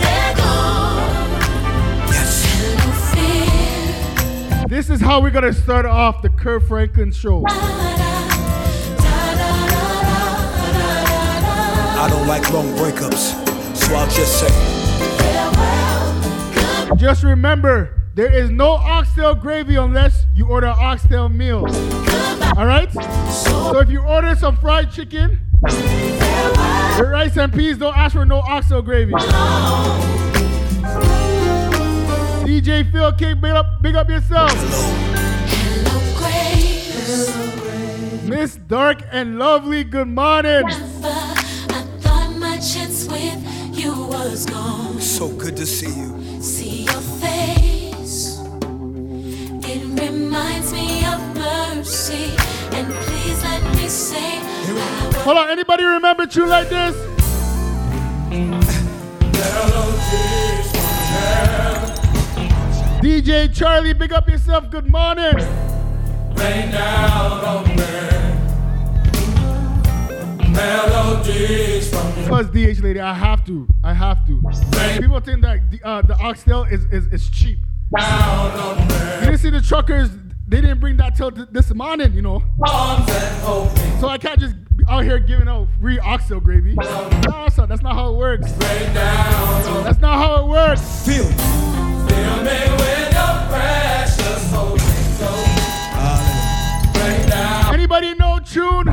This 4.73 4.89
is 4.89 4.99
how 4.99 5.21
we're 5.21 5.29
gonna 5.29 5.53
start 5.53 5.85
off 5.85 6.23
the 6.23 6.29
Kirk 6.29 6.63
Franklin 6.63 7.11
show. 7.11 7.43
I 7.47 7.57
don't 12.09 12.27
like 12.27 12.51
long 12.51 12.65
breakups. 12.69 13.35
So 13.77 13.93
I'll 13.93 14.09
just 14.09 14.39
say, 14.39 14.47
Just 16.97 17.23
remember, 17.23 18.01
there 18.15 18.33
is 18.33 18.49
no 18.49 18.71
oxtail 18.71 19.35
gravy 19.35 19.75
unless 19.75 20.25
you 20.33 20.47
order 20.47 20.65
an 20.65 20.75
oxtail 20.79 21.29
meal. 21.29 21.67
All 22.57 22.65
right? 22.65 22.91
So 23.31 23.77
if 23.77 23.91
you 23.91 24.01
order 24.01 24.33
some 24.35 24.57
fried 24.57 24.91
chicken 24.91 25.39
with 25.61 26.99
rice 26.99 27.37
and 27.37 27.53
peas, 27.53 27.77
don't 27.77 27.95
ask 27.95 28.15
for 28.15 28.25
no 28.25 28.39
oxtail 28.39 28.81
gravy. 28.81 29.13
DJ 32.63 32.89
Phil 32.93 33.11
King, 33.11 33.41
big 33.41 33.51
up, 33.51 33.81
big 33.81 33.93
up 33.93 34.09
yourself. 34.09 34.49
Hello, 34.55 34.87
Miss 38.25 38.55
Dark 38.55 39.01
and 39.11 39.37
Lovely, 39.37 39.83
good 39.83 40.07
morning. 40.07 40.63
I 40.67 40.71
thought 41.99 42.37
my 42.39 42.55
chance 42.59 43.05
with 43.09 43.77
you 43.77 43.91
was 44.05 44.45
gone. 44.45 45.01
so 45.01 45.27
good 45.27 45.57
to 45.57 45.65
see 45.65 45.93
you. 45.93 46.41
See 46.41 46.83
your 46.85 47.01
face. 47.19 48.39
It 49.67 49.83
reminds 49.99 50.71
me 50.71 51.03
of 51.05 51.19
mercy. 51.35 52.31
And 52.71 52.87
please 52.93 53.43
let 53.43 53.61
me 53.75 53.89
say, 53.89 54.39
I 54.39 55.11
Hold 55.25 55.37
on, 55.37 55.49
anybody 55.49 55.83
remember 55.83 56.25
True 56.27 56.47
Like 56.47 56.69
This? 56.69 56.95
DJ 63.03 63.53
Charlie, 63.53 63.91
big 63.91 64.13
up 64.13 64.29
yourself, 64.29 64.69
good 64.69 64.89
morning. 64.89 65.35
Rain 65.35 66.71
down 66.71 67.43
on 67.43 67.67
me. 67.67 67.75
Melodies 70.53 71.89
from 71.89 72.07
you. 72.17 72.27
Plus 72.27 72.45
DH 72.47 72.81
lady, 72.81 73.01
I 73.01 73.13
have 73.13 73.45
to. 73.47 73.67
I 73.83 73.93
have 73.93 74.25
to. 74.27 74.41
People 75.01 75.19
think 75.19 75.41
that 75.41 75.69
the, 75.69 75.81
uh, 75.83 76.01
the 76.03 76.15
oxtail 76.15 76.63
is, 76.63 76.85
is, 76.93 77.07
is 77.07 77.29
cheap. 77.29 77.59
Down 77.93 78.51
on 78.51 78.77
me. 78.87 78.93
You 78.93 79.25
didn't 79.25 79.39
see 79.39 79.49
the 79.49 79.59
truckers, 79.59 80.09
they 80.47 80.61
didn't 80.61 80.79
bring 80.79 80.95
that 80.95 81.17
till 81.17 81.29
th- 81.29 81.49
this 81.51 81.73
morning, 81.73 82.13
you 82.13 82.21
know. 82.21 82.41
So 83.99 84.07
I 84.07 84.17
can't 84.17 84.39
just 84.39 84.55
be 84.77 84.85
out 84.87 85.03
here 85.03 85.19
giving 85.19 85.49
out 85.49 85.67
free 85.81 85.99
oxtail 85.99 86.39
gravy. 86.39 86.75
No, 86.75 87.09
that's 87.49 87.81
not 87.81 87.95
how 87.95 88.13
it 88.13 88.17
works. 88.17 88.49
Rain 88.49 88.93
That's 88.93 89.99
not 89.99 90.25
how 90.25 90.45
it 90.45 90.47
works. 90.47 91.05
Feel. 91.05 91.82
Fill 92.13 92.37
me 92.43 92.59
with 92.77 93.09
your 93.17 93.35
precious 93.49 94.43
Holy 94.51 94.79
Ghost. 95.19 95.57
Rain 96.97 97.23
down. 97.29 97.73
Anybody 97.73 98.13
know 98.15 98.39
tune? 98.39 98.87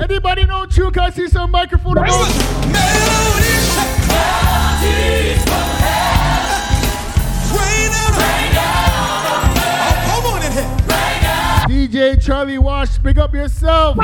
Anybody 0.00 0.44
know 0.44 0.64
tune? 0.66 0.90
Can 0.90 1.02
I 1.04 1.10
see 1.10 1.28
some 1.28 1.50
microphone 1.50 1.96
emotes? 1.96 2.34
Melodies. 2.72 3.66
Melodies 4.08 5.42
from 5.44 5.66
Rain 7.58 8.52
down. 8.54 9.54
Come 10.06 10.24
on 10.32 10.42
in 10.42 10.52
here. 10.52 10.70
DJ 11.68 12.22
Charlie 12.24 12.58
Wash, 12.58 13.02
pick 13.02 13.18
up 13.18 13.34
yourself. 13.34 13.96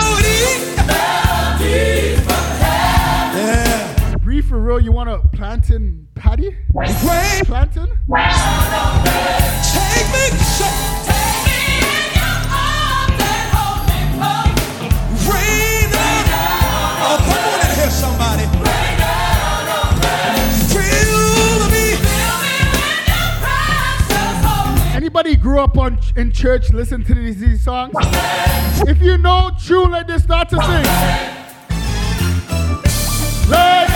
Yeah. 3.34 4.01
Brief 4.32 4.46
for 4.46 4.58
real, 4.58 4.80
you 4.80 4.92
want 4.92 5.10
a 5.10 5.18
plantain 5.36 6.08
patty? 6.14 6.56
Rain. 6.72 7.44
Plantain? 7.44 7.84
Take 7.84 7.98
me. 8.08 8.08
In 8.08 8.24
your 12.16 12.40
arms 12.48 13.20
and 13.20 13.48
hold 13.52 13.84
me 13.92 14.00
close. 14.16 14.56
Rain 15.28 15.84
down. 15.92 17.20
Come 17.28 17.44
on 17.44 17.60
in 17.60 17.72
here, 17.76 17.92
somebody. 17.92 18.46
Feel 20.72 21.60
me. 21.68 21.92
Fill 22.00 22.36
me 22.40 22.56
with 22.72 23.04
your 23.12 23.28
precious 23.44 24.40
Holy 24.46 24.96
Anybody 24.96 25.36
grew 25.36 25.60
up 25.60 25.76
on 25.76 25.98
in 26.16 26.32
church, 26.32 26.72
listen 26.72 27.04
to 27.04 27.14
these, 27.14 27.38
these 27.38 27.62
songs? 27.62 27.92
If 28.88 29.02
you 29.02 29.18
know 29.18 29.50
tune 29.62 29.90
like 29.90 30.06
this, 30.06 30.22
start 30.22 30.48
to 30.48 30.56
sing. 30.56 30.86
Red, 33.50 33.91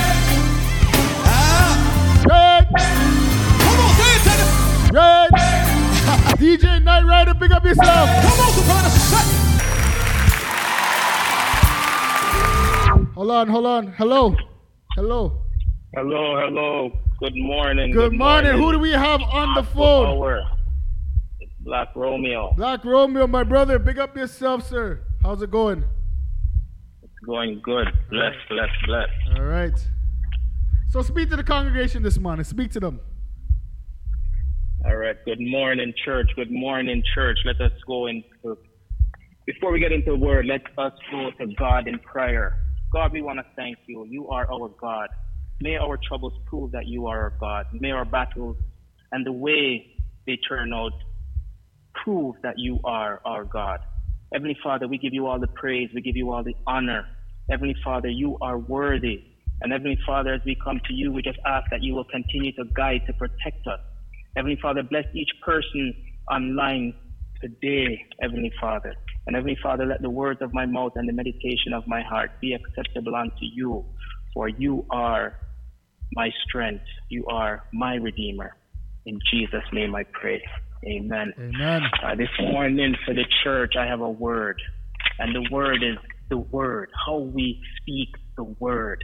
them. 4.96 5.28
red. 5.32 6.36
DJ 6.38 6.82
Night 6.82 7.04
Rider, 7.04 7.34
big 7.34 7.52
up 7.52 7.64
yourself. 7.64 8.08
Come 8.22 8.40
on, 8.40 8.52
Soprano. 8.52 8.88
Say- 8.88 9.42
Hold 13.14 13.30
on, 13.30 13.48
hold 13.48 13.66
on. 13.66 13.86
Hello, 13.92 14.36
hello. 14.94 15.42
Hello, 15.94 16.36
hello. 16.38 16.90
Good 17.18 17.34
morning. 17.34 17.90
Good 17.92 18.12
morning. 18.12 18.58
Who 18.58 18.72
do 18.72 18.78
we 18.78 18.90
have 18.90 19.22
on 19.22 19.54
the 19.54 19.62
phone? 19.62 20.06
Hour. 20.18 20.42
It's 21.40 21.50
Black 21.60 21.96
Romeo. 21.96 22.52
Black 22.58 22.84
Romeo, 22.84 23.26
my 23.26 23.42
brother. 23.42 23.78
Big 23.78 23.98
up 23.98 24.14
yourself, 24.16 24.68
sir. 24.68 25.00
How's 25.22 25.40
it 25.40 25.50
going? 25.50 25.82
It's 27.02 27.18
going 27.24 27.60
good. 27.64 27.86
Bless, 28.10 28.34
bless, 28.50 28.68
bless. 28.84 29.08
All 29.34 29.44
right. 29.44 29.88
So 30.90 31.00
speak 31.00 31.30
to 31.30 31.36
the 31.36 31.44
congregation 31.44 32.02
this 32.02 32.18
morning. 32.18 32.44
Speak 32.44 32.70
to 32.72 32.80
them. 32.80 33.00
All 34.86 34.94
right. 34.94 35.16
Good 35.24 35.40
morning, 35.40 35.92
church. 36.04 36.30
Good 36.36 36.52
morning, 36.52 37.02
church. 37.12 37.38
Let 37.44 37.60
us 37.60 37.72
go 37.88 38.06
into. 38.06 38.56
Before 39.44 39.72
we 39.72 39.80
get 39.80 39.90
into 39.90 40.12
the 40.12 40.16
word, 40.16 40.46
let 40.46 40.60
us 40.78 40.92
go 41.10 41.30
to 41.40 41.54
God 41.58 41.88
in 41.88 41.98
prayer. 41.98 42.54
God, 42.92 43.10
we 43.12 43.20
want 43.20 43.40
to 43.40 43.44
thank 43.56 43.78
you. 43.88 44.06
You 44.08 44.28
are 44.28 44.46
our 44.48 44.70
God. 44.80 45.08
May 45.60 45.76
our 45.76 45.98
troubles 46.06 46.34
prove 46.46 46.70
that 46.70 46.86
you 46.86 47.08
are 47.08 47.20
our 47.20 47.34
God. 47.40 47.66
May 47.72 47.90
our 47.90 48.04
battles 48.04 48.56
and 49.10 49.26
the 49.26 49.32
way 49.32 49.84
they 50.24 50.38
turn 50.48 50.72
out 50.72 50.92
prove 52.04 52.36
that 52.44 52.54
you 52.56 52.78
are 52.84 53.20
our 53.24 53.44
God. 53.44 53.80
Heavenly 54.32 54.56
Father, 54.62 54.86
we 54.86 54.98
give 54.98 55.12
you 55.12 55.26
all 55.26 55.40
the 55.40 55.48
praise. 55.48 55.90
We 55.96 56.00
give 56.00 56.16
you 56.16 56.32
all 56.32 56.44
the 56.44 56.54
honor. 56.64 57.04
Heavenly 57.50 57.74
Father, 57.82 58.08
you 58.08 58.38
are 58.40 58.58
worthy. 58.58 59.20
And 59.62 59.72
Heavenly 59.72 59.98
Father, 60.06 60.32
as 60.34 60.42
we 60.46 60.56
come 60.62 60.78
to 60.86 60.94
you, 60.94 61.10
we 61.10 61.22
just 61.22 61.38
ask 61.44 61.64
that 61.72 61.82
you 61.82 61.96
will 61.96 62.04
continue 62.04 62.52
to 62.52 62.64
guide, 62.76 63.00
to 63.08 63.12
protect 63.14 63.66
us. 63.66 63.80
Heavenly 64.36 64.58
Father, 64.60 64.82
bless 64.82 65.04
each 65.14 65.30
person 65.44 65.94
online 66.30 66.94
today, 67.40 68.04
Heavenly 68.20 68.52
Father. 68.60 68.94
And 69.26 69.34
Heavenly 69.34 69.56
Father, 69.62 69.86
let 69.86 70.02
the 70.02 70.10
words 70.10 70.42
of 70.42 70.52
my 70.52 70.66
mouth 70.66 70.92
and 70.96 71.08
the 71.08 71.12
meditation 71.12 71.72
of 71.74 71.84
my 71.86 72.02
heart 72.02 72.30
be 72.40 72.54
acceptable 72.54 73.14
unto 73.16 73.32
you, 73.40 73.84
for 74.34 74.48
you 74.48 74.84
are 74.90 75.36
my 76.12 76.28
strength. 76.46 76.84
You 77.08 77.24
are 77.26 77.64
my 77.72 77.94
Redeemer. 77.94 78.54
In 79.06 79.18
Jesus' 79.32 79.64
name 79.72 79.96
I 79.96 80.04
pray. 80.12 80.42
Amen. 80.86 81.32
Amen. 81.38 81.82
Uh, 82.04 82.14
this 82.14 82.28
morning 82.40 82.94
for 83.06 83.14
the 83.14 83.24
church, 83.42 83.72
I 83.78 83.86
have 83.86 84.00
a 84.00 84.10
word. 84.10 84.60
And 85.18 85.34
the 85.34 85.48
word 85.50 85.82
is 85.82 85.96
the 86.28 86.36
word. 86.36 86.90
How 87.06 87.18
we 87.18 87.60
speak 87.80 88.10
the 88.36 88.44
word. 88.44 89.02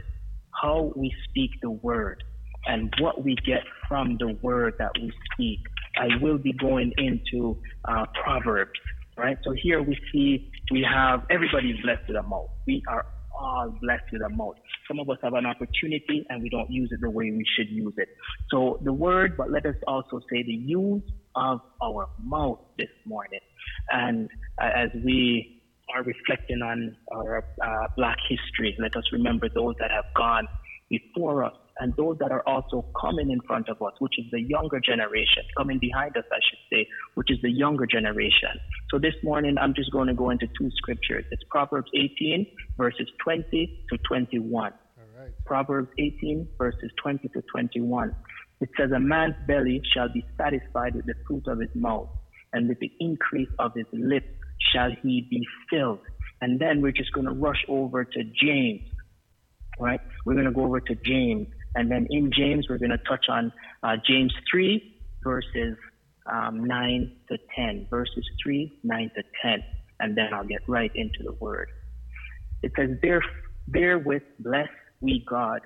How 0.61 0.93
we 0.95 1.11
speak 1.29 1.51
the 1.61 1.71
word. 1.71 2.23
And 2.65 2.93
what 2.99 3.23
we 3.23 3.35
get 3.45 3.63
from 3.87 4.17
the 4.17 4.37
word 4.41 4.73
that 4.79 4.91
we 4.95 5.11
speak. 5.33 5.59
I 5.97 6.07
will 6.19 6.39
be 6.39 6.53
going 6.53 6.91
into 6.97 7.57
uh, 7.87 8.05
Proverbs, 8.23 8.71
right? 9.17 9.37
So 9.43 9.51
here 9.51 9.83
we 9.83 9.95
see 10.11 10.51
we 10.71 10.83
have 10.91 11.21
everybody's 11.29 11.79
blessed 11.83 12.01
with 12.07 12.17
a 12.17 12.23
mouth. 12.23 12.49
We 12.65 12.81
are 12.87 13.05
all 13.39 13.71
blessed 13.81 14.05
with 14.11 14.21
a 14.23 14.29
mouth. 14.29 14.55
Some 14.87 14.99
of 14.99 15.09
us 15.09 15.17
have 15.21 15.33
an 15.33 15.45
opportunity 15.45 16.25
and 16.29 16.41
we 16.41 16.49
don't 16.49 16.71
use 16.71 16.89
it 16.91 17.01
the 17.01 17.09
way 17.09 17.25
we 17.25 17.45
should 17.55 17.69
use 17.69 17.93
it. 17.97 18.09
So 18.49 18.79
the 18.83 18.93
word, 18.93 19.35
but 19.37 19.51
let 19.51 19.65
us 19.65 19.75
also 19.87 20.19
say 20.31 20.43
the 20.43 20.53
use 20.53 21.03
of 21.35 21.59
our 21.83 22.09
mouth 22.23 22.59
this 22.77 22.89
morning. 23.05 23.41
And 23.91 24.29
uh, 24.61 24.69
as 24.75 24.89
we 25.03 25.61
are 25.93 26.03
reflecting 26.03 26.61
on 26.61 26.95
our 27.11 27.45
uh, 27.63 27.87
black 27.95 28.17
history, 28.27 28.75
let 28.79 28.95
us 28.95 29.03
remember 29.11 29.49
those 29.53 29.75
that 29.79 29.91
have 29.91 30.05
gone 30.15 30.47
before 30.89 31.43
us 31.43 31.53
and 31.79 31.93
those 31.95 32.17
that 32.19 32.31
are 32.31 32.43
also 32.47 32.85
coming 32.99 33.31
in 33.31 33.41
front 33.41 33.67
of 33.69 33.81
us, 33.81 33.93
which 33.99 34.13
is 34.19 34.25
the 34.31 34.41
younger 34.41 34.79
generation, 34.79 35.43
coming 35.57 35.79
behind 35.79 36.15
us, 36.17 36.23
I 36.31 36.37
should 36.47 36.59
say, 36.71 36.87
which 37.15 37.31
is 37.31 37.39
the 37.41 37.51
younger 37.51 37.87
generation. 37.87 38.49
So 38.91 38.99
this 38.99 39.15
morning, 39.23 39.57
I'm 39.59 39.73
just 39.73 39.91
going 39.91 40.07
to 40.07 40.13
go 40.13 40.29
into 40.29 40.47
two 40.57 40.69
scriptures. 40.77 41.25
It's 41.31 41.43
Proverbs 41.49 41.89
18, 41.95 42.45
verses 42.77 43.07
20 43.23 43.85
to 43.89 43.97
21. 44.07 44.73
Proverbs 45.45 45.89
18, 45.97 46.47
verses 46.57 46.91
20 47.01 47.27
to 47.29 47.41
21. 47.51 48.15
It 48.61 48.69
says, 48.77 48.91
A 48.95 48.99
man's 48.99 49.35
belly 49.47 49.81
shall 49.93 50.09
be 50.09 50.25
satisfied 50.37 50.95
with 50.95 51.05
the 51.05 51.15
fruit 51.27 51.47
of 51.47 51.59
his 51.59 51.69
mouth, 51.73 52.09
and 52.53 52.69
with 52.69 52.79
the 52.79 52.91
increase 52.99 53.49
of 53.59 53.73
his 53.75 53.87
lips 53.91 54.27
shall 54.71 54.91
he 55.01 55.27
be 55.29 55.45
filled. 55.69 55.99
And 56.41 56.59
then 56.59 56.81
we're 56.81 56.91
just 56.91 57.13
going 57.13 57.25
to 57.25 57.33
rush 57.33 57.63
over 57.67 58.03
to 58.03 58.23
James, 58.41 58.81
right? 59.79 59.99
We're 60.25 60.33
going 60.33 60.45
to 60.45 60.51
go 60.51 60.65
over 60.65 60.79
to 60.79 60.95
James. 60.95 61.47
And 61.75 61.89
then 61.91 62.07
in 62.09 62.31
James, 62.31 62.67
we're 62.69 62.77
going 62.77 62.91
to 62.91 63.01
touch 63.09 63.25
on 63.29 63.51
uh, 63.81 63.95
James 64.07 64.33
3, 64.51 64.95
verses 65.23 65.77
um, 66.31 66.65
9 66.65 67.15
to 67.29 67.37
10. 67.55 67.87
Verses 67.89 68.25
3, 68.43 68.79
9 68.83 69.11
to 69.15 69.23
10. 69.41 69.63
And 69.99 70.17
then 70.17 70.33
I'll 70.33 70.43
get 70.43 70.61
right 70.67 70.91
into 70.95 71.23
the 71.23 71.33
word. 71.33 71.69
It 72.61 72.71
says, 72.77 72.97
There, 73.01 73.21
Therewith 73.67 74.23
bless 74.39 74.69
we 75.01 75.23
God, 75.27 75.61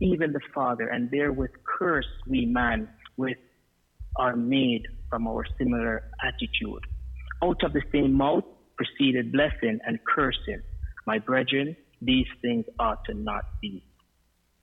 even 0.00 0.32
the 0.32 0.40
Father, 0.54 0.88
and 0.88 1.10
therewith 1.10 1.50
curse 1.78 2.06
we 2.26 2.46
man 2.46 2.88
with 3.16 3.36
are 4.16 4.36
made 4.36 4.86
from 5.08 5.26
our 5.26 5.44
similar 5.58 6.10
attitude. 6.22 6.84
Out 7.42 7.62
of 7.64 7.72
the 7.72 7.82
same 7.92 8.12
mouth 8.12 8.44
proceeded 8.76 9.32
blessing 9.32 9.78
and 9.86 9.98
cursing. 10.04 10.62
My 11.06 11.18
brethren, 11.18 11.76
these 12.00 12.26
things 12.40 12.64
ought 12.78 13.04
to 13.06 13.14
not 13.14 13.44
be. 13.60 13.84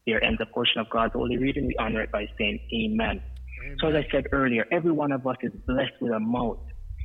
Here 0.09 0.19
ends 0.25 0.41
a 0.41 0.47
portion 0.47 0.81
of 0.81 0.89
God's 0.89 1.13
holy 1.13 1.37
reading. 1.37 1.67
We 1.67 1.75
honor 1.79 2.01
it 2.01 2.11
by 2.11 2.25
saying 2.35 2.57
Amen. 2.73 3.21
So 3.79 3.89
as 3.89 3.93
I 3.93 4.07
said 4.11 4.23
earlier, 4.31 4.65
every 4.71 4.91
one 4.91 5.11
of 5.11 5.27
us 5.27 5.35
is 5.43 5.51
blessed 5.67 5.97
with 6.01 6.11
a 6.13 6.19
mouth, 6.19 6.57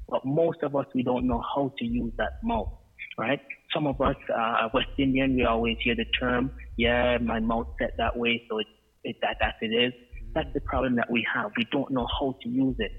but 0.09 0.24
most 0.24 0.62
of 0.62 0.74
us 0.74 0.86
we 0.94 1.02
don't 1.02 1.26
know 1.26 1.43
how 1.55 1.70
to 1.78 1.85
use 1.85 2.14
that 2.16 2.32
mouth, 2.43 2.72
right? 3.18 3.40
Some 3.74 3.86
of 3.86 4.01
us, 4.01 4.16
uh, 4.35 4.68
West 4.72 4.89
Indian, 4.97 5.36
we 5.36 5.44
always 5.44 5.76
hear 5.85 5.94
the 5.94 6.06
term, 6.18 6.51
"Yeah, 6.78 7.18
my 7.18 7.40
mouth 7.40 7.68
set 7.78 7.90
that 7.98 8.16
way, 8.16 8.43
so 8.48 8.56
it, 8.56 8.68
it 9.02 9.16
that 9.20 9.36
as 9.43 9.52
it 9.60 9.72
is." 9.86 9.93
That's 10.35 10.52
the 10.55 10.62
problem 10.62 10.97
that 10.97 11.10
we 11.10 11.26
have. 11.35 11.51
We 11.59 11.64
don't 11.70 11.90
know 11.90 12.06
how 12.18 12.35
to 12.43 12.48
use 12.48 12.76
it, 12.78 12.93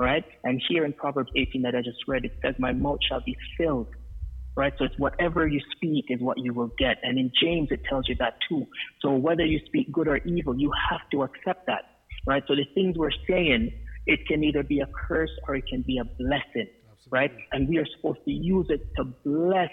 right? 0.00 0.24
And 0.42 0.60
here 0.68 0.84
in 0.84 0.92
Proverbs 0.92 1.30
18 1.36 1.62
that 1.62 1.76
I 1.76 1.82
just 1.82 2.02
read, 2.08 2.24
it 2.24 2.32
says, 2.44 2.56
"My 2.58 2.72
mouth 2.72 2.98
shall 3.08 3.22
be 3.24 3.36
filled." 3.56 3.86
Right, 4.54 4.74
so 4.78 4.84
it's 4.84 4.98
whatever 4.98 5.48
you 5.48 5.60
speak 5.74 6.06
is 6.10 6.20
what 6.20 6.36
you 6.38 6.52
will 6.52 6.70
get. 6.78 6.98
And 7.02 7.18
in 7.18 7.32
James, 7.42 7.68
it 7.70 7.80
tells 7.88 8.06
you 8.06 8.16
that 8.18 8.34
too. 8.46 8.66
So 9.00 9.14
whether 9.14 9.46
you 9.46 9.58
speak 9.64 9.90
good 9.90 10.08
or 10.08 10.18
evil, 10.18 10.54
you 10.54 10.70
have 10.90 11.00
to 11.12 11.22
accept 11.22 11.66
that 11.68 11.92
right? 12.26 12.42
So 12.46 12.54
the 12.54 12.66
things 12.74 12.96
we're 12.96 13.10
saying, 13.28 13.72
it 14.06 14.20
can 14.26 14.42
either 14.44 14.62
be 14.62 14.80
a 14.80 14.86
curse 15.08 15.30
or 15.46 15.56
it 15.56 15.64
can 15.68 15.82
be 15.82 15.98
a 15.98 16.04
blessing, 16.04 16.68
right? 17.10 17.30
And 17.52 17.68
we 17.68 17.78
are 17.78 17.86
supposed 17.96 18.24
to 18.24 18.30
use 18.30 18.66
it 18.68 18.88
to 18.96 19.04
bless 19.24 19.70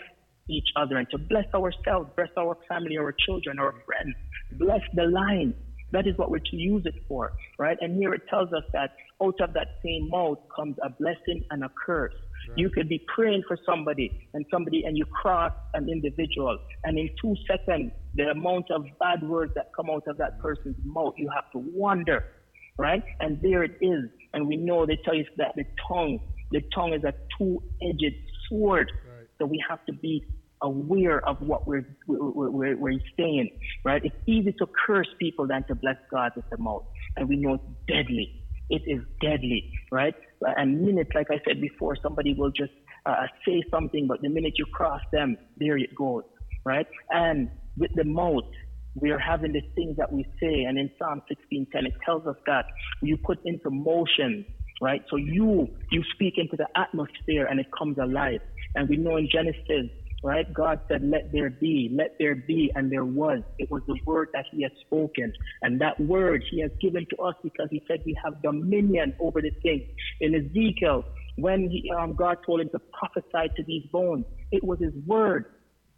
each 0.50 0.68
other 0.76 0.98
and 0.98 1.08
to 1.12 1.18
bless 1.18 1.46
ourselves, 1.54 2.10
bless 2.16 2.30
our 2.38 2.58
family, 2.68 2.98
our 2.98 3.14
children, 3.26 3.60
our 3.60 3.74
friends, 3.86 4.16
bless 4.54 4.82
the 4.94 5.04
line. 5.04 5.54
That 5.92 6.06
is 6.06 6.16
what 6.18 6.30
we're 6.30 6.40
to 6.40 6.56
use 6.56 6.84
it 6.86 6.96
for, 7.08 7.34
right? 7.58 7.78
And 7.82 7.98
here 7.98 8.14
it 8.14 8.22
tells 8.30 8.54
us 8.54 8.64
that 8.74 8.92
out 9.22 9.36
of 9.42 9.54
that 9.54 9.68
same 9.84 10.10
mouth 10.10 10.38
comes 10.56 10.76
a 10.84 10.90
blessing 10.90 11.44
and 11.50 11.64
a 11.64 11.72
curse. 11.86 12.14
You 12.56 12.70
could 12.70 12.90
be 12.90 13.06
praying 13.14 13.44
for 13.48 13.58
somebody 13.66 14.30
and 14.34 14.46
somebody 14.52 14.84
and 14.86 14.98
you 14.98 15.06
cross 15.06 15.52
an 15.74 15.88
individual 15.90 16.58
and 16.84 16.98
in 16.98 17.10
two 17.22 17.36
seconds 17.48 17.92
the 18.16 18.24
amount 18.24 18.72
of 18.72 18.86
bad 19.00 19.28
words 19.28 19.54
that 19.56 19.72
come 19.76 19.90
out 19.90 20.04
of 20.08 20.18
that 20.18 20.40
person's 20.40 20.76
mouth, 20.84 21.14
you 21.18 21.30
have 21.34 21.50
to 21.52 21.60
wonder, 21.60 22.26
right? 22.78 23.04
And 23.20 23.40
there 23.42 23.64
it 23.64 23.78
is. 23.82 24.06
And 24.34 24.48
we 24.48 24.58
know 24.58 24.86
they 24.86 25.00
tell 25.06 25.16
you 25.16 25.26
that 25.38 25.54
the 25.56 25.66
tongue, 25.88 26.20
the 26.52 26.62
tongue 26.74 26.94
is 26.94 27.04
a 27.04 27.14
two-edged 27.38 28.16
sword. 28.48 28.92
Right. 29.08 29.28
So 29.38 29.46
we 29.46 29.64
have 29.70 29.86
to 29.86 29.94
be 29.94 30.26
aware 30.62 31.26
of 31.28 31.38
what 31.40 31.68
we're, 31.68 31.88
we're, 32.08 32.50
we're, 32.50 32.78
we're 32.78 33.00
saying, 33.18 33.50
right? 33.86 34.04
It's 34.04 34.16
easy 34.28 34.52
to 34.54 34.68
curse 34.86 35.08
people 35.20 35.48
than 35.48 35.64
to 35.68 35.76
bless 35.76 35.98
God 36.12 36.32
with 36.36 36.46
the 36.50 36.58
mouth. 36.58 36.84
And 37.16 37.30
we 37.30 37.38
know 37.38 37.56
it's 37.56 37.64
deadly. 37.88 38.44
It 38.70 38.82
is 38.86 39.02
deadly, 39.22 39.72
right? 39.92 40.14
And 40.42 40.82
minutes, 40.82 41.12
like 41.14 41.28
I 41.32 41.40
said 41.48 41.62
before, 41.62 41.98
somebody 42.02 42.34
will 42.34 42.52
just 42.52 42.72
uh, 43.06 43.26
say 43.46 43.64
something, 43.72 44.08
but 44.08 44.22
the 44.22 44.30
minute 44.30 44.54
you 44.58 44.66
cross 44.74 45.02
them, 45.12 45.38
there 45.58 45.78
it 45.78 45.94
goes, 45.96 46.24
right? 46.66 46.88
And 47.10 47.50
with 47.78 47.92
the 47.96 48.04
mouth, 48.04 48.44
we 48.96 49.12
are 49.12 49.20
having 49.20 49.54
the 49.54 49.62
things 49.76 49.98
that 49.98 50.12
we 50.12 50.24
say. 50.42 50.64
And 50.64 50.78
in 50.78 50.90
Psalm 51.00 51.22
16:10, 51.30 51.86
it 51.86 51.94
tells 52.06 52.26
us 52.26 52.36
that 52.46 52.66
you 53.02 53.18
put 53.18 53.40
into 53.46 53.70
motion, 53.70 54.46
right? 54.82 55.02
So 55.10 55.16
you 55.16 55.68
you 55.92 56.04
speak 56.14 56.36
into 56.38 56.58
the 56.58 56.68
atmosphere 56.76 57.46
and 57.46 57.60
it 57.60 57.68
comes 57.78 57.98
alive. 57.98 58.42
And 58.76 58.90
we 58.90 58.98
know 58.98 59.18
in 59.18 59.30
Genesis, 59.32 59.90
right? 60.24 60.52
God 60.54 60.80
said, 60.88 61.02
"Let 61.04 61.32
there 61.32 61.50
be, 61.50 61.90
let 61.92 62.16
there 62.20 62.36
be," 62.36 62.72
and 62.76 62.92
there 62.92 63.06
was. 63.06 63.42
It 63.58 63.70
was 63.72 63.82
the 63.88 63.98
word 64.06 64.30
that 64.34 64.46
He 64.52 64.64
has 64.64 64.72
spoken, 64.86 65.34
and 65.62 65.80
that 65.82 66.00
word 66.00 66.44
He 66.50 66.62
has 66.62 66.72
given 66.82 67.06
to 67.12 67.24
us 67.24 67.36
because 67.44 67.68
He 67.72 67.84
said 67.88 68.02
we 68.06 68.18
have 68.24 68.42
dominion 68.42 69.14
over 69.20 69.42
the 69.42 69.52
things. 69.64 69.84
In 70.22 70.36
Ezekiel, 70.36 71.04
when 71.38 71.70
he, 71.70 71.90
um, 71.98 72.16
God 72.16 72.38
told 72.46 72.62
him 72.62 72.70
to 72.70 72.80
prophesy 72.80 73.54
to 73.56 73.64
these 73.64 73.86
bones, 73.92 74.26
it 74.52 74.64
was 74.64 74.80
His 74.80 74.94
word, 75.06 75.46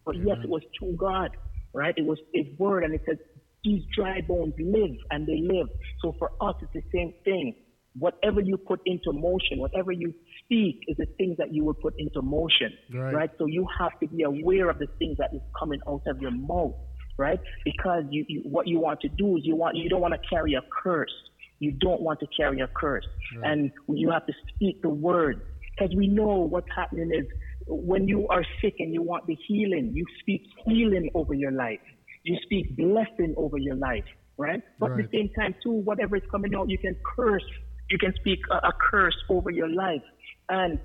but 0.06 0.16
yes, 0.16 0.38
it 0.44 0.50
was 0.50 0.62
to 0.80 0.94
God 0.98 1.32
right? 1.74 1.94
It 1.98 2.06
was 2.06 2.20
His 2.34 2.46
word, 2.58 2.84
and 2.84 2.94
it 2.94 3.02
says, 3.08 3.18
These 3.64 3.84
dry 3.96 4.22
bones 4.22 4.54
live, 4.60 4.98
and 5.12 5.28
they 5.28 5.42
live. 5.42 5.68
So 6.02 6.16
for 6.20 6.32
us, 6.42 6.56
it's 6.62 6.74
the 6.74 6.84
same 6.94 7.14
thing. 7.24 7.56
Whatever 7.98 8.40
you 8.42 8.58
put 8.58 8.80
into 8.86 9.12
motion, 9.12 9.60
whatever 9.60 9.92
you 9.92 10.14
speak, 10.46 10.82
is 10.88 10.98
the 10.98 11.08
things 11.18 11.38
that 11.38 11.54
you 11.54 11.64
will 11.64 11.74
put 11.74 11.94
into 11.98 12.22
motion, 12.22 12.72
Right. 12.94 13.14
right? 13.14 13.30
So 13.38 13.46
you 13.46 13.66
have 13.80 13.92
to 14.02 14.08
be 14.08 14.24
aware 14.24 14.70
of 14.70 14.80
the 14.80 14.88
things 15.00 15.18
that 15.18 15.30
is 15.34 15.42
coming 15.58 15.80
out 15.88 16.02
of 16.08 16.22
your 16.22 16.32
mouth, 16.32 16.76
right? 17.18 17.40
Because 17.66 18.04
you, 18.10 18.26
you 18.28 18.42
what 18.44 18.68
you 18.68 18.80
want 18.80 19.00
to 19.02 19.10
do 19.10 19.38
is 19.38 19.44
you 19.46 19.56
want 19.56 19.78
you 19.78 19.90
don't 19.90 20.02
want 20.02 20.14
to 20.14 20.20
carry 20.30 20.54
a 20.56 20.62
curse. 20.84 21.14
You 21.60 21.72
don't 21.72 22.02
want 22.02 22.20
to 22.22 22.28
carry 22.36 22.60
a 22.62 22.68
curse, 22.76 23.06
and 23.44 23.72
you 23.88 24.10
have 24.10 24.26
to 24.26 24.34
speak 24.56 24.82
the 24.82 24.90
word 24.90 25.42
because 25.78 25.96
we 25.96 26.08
know 26.08 26.48
what's 26.50 26.68
happening 26.76 27.12
is 27.14 27.26
when 27.68 28.08
you 28.08 28.28
are 28.30 28.44
sick 28.62 28.76
and 28.80 28.94
you 28.94 29.02
want 29.02 29.26
the 29.28 29.38
healing, 29.48 29.92
you 29.94 30.06
speak 30.20 30.42
healing 30.66 31.10
over 31.16 31.34
your 31.34 31.52
life. 31.52 31.80
You 32.24 32.38
speak 32.44 32.76
blessing 32.76 33.34
over 33.38 33.58
your 33.58 33.76
life, 33.76 34.04
right? 34.38 34.62
But 34.80 34.92
Right. 34.92 35.06
at 35.06 35.12
the 35.12 35.18
same 35.18 35.30
time, 35.38 35.56
too, 35.64 35.72
whatever 35.72 36.16
is 36.16 36.24
coming 36.32 36.54
out, 36.56 36.70
you 36.70 36.78
can 36.78 36.96
curse. 37.16 37.44
You 37.90 37.98
can 37.98 38.14
speak 38.20 38.40
a, 38.52 38.56
a 38.68 38.74
curse 38.92 39.16
over 39.30 39.50
your 39.50 39.70
life. 39.70 40.04
And 40.52 40.80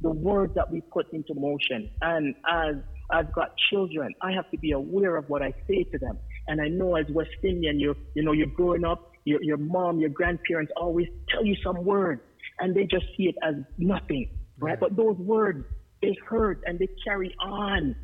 the 0.00 0.10
words 0.10 0.54
that 0.54 0.70
we 0.70 0.80
put 0.80 1.12
into 1.12 1.34
motion. 1.34 1.90
And 2.02 2.34
as 2.50 2.76
I've 3.10 3.32
got 3.32 3.54
children, 3.70 4.14
I 4.22 4.32
have 4.32 4.50
to 4.50 4.58
be 4.58 4.72
aware 4.72 5.16
of 5.16 5.28
what 5.28 5.42
I 5.42 5.52
say 5.68 5.84
to 5.84 5.98
them. 5.98 6.18
And 6.48 6.60
I 6.60 6.68
know 6.68 6.96
as 6.96 7.06
West 7.10 7.30
Indian, 7.42 7.78
you 7.78 7.94
you 8.14 8.22
know, 8.22 8.32
you're 8.32 8.46
growing 8.46 8.84
up, 8.84 9.12
your, 9.24 9.42
your 9.42 9.56
mom, 9.56 10.00
your 10.00 10.10
grandparents 10.10 10.72
always 10.76 11.06
tell 11.30 11.44
you 11.44 11.56
some 11.62 11.84
words, 11.84 12.20
and 12.58 12.74
they 12.74 12.84
just 12.84 13.06
see 13.16 13.24
it 13.24 13.36
as 13.42 13.54
nothing, 13.78 14.28
right? 14.58 14.78
But 14.78 14.96
those 14.96 15.16
words, 15.16 15.64
they 16.02 16.14
hurt 16.28 16.62
and 16.66 16.78
they 16.78 16.88
carry 17.02 17.34
on, 17.40 17.96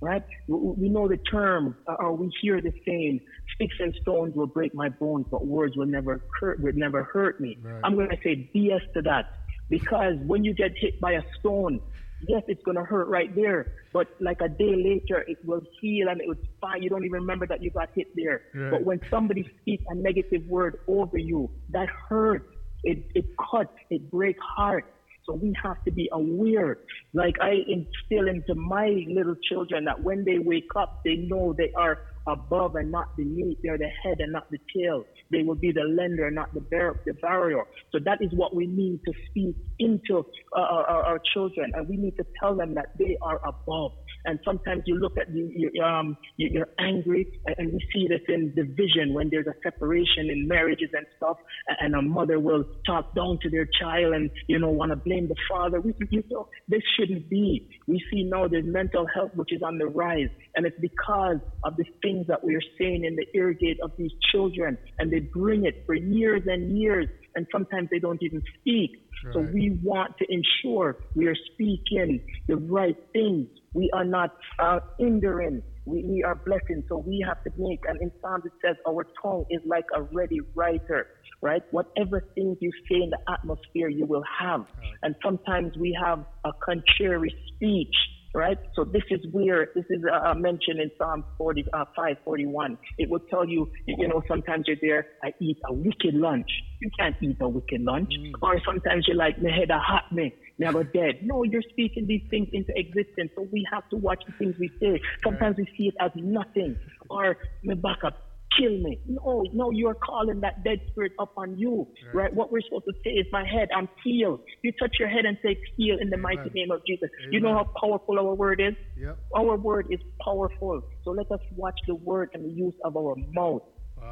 right? 0.00 0.24
We, 0.48 0.56
we 0.56 0.88
know 0.88 1.08
the 1.08 1.18
term, 1.18 1.76
uh, 1.86 1.94
or 2.00 2.16
we 2.16 2.32
hear 2.40 2.60
the 2.60 2.72
saying, 2.84 3.20
"Sticks 3.54 3.76
and 3.78 3.94
stones 4.02 4.34
will 4.34 4.48
break 4.48 4.74
my 4.74 4.88
bones, 4.88 5.26
but 5.30 5.46
words 5.46 5.76
will 5.76 5.86
never 5.86 6.20
hurt, 6.40 6.60
will 6.60 6.72
never 6.74 7.04
hurt 7.04 7.40
me." 7.40 7.58
I'm 7.84 7.94
going 7.94 8.10
to 8.10 8.18
say 8.24 8.50
BS 8.54 8.92
to 8.94 9.02
that, 9.02 9.26
because 9.68 10.14
when 10.26 10.44
you 10.44 10.54
get 10.54 10.72
hit 10.76 11.00
by 11.00 11.12
a 11.12 11.22
stone, 11.40 11.80
yes, 12.28 12.42
it's 12.48 12.62
going 12.64 12.76
to 12.76 12.84
hurt 12.84 13.08
right 13.08 13.34
there, 13.34 13.72
but 13.92 14.08
like 14.20 14.40
a 14.40 14.48
day 14.48 14.74
later, 14.76 15.24
it 15.26 15.38
will 15.44 15.62
heal 15.80 16.08
and 16.08 16.20
it 16.20 16.28
was 16.28 16.38
fine. 16.60 16.82
You 16.82 16.90
don't 16.90 17.04
even 17.04 17.20
remember 17.20 17.46
that 17.46 17.62
you 17.62 17.70
got 17.70 17.90
hit 17.94 18.08
there. 18.14 18.42
Right. 18.54 18.70
But 18.72 18.84
when 18.84 19.00
somebody 19.10 19.48
speaks 19.60 19.84
a 19.88 19.94
negative 19.94 20.46
word 20.46 20.78
over 20.88 21.18
you, 21.18 21.50
that 21.70 21.88
hurts. 22.08 22.46
It, 22.82 23.06
it 23.14 23.24
cuts. 23.50 23.72
It 23.90 24.10
breaks 24.10 24.40
heart. 24.56 24.84
So 25.24 25.34
we 25.34 25.54
have 25.62 25.82
to 25.84 25.90
be 25.90 26.08
aware. 26.12 26.78
Like 27.14 27.36
I 27.40 27.62
instill 27.66 28.28
into 28.28 28.54
my 28.54 29.04
little 29.08 29.36
children 29.48 29.86
that 29.86 30.02
when 30.02 30.24
they 30.24 30.38
wake 30.38 30.68
up, 30.76 31.00
they 31.02 31.16
know 31.16 31.54
they 31.56 31.72
are 31.76 32.00
above 32.28 32.76
and 32.76 32.90
not 32.90 33.06
beneath. 33.16 33.58
They're 33.62 33.78
the 33.78 33.90
head 34.02 34.18
and 34.20 34.32
not 34.32 34.50
the 34.50 34.58
tail. 34.76 35.04
They 35.30 35.42
will 35.42 35.56
be 35.56 35.72
the 35.72 35.82
lender, 35.82 36.30
not 36.30 36.52
the, 36.54 36.60
bar- 36.70 37.00
the 37.06 37.14
barrier. 37.14 37.64
So 37.92 37.98
that 38.04 38.18
is 38.20 38.30
what 38.34 38.54
we 38.54 38.66
need 38.66 39.00
to 39.06 39.12
speak 39.30 39.56
into 39.78 40.18
uh, 40.56 40.60
our, 40.60 40.84
our, 40.86 41.04
our 41.04 41.20
children, 41.34 41.72
and 41.74 41.88
we 41.88 41.96
need 41.96 42.16
to 42.16 42.24
tell 42.42 42.56
them 42.56 42.74
that 42.74 42.86
they 42.98 43.16
are 43.22 43.40
above. 43.46 43.92
And 44.26 44.38
sometimes 44.44 44.82
you 44.86 44.96
look 44.96 45.16
at 45.18 45.28
you, 45.34 45.50
you 45.54 45.82
um, 45.82 46.16
you- 46.38 46.50
you're 46.54 46.70
angry, 46.78 47.26
and- 47.58 47.72
we 47.74 47.80
see 47.92 48.06
this 48.08 48.22
in 48.28 48.54
division 48.54 49.12
when 49.14 49.28
there's 49.30 49.46
a 49.46 49.54
separation 49.62 50.30
in 50.30 50.48
marriages 50.48 50.90
and 50.94 51.06
stuff, 51.16 51.36
and 51.80 51.94
a 51.94 52.02
mother 52.02 52.38
will 52.40 52.64
talk 52.86 53.14
down 53.14 53.38
to 53.42 53.50
their 53.50 53.66
child 53.80 54.14
and 54.14 54.30
you 54.48 54.58
know 54.58 54.70
want 54.70 54.90
to 54.90 54.96
blame 54.96 55.28
the 55.28 55.36
father. 55.50 55.80
We, 55.80 55.92
you 56.10 56.22
know, 56.30 56.48
this 56.68 56.82
shouldn't 56.96 57.28
be. 57.28 57.68
We 57.86 58.02
see 58.10 58.22
now 58.24 58.48
there's 58.48 58.66
mental 58.66 59.06
health 59.14 59.32
which 59.34 59.52
is 59.52 59.62
on 59.62 59.78
the 59.78 59.86
rise, 59.86 60.30
and 60.56 60.64
it's 60.66 60.78
because 60.80 61.38
of 61.64 61.76
the 61.76 61.84
things 62.02 62.26
that 62.28 62.42
we 62.44 62.54
are 62.54 62.66
saying 62.78 63.04
in 63.04 63.16
the 63.16 63.26
ear 63.34 63.52
gate 63.52 63.78
of 63.82 63.92
these 63.98 64.12
children, 64.32 64.78
and 64.98 65.10
they 65.10 65.20
bring 65.20 65.64
it 65.66 65.76
for 65.86 65.94
years 65.94 66.42
and 66.46 66.76
years, 66.78 67.08
and 67.36 67.46
sometimes 67.52 67.88
they 67.90 67.98
don't 67.98 68.22
even 68.22 68.42
speak. 68.60 68.90
So 69.32 69.40
we 69.54 69.70
want 69.82 70.16
to 70.18 70.26
ensure 70.28 70.98
we 71.14 71.26
are 71.26 71.34
speaking 71.52 72.20
the 72.48 72.56
right 72.56 72.96
things. 73.12 73.48
We 73.74 73.90
are 73.92 74.04
not 74.04 74.30
uh, 74.58 74.80
hindering. 74.98 75.62
We, 75.84 76.02
we 76.04 76.22
are 76.22 76.34
blessing. 76.34 76.82
So 76.88 76.98
we 76.98 77.24
have 77.26 77.42
to 77.44 77.50
make, 77.58 77.80
and 77.86 78.00
in 78.00 78.10
Psalms 78.22 78.44
it 78.46 78.52
says, 78.64 78.76
our 78.88 79.06
tongue 79.22 79.44
is 79.50 79.60
like 79.66 79.84
a 79.94 80.02
ready 80.02 80.40
writer, 80.54 81.08
right? 81.42 81.62
Whatever 81.72 82.22
things 82.34 82.56
you 82.60 82.70
say 82.88 83.02
in 83.02 83.10
the 83.10 83.18
atmosphere, 83.30 83.88
you 83.88 84.06
will 84.06 84.24
have. 84.40 84.64
And 85.02 85.14
sometimes 85.22 85.76
we 85.78 85.96
have 86.02 86.24
a 86.44 86.52
contrary 86.64 87.34
speech, 87.54 87.94
right? 88.34 88.58
So 88.74 88.84
this 88.84 89.02
is 89.10 89.20
where 89.30 89.68
this 89.74 89.84
is 89.90 90.02
uh, 90.10 90.34
mentioned 90.34 90.80
in 90.80 90.90
Psalm 90.98 91.24
40, 91.36 91.66
uh, 91.72 91.84
541. 91.94 92.78
It 92.98 93.10
will 93.10 93.20
tell 93.30 93.46
you, 93.46 93.70
you 93.86 94.08
know, 94.08 94.22
sometimes 94.28 94.64
you're 94.66 94.76
there, 94.80 95.06
I 95.22 95.32
eat 95.40 95.58
a 95.68 95.72
wicked 95.72 96.14
lunch. 96.14 96.48
You 96.80 96.90
can't 96.98 97.16
eat 97.22 97.36
a 97.40 97.48
wicked 97.48 97.80
lunch. 97.82 98.12
Or 98.42 98.60
sometimes 98.64 99.06
you're 99.06 99.16
like, 99.16 99.40
my 99.40 99.50
head 99.50 99.70
a 99.70 99.78
hot 99.78 100.10
me, 100.12 100.34
never 100.58 100.84
dead. 100.84 101.20
No, 101.22 101.42
you're 101.42 101.62
speaking 101.70 102.06
these 102.06 102.22
things 102.30 102.48
into 102.52 102.72
existence. 102.76 103.30
So 103.36 103.46
we 103.52 103.66
have 103.72 103.88
to 103.90 103.96
watch 103.96 104.22
the 104.26 104.32
things 104.38 104.54
we 104.58 104.70
say. 104.80 105.00
Sometimes 105.22 105.56
we 105.56 105.66
see 105.76 105.88
it 105.88 105.94
as 106.00 106.10
nothing. 106.14 106.76
Or 107.10 107.36
my 107.62 107.74
back 107.74 107.98
up. 108.04 108.14
Kill 108.58 108.70
me. 108.70 109.00
No, 109.06 109.44
no, 109.52 109.72
you 109.72 109.88
are 109.88 109.96
calling 109.96 110.40
that 110.42 110.62
dead 110.62 110.78
spirit 110.90 111.10
up 111.18 111.32
on 111.36 111.58
you, 111.58 111.88
right? 112.12 112.32
What 112.32 112.52
we're 112.52 112.60
supposed 112.60 112.84
to 112.84 112.92
say 113.02 113.10
is, 113.10 113.26
my 113.32 113.44
head, 113.44 113.68
I'm 113.76 113.88
healed. 114.04 114.40
You 114.62 114.70
touch 114.80 114.94
your 115.00 115.08
head 115.08 115.24
and 115.24 115.36
say, 115.42 115.58
heal 115.76 115.96
in 116.00 116.08
the 116.08 116.16
mighty 116.16 116.50
name 116.54 116.70
of 116.70 116.80
Jesus. 116.86 117.10
You 117.32 117.40
know 117.40 117.52
how 117.52 117.64
powerful 117.80 118.16
our 118.16 118.32
word 118.32 118.60
is? 118.60 118.74
Yep. 118.96 119.18
Our 119.34 119.56
word 119.56 119.86
is 119.90 119.98
powerful. 120.24 120.82
So 121.02 121.10
let 121.10 121.32
us 121.32 121.40
watch 121.56 121.80
the 121.88 121.96
word 121.96 122.30
and 122.32 122.44
the 122.44 122.50
use 122.54 122.74
of 122.84 122.96
our 122.96 123.16
mouth. 123.32 123.62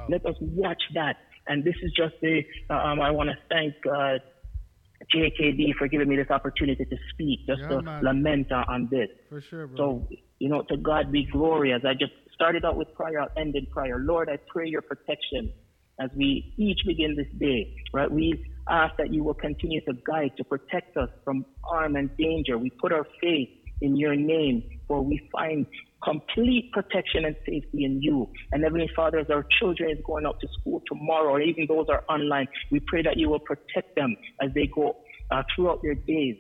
Let 0.08 0.26
us 0.26 0.34
watch 0.40 0.82
that. 0.94 1.18
And 1.46 1.62
this 1.62 1.74
is 1.82 1.92
just 1.96 2.14
a, 2.24 2.44
um, 2.72 3.00
I 3.00 3.10
want 3.12 3.28
to 3.30 3.36
thank 3.48 3.74
uh, 3.86 4.18
JKD 5.14 5.74
for 5.78 5.88
giving 5.88 6.08
me 6.08 6.16
this 6.16 6.30
opportunity 6.30 6.84
to 6.84 6.96
speak, 7.12 7.40
just 7.46 7.62
Yeah, 7.62 7.68
to 7.68 7.82
man. 7.82 8.04
lament 8.04 8.52
on- 8.52 8.64
on 8.68 8.88
this. 8.90 9.08
For 9.28 9.40
sure, 9.40 9.66
bro. 9.66 9.76
So, 9.76 10.08
you 10.38 10.48
know, 10.48 10.62
to 10.62 10.76
God 10.76 11.10
be 11.12 11.24
glory. 11.24 11.72
As 11.72 11.84
I 11.84 11.94
just 11.94 12.12
started 12.34 12.64
out 12.64 12.76
with 12.76 12.92
prayer, 12.94 13.20
I'll 13.20 13.28
end 13.36 13.56
in 13.56 13.66
prayer. 13.66 13.98
Lord, 13.98 14.28
I 14.28 14.38
pray 14.48 14.68
your 14.68 14.82
protection 14.82 15.52
as 16.00 16.10
we 16.16 16.54
each 16.56 16.80
begin 16.86 17.14
this 17.16 17.28
day, 17.38 17.74
right? 17.92 18.10
We 18.10 18.44
ask 18.68 18.96
that 18.96 19.12
you 19.12 19.24
will 19.24 19.34
continue 19.34 19.80
to 19.82 19.92
guide, 20.04 20.32
to 20.36 20.44
protect 20.44 20.96
us 20.96 21.10
from 21.24 21.44
harm 21.64 21.96
and 21.96 22.14
danger. 22.16 22.58
We 22.58 22.70
put 22.70 22.92
our 22.92 23.06
faith 23.20 23.50
in 23.80 23.96
your 23.96 24.14
name, 24.16 24.62
for 24.86 25.02
we 25.02 25.18
find 25.32 25.66
complete 26.02 26.70
protection 26.72 27.24
and 27.24 27.36
safety 27.46 27.84
in 27.84 28.00
you. 28.02 28.28
And 28.52 28.62
Heavenly 28.62 28.90
Father, 28.94 29.18
as 29.18 29.30
our 29.30 29.46
children 29.60 29.90
is 29.90 29.98
going 30.06 30.26
out 30.26 30.40
to 30.40 30.48
school 30.60 30.82
tomorrow, 30.86 31.32
or 31.32 31.40
even 31.40 31.66
those 31.68 31.86
are 31.88 32.04
online, 32.08 32.48
we 32.70 32.80
pray 32.80 33.02
that 33.02 33.16
you 33.16 33.28
will 33.30 33.40
protect 33.40 33.94
them 33.96 34.16
as 34.40 34.50
they 34.54 34.68
go 34.74 34.96
uh, 35.30 35.42
throughout 35.54 35.80
their 35.82 35.94
days. 35.94 36.36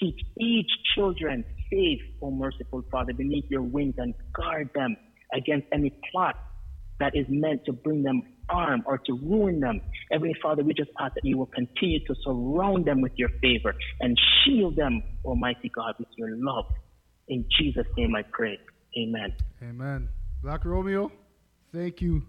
Keep 0.00 0.16
each 0.38 0.70
children 0.94 1.44
safe, 1.70 2.00
O 2.22 2.30
merciful 2.30 2.84
Father, 2.90 3.12
beneath 3.12 3.44
your 3.50 3.62
wings 3.62 3.94
and 3.98 4.14
guard 4.32 4.70
them 4.74 4.96
against 5.34 5.66
any 5.72 5.92
plot 6.10 6.36
that 7.00 7.14
is 7.14 7.26
meant 7.28 7.64
to 7.66 7.72
bring 7.72 8.02
them 8.02 8.22
harm 8.48 8.82
or 8.86 8.98
to 8.98 9.12
ruin 9.12 9.60
them. 9.60 9.80
Heavenly 10.10 10.34
Father, 10.42 10.62
we 10.62 10.72
just 10.72 10.90
ask 10.98 11.14
that 11.14 11.24
you 11.24 11.36
will 11.36 11.46
continue 11.46 12.00
to 12.06 12.14
surround 12.24 12.86
them 12.86 13.00
with 13.02 13.12
your 13.16 13.28
favor 13.42 13.74
and 14.00 14.18
shield 14.44 14.76
them, 14.76 15.02
Almighty 15.24 15.70
God, 15.74 15.94
with 15.98 16.08
your 16.16 16.30
love. 16.32 16.66
In 17.28 17.44
Jesus' 17.58 17.86
name 17.96 18.14
I 18.16 18.22
pray. 18.32 18.58
Amen. 18.96 19.34
Amen. 19.62 20.08
Black 20.42 20.64
Romeo, 20.64 21.10
thank 21.72 22.00
you 22.00 22.22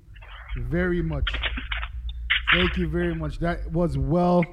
very 0.58 1.02
much. 1.02 1.30
Thank 2.54 2.78
you 2.78 2.88
very 2.88 3.14
much. 3.14 3.40
That 3.40 3.72
was 3.72 3.98
well 3.98 4.44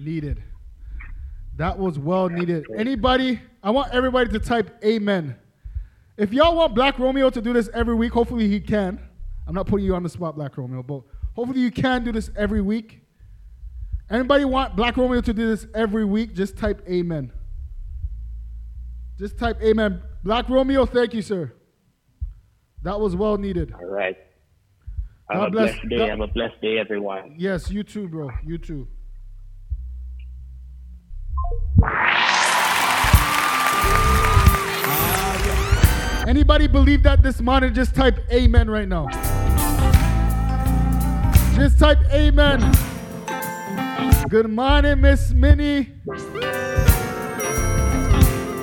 needed. 0.00 0.42
That 1.56 1.78
was 1.78 1.98
well 1.98 2.28
needed. 2.28 2.66
Anybody, 2.76 3.40
I 3.62 3.70
want 3.70 3.92
everybody 3.92 4.30
to 4.30 4.38
type 4.38 4.82
amen. 4.84 5.36
If 6.16 6.32
y'all 6.32 6.54
want 6.54 6.74
Black 6.74 6.98
Romeo 6.98 7.30
to 7.30 7.40
do 7.40 7.52
this 7.52 7.70
every 7.72 7.94
week, 7.94 8.12
hopefully 8.12 8.48
he 8.48 8.60
can. 8.60 9.00
I'm 9.46 9.54
not 9.54 9.66
putting 9.66 9.86
you 9.86 9.94
on 9.94 10.02
the 10.02 10.08
spot, 10.08 10.36
Black 10.36 10.56
Romeo, 10.56 10.82
but 10.82 11.02
hopefully 11.34 11.60
you 11.60 11.70
can 11.70 12.04
do 12.04 12.12
this 12.12 12.30
every 12.36 12.60
week. 12.60 13.00
Anybody 14.10 14.44
want 14.44 14.76
Black 14.76 14.96
Romeo 14.96 15.20
to 15.20 15.32
do 15.32 15.48
this 15.48 15.66
every 15.74 16.04
week? 16.04 16.34
Just 16.34 16.56
type 16.56 16.82
amen. 16.88 17.32
Just 19.18 19.38
type 19.38 19.60
amen. 19.62 20.02
Black 20.22 20.48
Romeo, 20.48 20.84
thank 20.86 21.14
you, 21.14 21.22
sir. 21.22 21.52
That 22.82 22.98
was 23.00 23.16
well 23.16 23.36
needed. 23.38 23.72
All 23.72 23.86
right. 23.86 24.16
Have 25.30 25.38
God 25.40 25.48
a 25.48 25.50
bless- 25.50 25.70
blessed 25.72 25.88
day. 25.88 25.98
God- 25.98 26.08
Have 26.10 26.20
a 26.20 26.26
blessed 26.26 26.60
day, 26.60 26.78
everyone. 26.78 27.34
Yes, 27.38 27.70
you 27.70 27.82
too, 27.82 28.08
bro. 28.08 28.30
You 28.44 28.58
too. 28.58 28.88
Anybody 36.26 36.68
believe 36.68 37.02
that 37.02 37.22
this 37.22 37.40
morning? 37.40 37.74
Just 37.74 37.94
type 37.94 38.18
amen 38.30 38.70
right 38.70 38.86
now. 38.86 39.08
Just 41.56 41.78
type 41.78 41.98
amen. 42.12 42.60
Good 44.28 44.48
morning, 44.48 45.00
Miss 45.00 45.32
Minnie. 45.32 45.88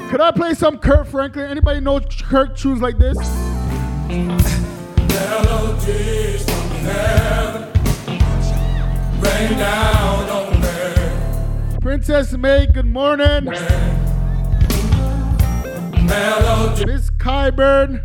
Could 0.10 0.22
I 0.22 0.32
play 0.32 0.54
some 0.54 0.78
Kirk 0.78 1.06
Franklin? 1.08 1.52
Anybody 1.52 1.82
know 1.82 2.00
Kirk 2.00 2.56
tunes 2.56 2.82
like 2.82 2.98
this? 2.98 3.18
Melodies 5.08 6.46
from 6.46 6.70
heaven 6.86 7.64
rain 9.20 9.58
down 9.58 10.30
on 10.30 10.62
me. 10.62 11.80
Princess 11.82 12.32
May, 12.38 12.68
good 12.68 12.86
morning. 12.86 13.46
Melody. 16.06 16.86
Miss 16.86 17.10
Kyburn. 17.12 18.02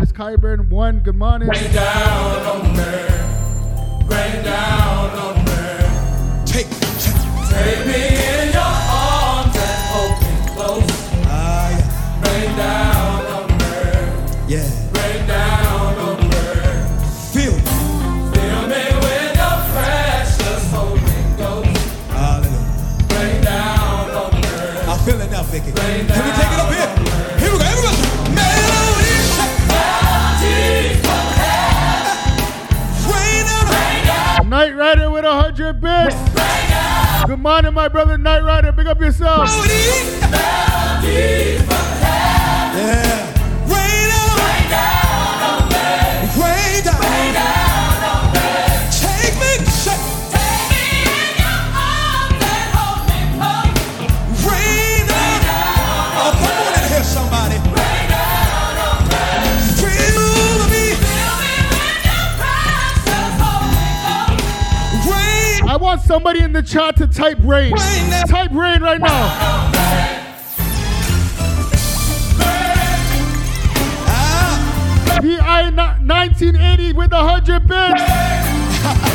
Miss 0.00 0.12
Kyburn, 0.12 0.70
one, 0.70 1.00
good 1.00 1.16
morning. 1.16 1.48
Rain 1.48 1.72
down 1.72 2.46
on 2.46 2.62
me. 2.74 2.84
Rain 4.06 4.44
down 4.44 5.10
on 5.10 5.44
me. 5.44 5.52
Take, 6.46 6.70
take 7.50 7.86
me 7.86 8.16
in 8.32 8.37
100 35.72 35.80
bits. 35.80 37.26
Good 37.26 37.40
morning, 37.40 37.74
my 37.74 37.88
brother 37.88 38.16
Night 38.16 38.42
Rider. 38.42 38.72
Big 38.72 38.86
up 38.86 38.98
yourself. 39.00 39.48
Yeah. 42.74 43.27
Somebody 66.08 66.40
in 66.42 66.54
the 66.54 66.62
chat 66.62 66.96
to 66.96 67.06
type 67.06 67.36
rain. 67.42 67.74
Type 68.26 68.50
rain 68.52 68.80
right 68.80 68.98
now. 68.98 69.70
VI 75.20 75.70
1980 75.70 76.92
with 76.94 77.12
100 77.12 77.66
bits. 77.66 79.07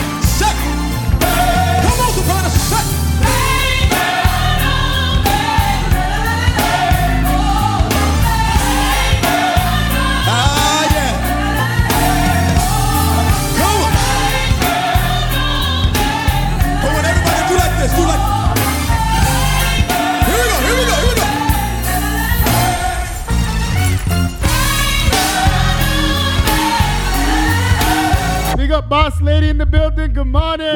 Up 28.74 28.90
boss 28.90 29.22
lady 29.22 29.50
in 29.50 29.58
the 29.60 29.66
building. 29.66 30.14
Good 30.14 30.26
morning. 30.26 30.74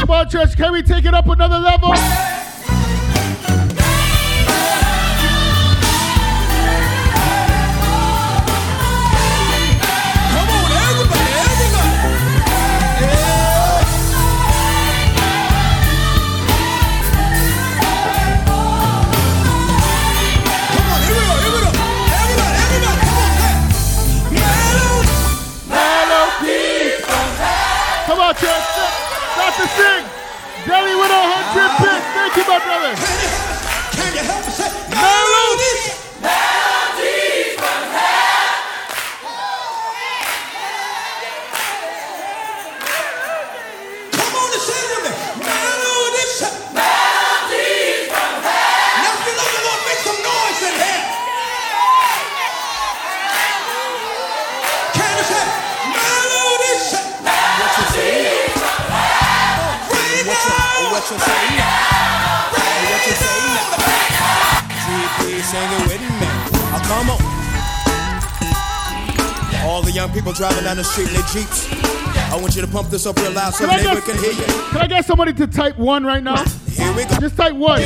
Come 0.00 0.10
on, 0.10 0.28
church. 0.28 0.56
Can 0.56 0.72
we 0.72 0.82
take 0.82 1.04
it 1.04 1.14
up 1.14 1.26
another 1.26 1.58
level? 1.58 1.94
Delhi 30.66 30.94
with 30.96 31.12
100 31.12 31.84
bits. 31.84 32.06
Thank 32.16 32.36
you, 32.36 32.44
my 32.48 32.58
brother. 32.64 32.96
Can 32.96 34.14
you 34.16 34.24
help 34.24 34.46
me 34.46 34.52
say 34.52 34.70
melodies? 34.88 34.94
Melodies 34.96 36.03
It 65.46 65.88
with 65.88 66.00
me. 66.00 66.08
Oh, 66.72 66.80
come 66.88 67.10
on. 67.10 67.20
All 69.68 69.82
the 69.82 69.92
young 69.92 70.10
people 70.10 70.32
driving 70.32 70.64
down 70.64 70.78
the 70.78 70.84
street 70.84 71.08
in 71.08 71.14
their 71.14 71.22
Jeeps. 71.24 71.68
I 72.32 72.38
want 72.40 72.56
you 72.56 72.62
to 72.62 72.66
pump 72.68 72.88
this 72.88 73.04
up 73.06 73.16
real 73.18 73.30
loud 73.32 73.52
so 73.54 73.66
the 73.66 73.76
neighbor 73.76 74.00
can 74.00 74.16
hear 74.16 74.32
you. 74.32 74.44
can 74.44 74.80
I 74.80 74.86
get 74.86 75.04
somebody 75.04 75.34
to 75.34 75.46
type 75.46 75.78
one 75.78 76.04
right 76.04 76.22
now? 76.22 76.42
Here 76.70 76.92
we 76.94 77.04
go. 77.04 77.18
Just 77.20 77.36
type 77.36 77.54
one. 77.54 77.82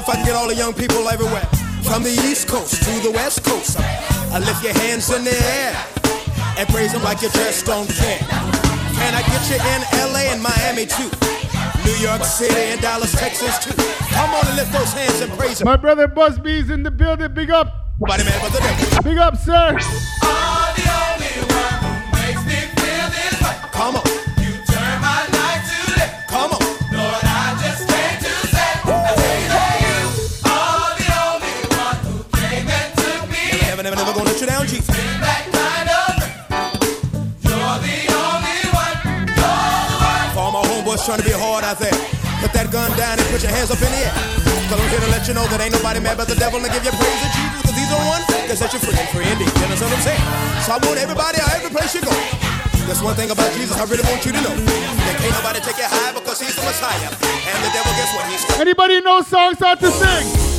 If 0.00 0.08
I 0.08 0.14
can 0.16 0.24
get 0.24 0.34
all 0.34 0.48
the 0.48 0.54
young 0.54 0.72
people 0.72 1.08
everywhere. 1.08 1.44
From 1.84 2.02
the 2.02 2.10
East 2.24 2.48
Coast 2.48 2.82
to 2.82 2.90
the 3.04 3.10
West 3.10 3.44
Coast. 3.44 3.76
I 4.32 4.38
lift 4.38 4.64
your 4.64 4.72
hands 4.72 5.12
in 5.12 5.24
the 5.24 5.36
air 5.60 5.76
and 6.56 6.68
praise 6.68 6.92
them 6.92 7.02
like 7.02 7.20
you 7.20 7.28
just 7.30 7.66
don't 7.66 7.88
care. 7.88 8.18
Can 8.96 9.12
I 9.14 9.22
get 9.28 9.42
you 9.52 9.60
in 9.60 9.80
LA 10.12 10.32
and 10.32 10.42
Miami 10.42 10.86
too? 10.86 11.10
New 11.84 11.96
York 12.00 12.24
City 12.24 12.72
and 12.72 12.80
Dallas, 12.80 13.12
Texas 13.12 13.58
too. 13.58 13.76
Come 14.14 14.30
on 14.30 14.46
and 14.46 14.56
lift 14.56 14.72
those 14.72 14.92
hands 14.92 15.20
and 15.20 15.32
praise 15.32 15.58
them. 15.58 15.66
My 15.66 15.76
brother 15.76 16.08
Busby's 16.08 16.70
in 16.70 16.82
the 16.82 16.90
building. 16.90 17.32
Big 17.34 17.50
up. 17.50 17.86
But 17.98 18.18
the 18.18 18.24
devil. 18.24 19.02
Big 19.02 19.18
up, 19.18 19.36
sir. 19.36 19.76
Come 23.72 23.96
on. 23.96 24.19
Put 41.78 42.50
that 42.50 42.66
gun 42.74 42.90
down 42.98 43.14
and 43.14 43.26
put 43.30 43.42
your 43.46 43.54
hands 43.54 43.70
up 43.70 43.78
in 43.78 43.86
the 43.86 44.00
air. 44.02 44.14
Cause 44.66 44.78
I'm 44.78 44.90
here 44.90 45.02
to 45.02 45.10
let 45.14 45.22
you 45.30 45.34
know 45.34 45.46
that 45.46 45.62
ain't 45.62 45.70
nobody 45.70 46.02
mad 46.02 46.18
but 46.18 46.26
the 46.26 46.34
devil 46.34 46.58
and 46.58 46.66
give 46.66 46.82
you 46.82 46.90
praise 46.90 47.20
to 47.22 47.28
Jesus. 47.30 47.62
Cause 47.62 47.76
he's 47.78 47.90
the 47.90 48.00
one 48.10 48.22
that 48.26 48.56
set 48.58 48.72
you 48.74 48.80
free 48.82 48.98
and 48.98 49.08
free 49.14 49.26
indeed. 49.30 49.50
You 49.54 49.70
understand 49.70 49.94
what 49.94 50.02
I'm 50.02 50.06
saying? 50.10 50.24
So 50.66 50.68
I 50.74 50.78
want 50.82 50.98
everybody 50.98 51.38
out 51.38 51.54
every 51.54 51.70
place 51.70 51.94
you 51.94 52.02
go. 52.02 52.14
That's 52.90 53.02
one 53.02 53.14
thing 53.14 53.30
about 53.30 53.54
Jesus 53.54 53.78
I 53.78 53.86
really 53.86 54.02
want 54.10 54.26
you 54.26 54.34
to 54.34 54.40
know. 54.42 54.50
That 54.50 55.14
can't 55.22 55.34
nobody 55.38 55.62
take 55.62 55.78
you 55.78 55.86
high 55.86 56.10
because 56.10 56.42
he's 56.42 56.58
the 56.58 56.66
Messiah. 56.66 57.06
And 57.06 57.58
the 57.62 57.70
devil, 57.70 57.92
guess 57.94 58.10
what? 58.18 58.26
He's 58.26 58.42
Anybody 58.58 58.98
know 58.98 59.22
songs 59.22 59.62
start 59.62 59.78
to 59.78 59.90
sing? 59.94 60.49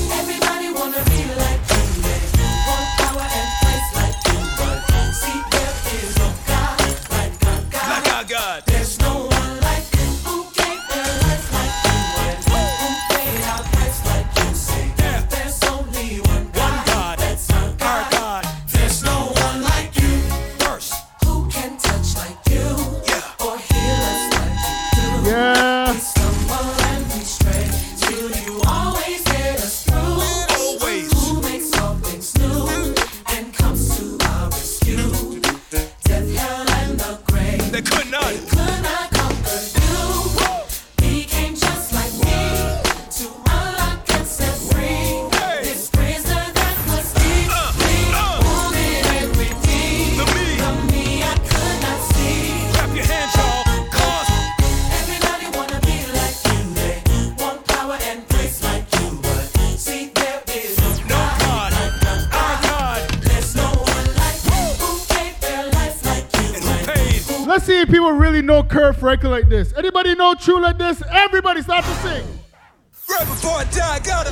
many 67.82 67.98
people 67.98 68.12
really 68.12 68.41
know 68.44 68.64
Kirk 68.64 68.98
Franklin 68.98 69.32
like 69.32 69.49
this? 69.49 69.74
Anybody 69.76 70.14
know 70.14 70.36
True 70.36 70.62
like 70.62 70.78
this? 70.78 71.02
Everybody 71.10 71.62
start 71.64 71.84
to 71.84 71.94
sing. 71.95 72.26
Right 73.10 73.26
before 73.26 73.52
I 73.52 73.64
die, 73.66 73.95
I 73.95 73.99
gotta. 73.99 74.32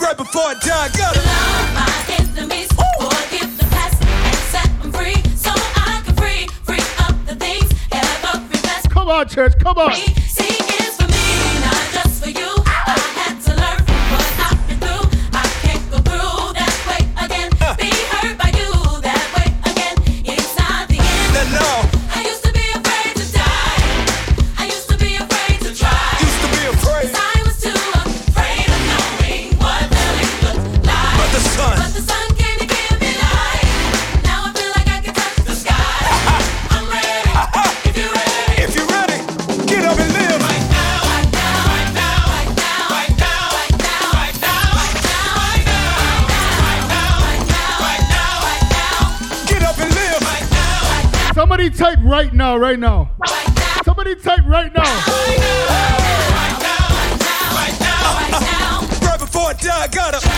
Right 0.00 0.18
before 0.18 0.42
I 0.42 0.54
die, 0.54 0.84
I 0.84 0.88
gotta 0.88 1.20
love 1.20 1.74
my 1.74 1.88
enemies, 2.18 2.70
Ooh. 2.72 3.08
forgive 3.08 3.56
the 3.56 3.64
past, 3.70 4.02
and 4.02 4.36
set 4.52 4.82
them 4.82 4.92
free, 4.92 5.14
so 5.34 5.50
I 5.50 6.02
can 6.04 6.14
free, 6.14 6.46
free 6.62 6.84
up 6.98 7.14
the 7.26 7.34
things, 7.36 7.72
Come 8.90 9.08
on, 9.08 9.28
church, 9.28 9.54
come 9.58 9.78
on. 9.78 9.92
Free. 9.92 10.23
Type 52.44 52.60
right 52.60 52.78
now, 52.78 53.06
right 53.06 53.14
now. 53.14 53.16
right 53.20 53.54
now. 53.56 53.82
Somebody 53.84 54.14
type 54.16 54.44
right 54.46 54.72
now. 54.74 54.82
Right 59.06 59.18
before 59.18 59.42
I 59.42 59.54
die, 59.54 59.82
I 59.82 59.88
gotta. 59.88 60.18
Change, 60.18 60.24
change 60.24 60.33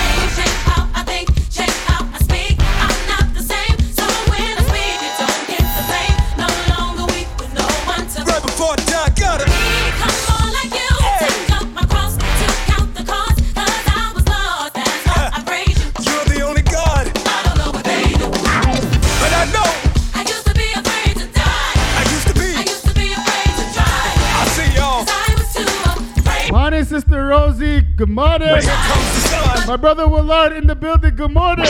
My 29.76 29.80
brother 29.80 30.08
Willard 30.08 30.54
in 30.54 30.66
the 30.66 30.74
building. 30.74 31.16
Good 31.16 31.32
morning. 31.32 31.66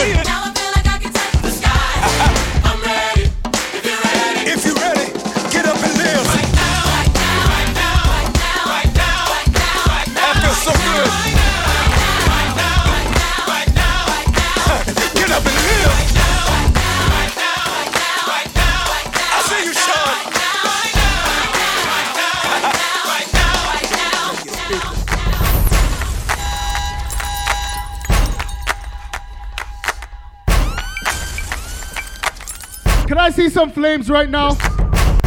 See 33.37 33.49
some 33.49 33.69
flames 33.69 34.09
right 34.09 34.27
now? 34.27 34.57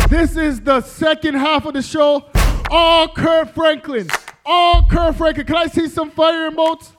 This 0.08 0.36
is 0.36 0.60
the 0.60 0.80
second 0.80 1.36
half 1.36 1.64
of 1.64 1.74
the 1.74 1.80
show. 1.80 2.28
All 2.68 3.06
Kirk 3.06 3.54
Franklin. 3.54 4.08
All 4.44 4.84
Kirk 4.88 5.14
Franklin. 5.14 5.46
Can 5.46 5.54
I 5.54 5.68
see 5.68 5.86
some 5.86 6.10
fire 6.10 6.50
emotes? 6.50 6.90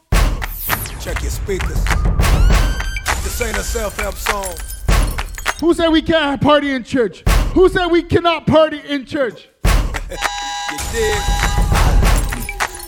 Check 1.01 1.21
your 1.21 1.31
speakers. 1.31 1.83
This 3.25 3.41
ain't 3.41 3.57
a 3.57 3.61
self-help 3.61 4.15
song. 4.15 4.55
Who 5.59 5.73
said 5.73 5.89
we 5.89 6.01
can't 6.01 6.39
party 6.39 6.71
in 6.71 6.85
church? 6.85 7.27
Who 7.55 7.67
said 7.67 7.87
we 7.87 8.03
cannot 8.03 8.47
party 8.47 8.79
in 8.87 9.05
church? 9.05 9.49
You 9.65 10.77
dig? 10.93 11.21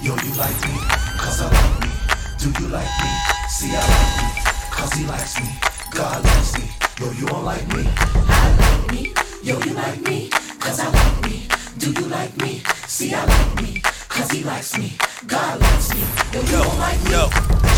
Yo, 0.02 0.16
you 0.16 0.34
like 0.38 0.62
me, 0.64 0.80
cause 1.18 1.42
I 1.42 1.52
like 1.52 1.82
me. 1.82 1.90
Do 2.40 2.64
you 2.64 2.70
like 2.70 2.88
me? 2.88 3.12
See, 3.50 3.72
I 3.74 3.84
like 3.84 4.16
me, 4.24 4.52
cause 4.72 4.94
he 4.94 5.06
likes 5.08 5.38
me. 5.42 5.50
God 5.92 6.24
likes 6.24 6.58
me. 6.58 6.83
Yo, 7.00 7.12
you 7.12 7.26
don't 7.26 7.44
like 7.44 7.68
me? 7.70 7.84
I 7.88 8.56
like 8.60 8.92
me. 8.92 9.14
Yo, 9.42 9.60
you 9.62 9.74
like 9.74 10.02
me, 10.02 10.30
cause 10.60 10.80
I 10.80 10.90
like 10.90 11.24
me. 11.24 11.48
Do 11.80 11.92
you 11.92 12.08
like 12.08 12.38
me? 12.38 12.62
See, 12.88 13.14
I 13.14 13.26
like 13.26 13.62
me, 13.64 13.82
cause 14.14 14.32
he 14.32 14.44
likes 14.44 14.78
me. 14.78 14.94
God 15.28 15.60
likes 15.60 15.94
me. 15.94 16.02
Yo, 16.34 16.42
you 16.42 16.52
Yo, 16.58 16.64
don't 16.64 16.80
like 16.80 17.04
me? 17.04 17.12
yo. 17.12 17.30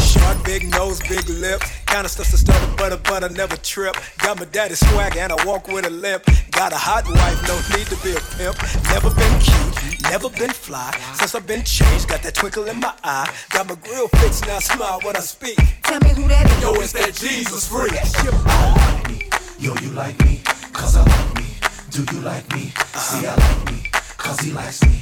Short, 0.04 0.44
big 0.44 0.70
nose, 0.70 1.00
big 1.02 1.28
lips. 1.30 1.66
Kinda 1.86 2.10
stuff 2.10 2.30
to 2.32 2.38
stutter 2.38 2.76
butter, 2.76 2.98
but 3.04 3.24
I 3.24 3.28
never 3.30 3.56
trip. 3.58 3.96
Got 4.20 4.40
my 4.40 4.46
daddy 4.46 4.76
swag 4.76 5.18
and 5.18 5.32
I 5.32 5.46
walk 5.46 5.68
with 5.68 5.86
a 5.86 5.90
limp. 5.90 6.24
Got 6.52 6.74
a 6.74 6.78
hot 6.78 7.06
wife, 7.08 7.40
no 7.48 7.56
need 7.78 7.88
to 7.88 7.98
be 8.04 8.12
a 8.12 8.22
pimp. 8.38 8.56
Never 8.92 9.10
been 9.16 9.40
cute, 9.40 10.02
never 10.04 10.30
been 10.30 10.52
fly. 10.52 10.92
Since 11.14 11.36
I've 11.36 11.48
been 11.48 11.64
changed, 11.64 12.08
got 12.08 12.22
that 12.24 12.36
twinkle 12.36 12.66
in 12.66 12.80
my 12.80 12.94
eye. 13.04 13.32
Got 13.50 13.68
my 13.70 13.76
grill 13.76 14.08
fixed, 14.20 14.46
now 14.48 14.60
smile 14.60 15.00
when 15.04 15.16
I 15.16 15.20
speak. 15.22 15.58
Tell 15.84 16.00
me 16.02 16.10
who 16.10 16.28
that 16.28 16.50
is. 16.52 16.62
Yo, 16.62 16.74
it's 16.76 16.92
that 16.94 17.14
Jesus 17.14 17.68
freak. 17.68 17.94
I 17.94 18.76
like 18.76 19.10
me. 19.10 19.30
Yo, 19.60 19.74
you 19.82 19.90
like 19.92 20.18
me, 20.26 20.42
cause 20.74 20.96
I 20.98 21.04
like 21.04 21.36
me. 21.36 21.46
Do 21.92 22.04
you 22.14 22.22
like 22.22 22.48
me? 22.54 22.74
See, 22.96 23.26
I 23.26 23.36
like 23.36 23.72
me, 23.72 23.84
cause 24.18 24.40
he 24.40 24.52
likes 24.52 24.84
me. 24.84 25.02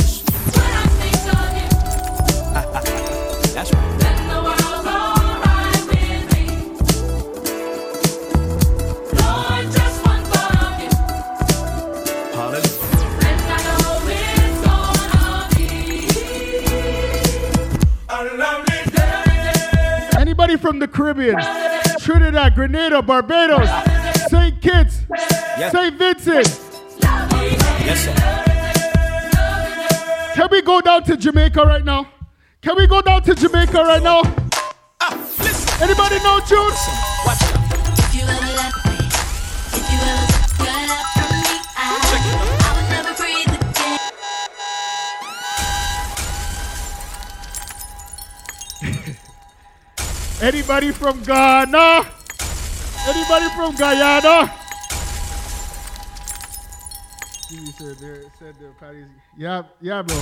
from 20.71 20.79
the 20.79 20.87
Caribbean? 20.87 21.35
Trinidad, 21.99 22.55
Grenada, 22.55 23.01
Barbados, 23.01 23.67
St. 24.29 24.61
Kitts, 24.61 25.01
Yes. 25.59 25.73
St. 25.73 25.97
Vincent. 25.97 26.47
Yes, 27.85 28.05
sir. 28.05 28.13
Can 30.33 30.47
we 30.49 30.61
go 30.61 30.79
down 30.79 31.03
to 31.03 31.17
Jamaica 31.17 31.61
right 31.63 31.83
now? 31.83 32.07
Can 32.61 32.77
we 32.77 32.87
go 32.87 33.01
down 33.01 33.21
to 33.23 33.35
Jamaica 33.35 33.83
right 33.83 34.01
now? 34.01 34.21
Ah. 35.01 35.11
Anybody 35.81 36.19
know 36.23 36.39
tune? 36.47 36.71
Watch 37.25 37.51
Anybody 50.41 50.91
from 50.91 51.21
Ghana? 51.21 52.03
Anybody 53.07 53.49
from 53.55 53.75
Guyana? 53.75 54.51
Stevie 57.41 57.71
said 57.73 57.97
there, 57.97 58.23
said 58.39 58.55
the 58.59 58.69
parties. 58.79 59.05
Yeah, 59.37 59.61
yeah, 59.81 60.01
bro. 60.01 60.19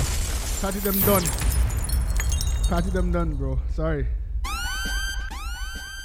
Party 0.60 0.80
them 0.80 1.00
done. 1.00 1.24
Party 2.68 2.90
them 2.90 3.12
done, 3.12 3.34
bro. 3.34 3.58
Sorry. 3.72 4.06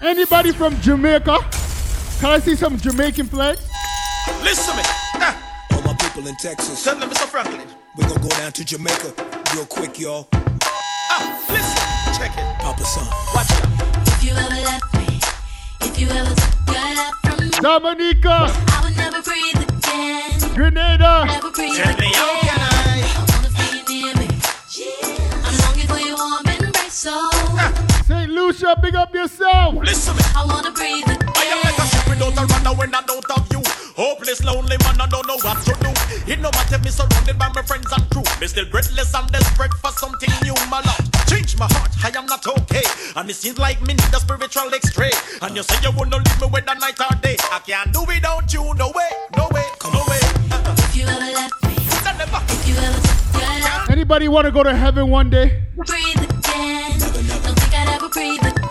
Anybody 0.01 0.53
from 0.53 0.79
Jamaica? 0.79 1.37
Can 2.21 2.29
I 2.31 2.39
see 2.39 2.55
some 2.55 2.77
Jamaican 2.77 3.25
flags? 3.25 3.67
Listen 4.41 4.75
to 4.75 4.81
me. 4.81 4.87
All 5.71 5.81
my 5.81 5.93
people 5.95 6.25
in 6.25 6.35
Texas. 6.37 6.81
Tell 6.85 6.95
them, 6.95 7.09
Mr. 7.09 7.27
Franklin. 7.27 7.67
We're 7.97 8.07
gonna 8.07 8.21
go 8.21 8.29
down 8.29 8.53
to 8.53 8.63
Jamaica 8.63 9.13
real 9.53 9.65
quick, 9.65 9.99
y'all. 9.99 10.29
Ah, 10.31 11.45
listen. 11.49 12.17
Check 12.17 12.31
it. 12.37 12.59
Papa 12.61 12.85
son. 12.85 13.05
Watch 13.35 13.51
out. 13.51 13.94
If 14.27 14.31
you 14.31 14.37
ever 14.39 14.55
left 14.55 14.93
me, 14.97 15.19
if 15.81 15.99
you 15.99 16.07
ever 16.09 16.33
took 16.33 16.73
your 16.73 16.95
love 16.95 17.13
from 17.21 17.45
me, 17.45 17.51
Dominica, 17.61 18.49
I 18.49 18.81
would 18.83 18.97
never 18.97 19.21
breathe 19.21 19.61
again. 19.61 20.55
Grenada, 20.55 21.25
Never 21.27 21.51
breathe 21.51 21.75
Tell 21.77 21.93
me, 21.93 21.93
again. 21.93 22.13
how 22.17 22.41
can 22.41 22.57
I? 22.57 23.05
I 23.05 23.21
wanna 23.29 23.49
feel 23.53 23.75
you 23.77 23.83
near 23.85 24.15
me. 24.17 24.27
I'm 25.45 25.53
longing 25.61 25.85
for 25.85 25.99
your 26.01 26.17
warm 26.17 26.41
embrace, 26.47 27.05
oh. 27.07 27.29
so 28.01 28.03
St. 28.07 28.31
Lucia, 28.31 28.75
big 28.81 28.95
up 28.95 29.13
yourself. 29.13 29.75
Listen. 29.75 30.15
I 30.35 30.43
wanna 30.43 30.71
breathe 30.71 31.05
again. 31.05 31.29
I 31.35 31.45
am 31.45 31.61
like 31.61 31.77
a 31.77 31.85
ship 31.85 32.09
without 32.09 32.33
a 32.33 32.45
runner 32.51 32.73
when 32.79 32.95
I 32.95 33.01
don't 33.05 33.23
have 33.29 33.45
you. 33.51 33.61
Hopeless, 33.95 34.43
lonely 34.43 34.75
man, 34.83 34.99
I 34.99 35.07
don't 35.07 35.25
know 35.25 35.37
what 35.39 35.63
to 35.63 35.73
do. 35.79 35.91
It 36.27 36.39
no 36.41 36.51
matter 36.51 36.77
me 36.79 36.89
surrounded 36.91 37.39
by 37.39 37.47
my 37.55 37.61
friends 37.61 37.87
and 37.95 38.03
crew. 38.11 38.23
Me 38.41 38.47
still 38.47 38.65
breathless 38.65 39.13
and 39.15 39.31
desperate 39.31 39.73
for 39.75 39.91
something 39.91 40.29
new, 40.43 40.53
my 40.69 40.81
love. 40.83 40.99
Change 41.27 41.57
my 41.57 41.67
heart, 41.71 41.91
I 42.03 42.11
am 42.17 42.25
not 42.25 42.45
okay. 42.45 42.83
And 43.15 43.29
it 43.29 43.35
seems 43.35 43.57
like 43.57 43.81
me 43.81 43.93
need 43.93 44.13
a 44.13 44.19
spiritual 44.19 44.73
x-ray. 44.73 45.11
And 45.41 45.55
you 45.55 45.63
say 45.63 45.79
you 45.81 45.95
wanna 45.95 46.17
leave 46.17 46.41
me 46.41 46.47
with 46.51 46.65
the 46.65 46.73
night 46.75 46.99
or 46.99 47.15
day. 47.21 47.37
I 47.51 47.59
can't 47.59 47.93
do 47.93 48.03
without 48.03 48.51
you, 48.53 48.63
no 48.75 48.91
way, 48.91 49.09
no 49.37 49.47
way, 49.55 49.63
no 49.93 50.03
way. 50.11 50.19
If 50.75 50.95
you 50.95 51.07
ever 51.07 51.31
left 51.31 51.63
me, 51.63 51.73
if 51.79 51.87
you 52.03 52.19
ever 52.19 52.39
took 52.47 52.67
your 52.67 52.81
love, 52.81 53.89
Anybody 53.89 54.27
want 54.27 54.45
to 54.45 54.51
go 54.51 54.63
to 54.63 54.75
heaven 54.75 55.09
one 55.09 55.29
day? 55.29 55.63
breathe 55.77 56.17
again. 56.19 56.99
Don't 56.99 57.55
think 57.59 57.73
I'd 57.73 57.95
ever 57.95 58.09
breathe 58.09 58.41
again. 58.41 58.64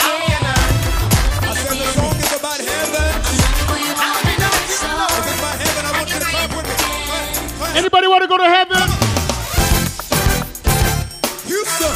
Anybody 7.74 8.06
want 8.06 8.22
to 8.22 8.28
go 8.28 8.38
to 8.38 8.44
heaven? 8.44 8.76
Houston, 11.46 11.94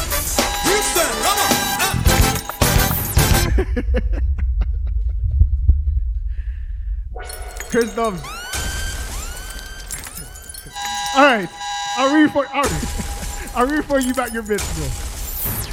Houston, 0.67 1.09
come 1.23 1.39
on. 1.39 1.51
Ah. 1.81 1.95
Chris 7.71 7.95
Dubs. 7.95 8.21
All 11.17 11.25
right, 11.25 11.49
I'll 11.97 12.15
read 12.15 12.31
for 12.33 12.47
I'll, 12.53 12.69
I'll 13.55 13.67
read 13.67 13.85
for 13.85 14.01
you 14.01 14.15
back 14.15 14.33
your 14.33 14.43
bits, 14.43 14.67
bro. 14.77 14.89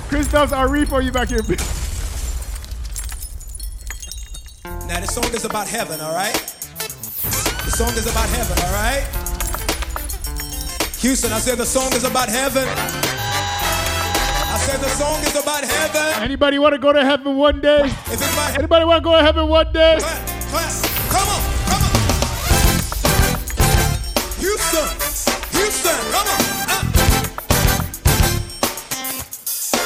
Chris 0.07 0.27
Dubs, 0.31 0.53
I'll 0.53 0.69
read 0.69 0.87
for 0.87 1.01
you 1.01 1.11
back 1.11 1.31
your 1.31 1.41
bits. 1.43 1.63
Now 4.87 4.99
the 4.99 5.07
song 5.07 5.33
is 5.33 5.45
about 5.45 5.67
heaven, 5.67 5.99
all 5.99 6.13
right? 6.13 6.35
The 6.35 7.71
song 7.71 7.89
is 7.89 8.05
about 8.05 8.29
heaven, 8.29 8.57
all 8.65 8.73
right? 8.73 9.24
Houston, 11.05 11.31
I 11.31 11.37
said 11.37 11.59
the 11.59 11.65
song 11.67 11.93
is 11.93 12.03
about 12.03 12.29
heaven. 12.29 12.67
I 12.67 14.57
said 14.65 14.79
the 14.79 14.89
song 14.89 15.21
is 15.21 15.35
about 15.35 15.63
heaven. 15.63 16.23
Anybody 16.23 16.57
want 16.57 16.73
to 16.73 16.79
go 16.79 16.91
to 16.91 17.05
heaven 17.05 17.37
one 17.37 17.61
day? 17.61 17.81
If 17.83 18.13
it's 18.13 18.33
about 18.33 18.57
Anybody 18.57 18.85
want 18.85 19.03
to 19.03 19.07
go 19.07 19.15
to 19.15 19.21
heaven 19.21 19.47
one 19.47 19.71
day? 19.71 19.97
clap, 19.99 20.27
clap. 20.49 20.73
Come 21.13 21.29
on, 21.29 21.41
come 21.69 21.83
on. 21.85 21.93
Houston, 24.41 24.89
Houston, 25.53 25.99
come 26.09 26.25
on. 26.25 26.41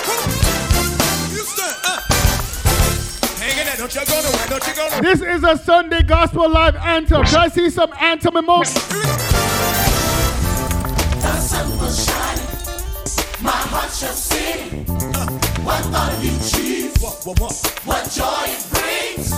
Come 0.08 0.20
on. 0.24 0.30
Houston, 1.36 1.74
ah. 1.84 2.00
Hang 3.40 3.60
in 3.60 3.66
there, 3.66 3.76
don't 3.76 3.94
you 3.94 4.06
go 4.06 4.22
nowhere, 4.22 4.48
don't 4.48 4.66
you 4.68 4.74
go 4.74 4.88
nowhere. 4.88 5.02
This 5.02 5.20
is 5.20 5.44
a 5.44 5.58
Sunday 5.62 6.02
Gospel 6.02 6.48
Live 6.50 6.78
anthem. 6.78 7.26
Can 7.26 7.36
I 7.36 7.50
see 7.50 7.70
some 7.70 7.92
anthem 8.00 8.36
emotes? 8.36 9.59
Heart 13.90 13.96
shall 13.96 14.14
sing. 14.14 14.86
What 15.66 15.86
of 15.86 16.24
you, 16.24 16.32
Jesus? 16.32 17.02
What, 17.02 17.26
what, 17.26 17.40
what? 17.40 17.54
What 17.86 18.12
joy 18.12 18.46
it 18.46 18.64
brings. 18.70 19.32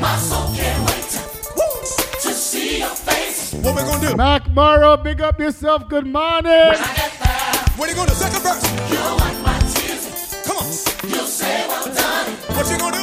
My 0.00 0.16
soul 0.16 0.54
can't 0.54 0.80
wait 0.88 1.04
to, 1.14 2.28
to 2.28 2.34
see 2.34 2.78
your 2.78 2.88
face. 2.88 3.52
What 3.54 3.76
we 3.76 3.82
gonna 3.82 4.08
do? 4.08 4.16
Mac 4.16 4.48
Morrow, 4.54 4.96
big 4.96 5.20
up 5.20 5.38
yourself. 5.38 5.88
Good 5.88 6.06
morning. 6.06 6.52
When 6.52 6.76
I 6.76 6.94
get 6.94 7.12
there, 7.22 7.76
What 7.76 7.88
you 7.88 7.94
gonna 7.94 8.10
do? 8.10 8.14
Second 8.16 8.42
verse. 8.42 8.62
you'll 8.90 9.16
wipe 9.16 9.38
my 9.44 9.58
tears. 9.74 10.42
Come 10.46 10.56
on. 10.58 11.10
You'll 11.10 11.26
say, 11.26 11.66
well 11.68 11.86
done. 11.94 12.26
What 12.56 12.70
you 12.70 12.78
gonna 12.78 12.96
do? 12.96 13.01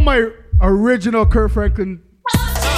All 0.00 0.06
my 0.06 0.30
original 0.62 1.26
Kirk 1.26 1.52
Franklin 1.52 2.00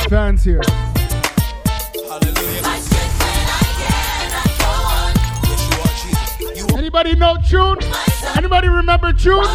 fans 0.09 0.43
here? 0.43 0.61
Hallelujah. 0.65 2.63
My 2.63 2.81
strength 2.81 3.19
when 3.21 3.47
I 3.47 3.63
cannot 3.79 4.51
go 4.59 4.67
on. 4.91 5.15
Yes, 5.47 5.63
you 5.71 5.77
are 5.79 5.95
Jesus. 6.03 6.59
You 6.59 6.67
are. 6.75 6.79
Anybody 6.79 7.15
know 7.15 7.37
tune? 7.49 7.79
Anybody 8.37 8.67
remember 8.67 9.13
tune? 9.13 9.47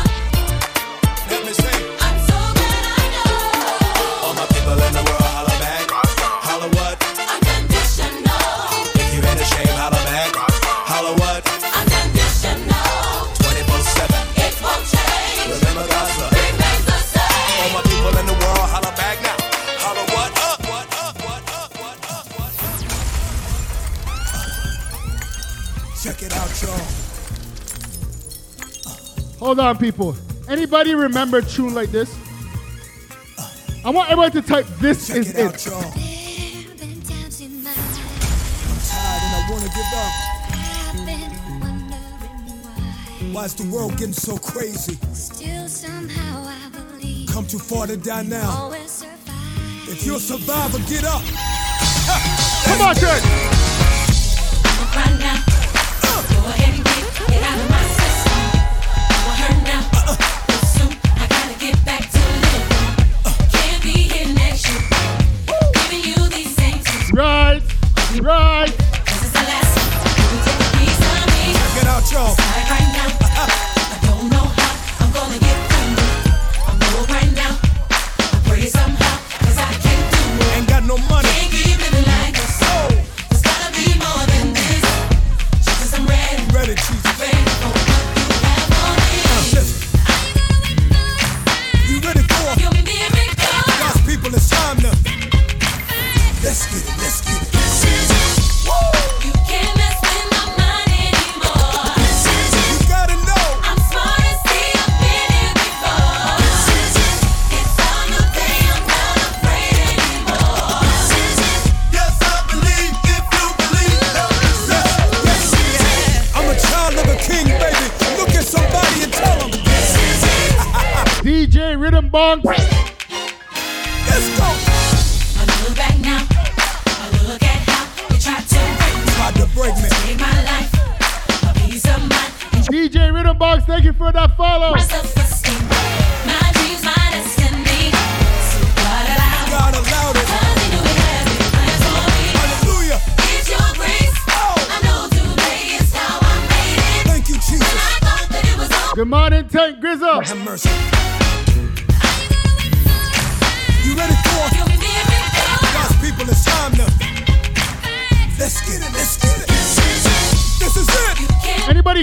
Hold 29.57 29.69
on, 29.69 29.77
people. 29.79 30.15
Anybody 30.47 30.93
remember 30.93 31.39
a 31.39 31.41
tune 31.41 31.73
like 31.73 31.89
this? 31.89 32.15
I 33.83 33.89
want 33.89 34.11
everybody 34.11 34.39
to 34.39 34.47
type 34.47 34.67
this 34.79 35.07
Check 35.07 35.17
is 35.17 35.31
it 35.31 35.39
it. 35.39 35.45
out, 35.47 35.65
y'all. 35.65 35.81
There've 35.81 36.79
been 36.79 37.01
times 37.01 37.41
in 37.41 37.63
my 37.63 37.71
life 37.71 38.69
I'm 38.69 38.77
tired 38.85 39.23
and 39.25 39.33
I 39.33 39.49
wanna 39.49 39.69
give 39.73 39.93
up. 39.97 40.13
I've 40.93 41.01
been 41.07 41.33
wondering 41.59 42.61
why. 42.61 43.33
Why 43.33 43.45
is 43.45 43.55
the 43.55 43.67
world 43.73 43.97
getting 43.97 44.13
so 44.13 44.37
crazy? 44.37 44.93
Still 45.13 45.67
somehow 45.67 46.45
I 46.45 46.69
believe 46.69 47.27
Come 47.29 47.47
too 47.47 47.57
far 47.57 47.87
to 47.87 47.97
die 47.97 48.21
now. 48.21 48.69
If 49.89 50.05
you're 50.05 50.17
a 50.17 50.19
survivor, 50.19 50.77
get 50.87 51.03
up. 51.03 51.23
Come 52.63 52.81
on, 52.81 52.93
church. 52.93 53.23
Right 54.93 55.17
now, 55.17 55.41
go 56.29 56.45
ahead 56.45 56.75
and 56.75 56.85
get, 56.85 57.27
get 57.27 57.41
out 57.41 57.59
of 57.59 57.69
my 57.71 57.86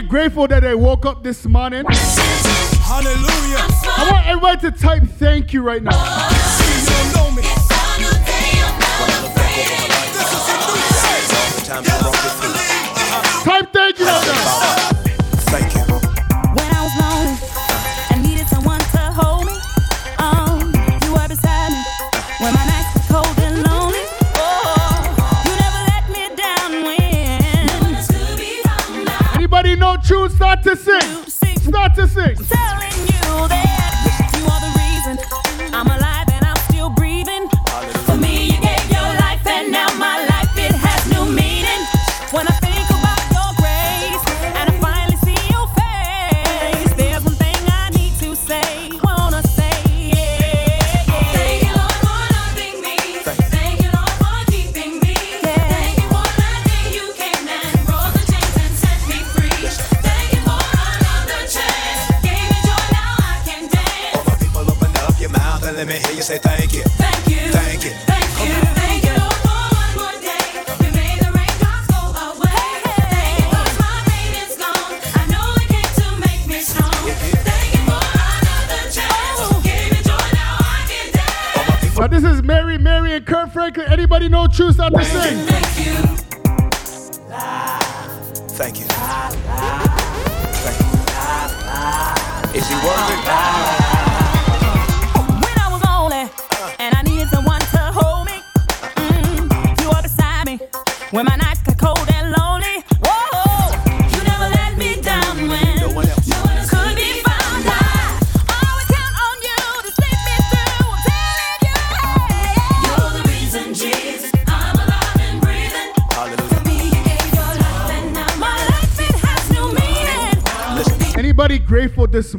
grateful 0.08 0.46
that 0.48 0.64
I 0.64 0.74
woke 0.74 1.06
up 1.06 1.22
this 1.22 1.46
morning. 1.46 1.84
Hallelujah. 1.86 3.66
I 3.96 4.08
want 4.10 4.26
everybody 4.26 4.70
to 4.70 4.78
type 4.78 5.02
thank 5.18 5.52
you 5.52 5.62
right 5.62 5.82
now. 5.82 6.33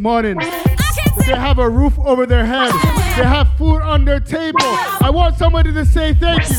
morning. 0.06 0.38
They 0.38 1.34
have 1.34 1.58
a 1.58 1.68
roof 1.68 1.98
over 1.98 2.28
their 2.28 2.46
head. 2.46 2.72
They 3.18 3.24
have 3.24 3.50
food 3.58 3.82
on 3.82 4.06
their 4.06 4.20
table. 4.20 4.60
I 4.62 5.10
want 5.12 5.36
somebody 5.36 5.74
to 5.74 5.84
say 5.84 6.14
thank 6.14 6.48
you. 6.48 6.56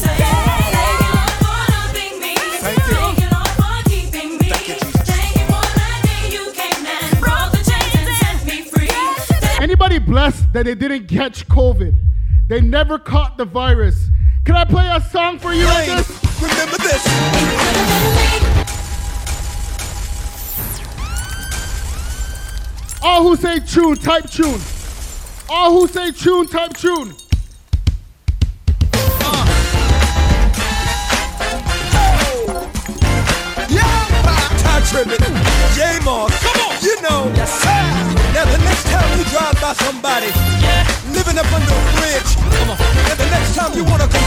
Thank 2.67 2.91
you. 2.91 2.97
Anybody 9.63 10.01
blessed 10.01 10.53
that 10.53 10.65
they 10.65 10.75
didn't 10.75 11.07
catch 11.07 11.47
COVID? 11.47 11.95
They 12.49 12.61
never 12.61 12.99
caught 12.99 13.39
the 13.39 13.45
virus. 13.45 14.09
Can 14.45 14.57
I 14.57 14.65
play 14.65 14.89
a 14.89 15.01
song 15.01 15.39
for 15.39 15.53
you 15.53 15.67
like 15.67 15.87
this? 15.87 16.09
Remember 16.43 16.79
this. 16.79 18.16
All 23.03 23.23
who 23.23 23.37
say 23.37 23.61
tune, 23.61 23.97
type 23.97 24.29
tune. 24.31 24.61
All 25.49 25.73
who 25.73 25.87
say 25.89 26.11
tune, 26.11 26.47
type 26.47 26.77
tune. 26.77 27.15
tripping. 34.87 35.19
J 35.75 35.99
Moss, 36.05 36.31
come 36.41 36.61
on, 36.63 36.73
you 36.81 36.95
know. 37.03 37.27
Yes, 37.35 37.51
sir. 37.61 37.83
Now 38.33 38.45
the 38.47 38.59
next 38.65 38.87
time 38.87 39.19
you 39.19 39.25
drive 39.35 39.59
by 39.61 39.73
somebody 39.75 40.31
yeah. 40.63 40.87
living 41.13 41.39
up 41.39 41.51
under 41.53 41.75
a 41.75 41.85
bridge, 41.99 42.31
come 42.55 42.71
on. 42.71 42.79
And 43.11 43.19
the 43.19 43.29
next 43.29 43.55
time 43.57 43.77
you 43.77 43.85
wanna 43.85 44.09
come 44.09 44.26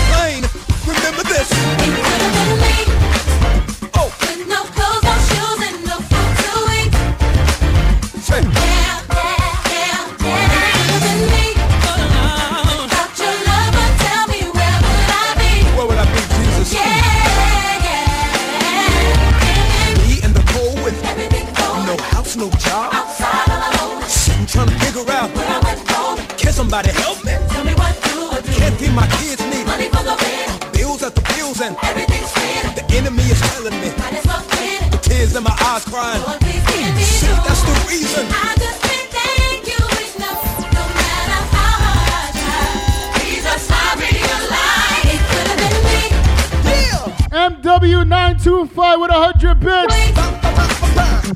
MW925 47.61 49.02
with 49.02 49.11
100 49.11 49.60
bits. 49.60 49.95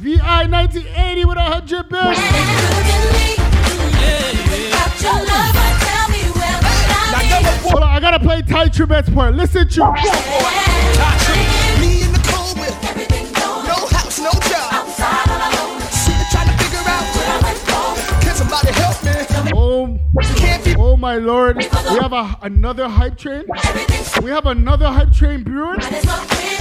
VI1980 0.02 1.26
with 1.26 1.38
100 1.38 1.90
bits. 1.90 2.20
Hold 7.64 7.84
on, 7.84 7.90
I 7.90 8.00
gotta 8.00 8.20
play 8.20 8.42
Tye 8.42 8.70
Tribbett's 8.70 9.10
part. 9.10 9.36
Listen, 9.36 9.68
Tribbett. 9.68 10.73
Oh 20.78 20.98
my 20.98 21.16
lord, 21.18 21.58
we 21.58 21.64
have 22.00 22.14
a, 22.14 22.38
another 22.42 22.88
hype 22.88 23.18
train. 23.18 23.44
We 24.22 24.30
have 24.30 24.46
another 24.46 24.88
hype 24.88 25.12
train 25.12 25.44
brewing. 25.44 25.80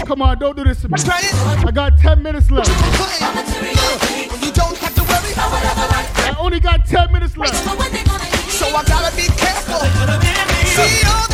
Come 0.06 0.22
on, 0.22 0.38
don't 0.38 0.56
do 0.56 0.64
this 0.64 0.82
to 0.82 0.88
me. 0.88 0.94
I 0.98 1.70
got 1.72 1.98
10 1.98 2.22
minutes 2.22 2.50
left. 2.50 2.68
You 2.68 4.52
don't 4.52 4.76
have 4.78 4.94
to 4.94 5.02
worry. 5.02 5.32
I 5.36 6.34
only 6.38 6.60
got 6.60 6.86
10 6.86 7.12
minutes 7.12 7.36
left. 7.36 7.54
So 7.54 8.66
I 8.66 8.84
gotta 8.84 9.16
be 9.16 9.26
careful. 9.28 9.80
See 10.66 11.06
all 11.06 11.31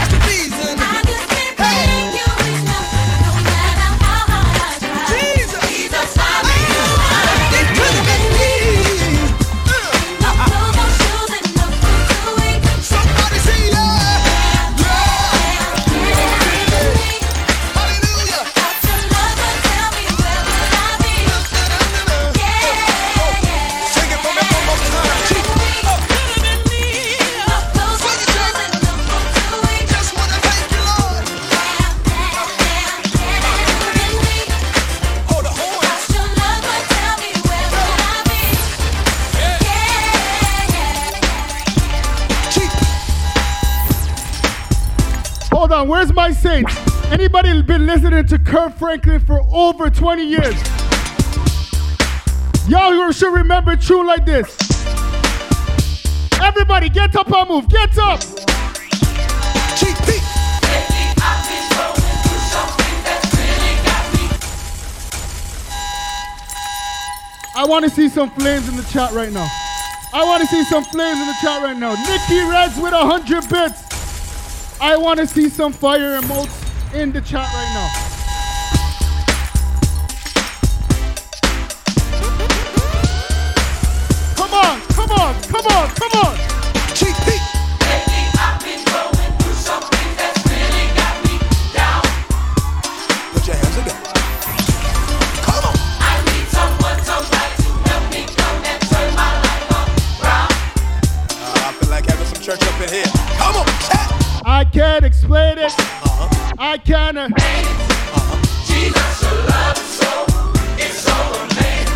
where's 45.89 46.13
my 46.13 46.31
saints? 46.31 46.77
Anybody 47.07 47.63
been 47.63 47.87
listening 47.87 48.27
to 48.27 48.39
Kirk 48.39 48.77
Franklin 48.77 49.21
for 49.21 49.41
over 49.51 49.89
20 49.89 50.23
years? 50.23 50.55
Y'all 52.69 53.11
should 53.11 53.33
remember 53.33 53.75
true 53.77 54.07
like 54.07 54.27
this. 54.27 54.55
Everybody, 56.41 56.91
get 56.91 57.17
up 57.17 57.33
and 57.33 57.49
move. 57.49 57.69
Get 57.69 57.97
up. 57.99 58.21
I 67.57 67.65
want 67.65 67.85
to 67.87 67.91
see 67.91 68.09
some 68.09 68.31
flames 68.31 68.69
in 68.69 68.77
the 68.77 68.85
chat 68.85 69.11
right 69.13 69.33
now. 69.33 69.49
I 70.15 70.23
want 70.25 70.43
to 70.43 70.47
see 70.47 70.63
some 70.65 70.85
flames 70.85 71.19
in 71.19 71.27
the 71.27 71.37
chat 71.43 71.61
right 71.63 71.77
now. 71.77 71.95
Nikki 72.07 72.41
Reds 72.49 72.77
with 72.77 72.93
100 72.93 73.49
bits. 73.49 73.88
I 74.81 74.97
want 74.97 75.19
to 75.19 75.27
see 75.27 75.49
some 75.49 75.73
fire 75.73 76.21
emotes 76.21 76.95
in 76.95 77.11
the 77.11 77.21
chat 77.21 77.53
right 77.53 77.73
now. 77.75 77.89
Come 84.37 84.55
on, 84.55 84.81
come 84.89 85.11
on, 85.11 85.43
come 85.43 85.67
on, 85.67 85.89
come 85.97 86.13
on. 86.25 86.48
Can't 104.73 105.05
explain 105.05 105.59
it. 105.59 105.73
I 106.59 106.79
can't. 106.85 107.17
Uh, 107.19 107.29
Jesus, 108.67 109.23
your 109.23 109.35
love 109.47 109.79
is 109.79 109.85
so, 109.99 110.27
it's 110.77 110.99
so 110.99 111.13
amazing. 111.45 111.95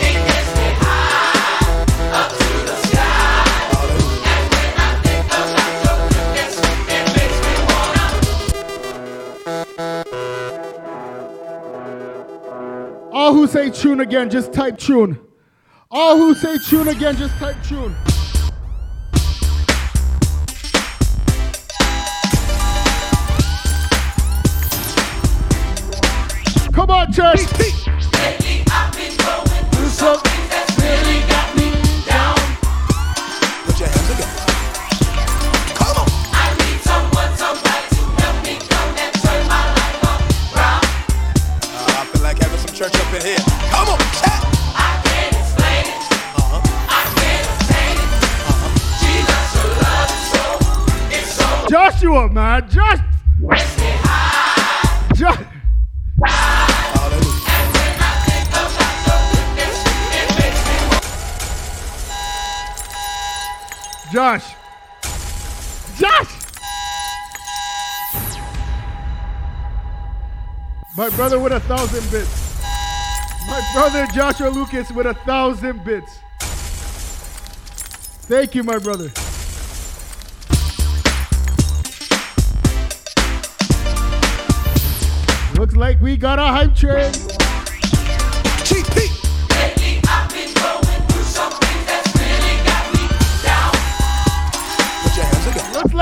It 0.00 0.14
gets 0.26 0.50
me 0.56 0.68
high 0.80 1.62
up 2.12 2.30
to 2.30 2.48
the 2.66 2.76
sky. 2.86 3.44
And 4.24 4.44
when 4.54 4.70
I 4.76 4.88
think 5.04 5.22
about 5.26 5.68
your 5.84 5.98
goodness, 6.08 6.54
it 6.88 7.04
makes 7.16 7.38
me 7.46 7.54
wanna. 7.68 8.06
all 13.12 13.32
who 13.34 13.46
say 13.46 13.70
tune 13.70 14.00
again, 14.00 14.30
just 14.30 14.52
type 14.52 14.78
tune. 14.78 15.18
All 15.90 16.16
who 16.16 16.34
say 16.34 16.56
tune 16.68 16.88
again, 16.88 17.16
just 17.16 17.34
type 17.36 17.56
tune. 17.62 17.94
Come 26.88 27.00
on, 27.00 27.12
church. 27.12 27.44
Put 27.44 27.68
your 33.78 33.88
hands 33.88 34.08
together. 34.08 34.36
Come 35.74 35.96
on. 35.98 36.08
I 36.32 36.48
need 36.56 36.80
someone, 36.80 37.32
to 37.90 38.00
help 38.22 38.36
me 38.42 38.56
turn 39.20 39.44
my 39.48 39.60
life 39.76 40.00
around. 40.56 40.84
I 41.76 42.08
feel 42.10 42.22
like 42.22 42.38
having 42.38 42.58
some 42.58 42.74
church 42.74 42.94
up 42.94 43.12
in 43.12 43.20
here. 43.20 43.44
Come 43.68 43.88
on. 43.90 43.98
I 44.00 44.96
can't 45.04 45.36
explain 45.36 45.84
it. 45.92 46.00
I 46.88 47.04
can't 47.20 47.44
it. 47.84 48.16
Jesus, 49.04 49.44
love 49.84 50.08
is 51.12 51.28
so, 51.36 51.44
it's 51.52 51.60
so 51.60 51.68
Joshua, 51.68 52.32
man. 52.32 52.66
Josh. 52.70 53.00
Josh. 64.18 64.52
Josh. 65.96 66.32
My 70.96 71.08
brother 71.10 71.38
with 71.38 71.52
a 71.52 71.60
thousand 71.60 72.10
bits. 72.10 72.60
My 73.46 73.70
brother 73.72 74.08
Joshua 74.12 74.48
Lucas 74.48 74.90
with 74.90 75.06
a 75.06 75.14
thousand 75.14 75.84
bits. 75.84 76.18
Thank 78.26 78.56
you, 78.56 78.64
my 78.64 78.78
brother. 78.78 79.12
Looks 85.60 85.76
like 85.76 86.00
we 86.00 86.16
got 86.16 86.40
a 86.40 86.46
hype 86.48 86.74
train. 86.74 87.37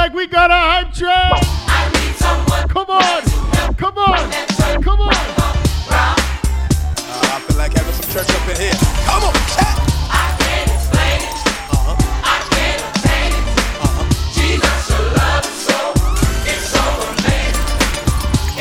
Like 0.07 0.15
we 0.15 0.27
got 0.29 0.53
a 0.53 0.55
hype 0.55 0.95
train. 0.95 1.11
I 1.11 1.91
need 1.91 2.15
someone. 2.15 2.69
Come 2.69 2.91
on. 2.91 3.75
Come 3.75 3.99
on. 3.99 4.31
Come 4.81 5.01
on. 5.01 5.13
Uh, 5.13 6.15
I 7.35 7.43
feel 7.45 7.57
like 7.59 7.73
having 7.73 7.93
some 7.93 8.13
church 8.15 8.31
up 8.31 8.49
in 8.49 8.57
here. 8.57 8.79
Come 9.03 9.25
on, 9.25 9.35
chat. 9.35 9.75
I 10.15 10.31
can't 10.39 10.71
explain 10.71 11.27
it. 11.27 11.35
I 12.23 12.39
can't 12.55 12.83
attain 12.87 13.35
it. 13.35 13.47
Jesus, 14.31 14.91
your 14.91 15.11
love 15.19 15.43
is 15.43 15.59
so, 15.67 15.79
it's 16.47 16.71
so 16.71 16.85
amazing. 17.11 17.67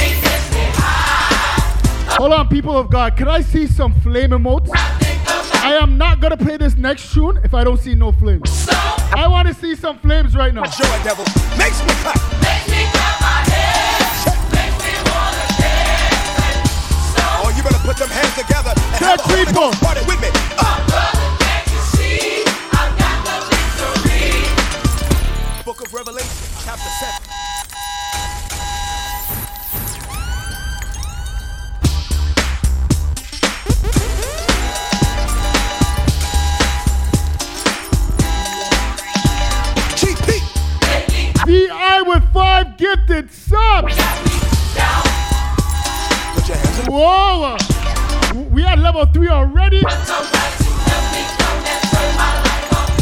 It 0.01 0.17
gets 0.25 0.49
me 0.49 0.65
high. 0.73 2.17
Hold 2.17 2.33
on, 2.33 2.47
people 2.47 2.75
of 2.75 2.89
God. 2.89 3.15
Can 3.15 3.27
I 3.27 3.41
see 3.41 3.67
some 3.67 3.93
flame 4.01 4.31
emotes? 4.31 4.71
I 4.73 5.77
am 5.79 5.99
not 5.99 6.21
gonna 6.21 6.37
play 6.37 6.57
this 6.57 6.75
next 6.75 7.13
tune 7.13 7.39
if 7.43 7.53
I 7.53 7.63
don't 7.63 7.79
see 7.79 7.93
no 7.93 8.11
flames. 8.11 8.67
I 9.15 9.27
want 9.27 9.47
to 9.47 9.53
see 9.53 9.75
some 9.75 9.97
flames 9.99 10.35
right 10.35 10.53
now. 10.53 10.65
Joy 10.65 10.99
devil 11.03 11.23
makes 11.57 11.79
me 11.83 11.93
clap. 12.03 12.19
Makes 12.43 12.67
me 12.67 12.83
clap 12.91 13.15
my 13.23 13.47
hands. 13.47 14.27
Makes 14.51 14.75
me 14.83 14.91
wanna 15.07 15.47
dance. 15.55 17.15
Oh, 17.39 17.47
you 17.55 17.63
better 17.63 17.79
put 17.87 17.95
them 17.95 18.09
hands 18.11 18.35
together 18.35 18.75
and 18.75 18.99
Church 18.99 19.15
have 19.15 19.19
a 19.19 19.23
Holy 19.23 19.45
people. 19.45 19.71
Party 19.79 20.03
with 20.03 20.19
me. 20.19 20.27
Uh, 20.59 20.94
gifted 42.77 43.31
subs. 43.31 43.95
Whoa. 46.87 47.57
We 48.51 48.63
at 48.63 48.79
level 48.79 49.05
three 49.07 49.29
already. 49.29 49.81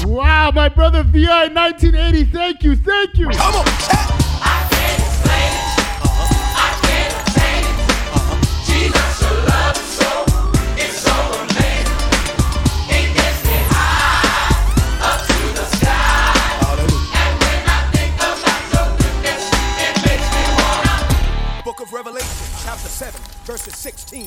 Wow, 0.05 0.51
my 0.53 0.69
brother 0.69 1.03
VI 1.03 1.47
1980. 1.47 2.25
Thank 2.25 2.63
you, 2.63 2.75
thank 2.75 3.17
you. 3.17 3.29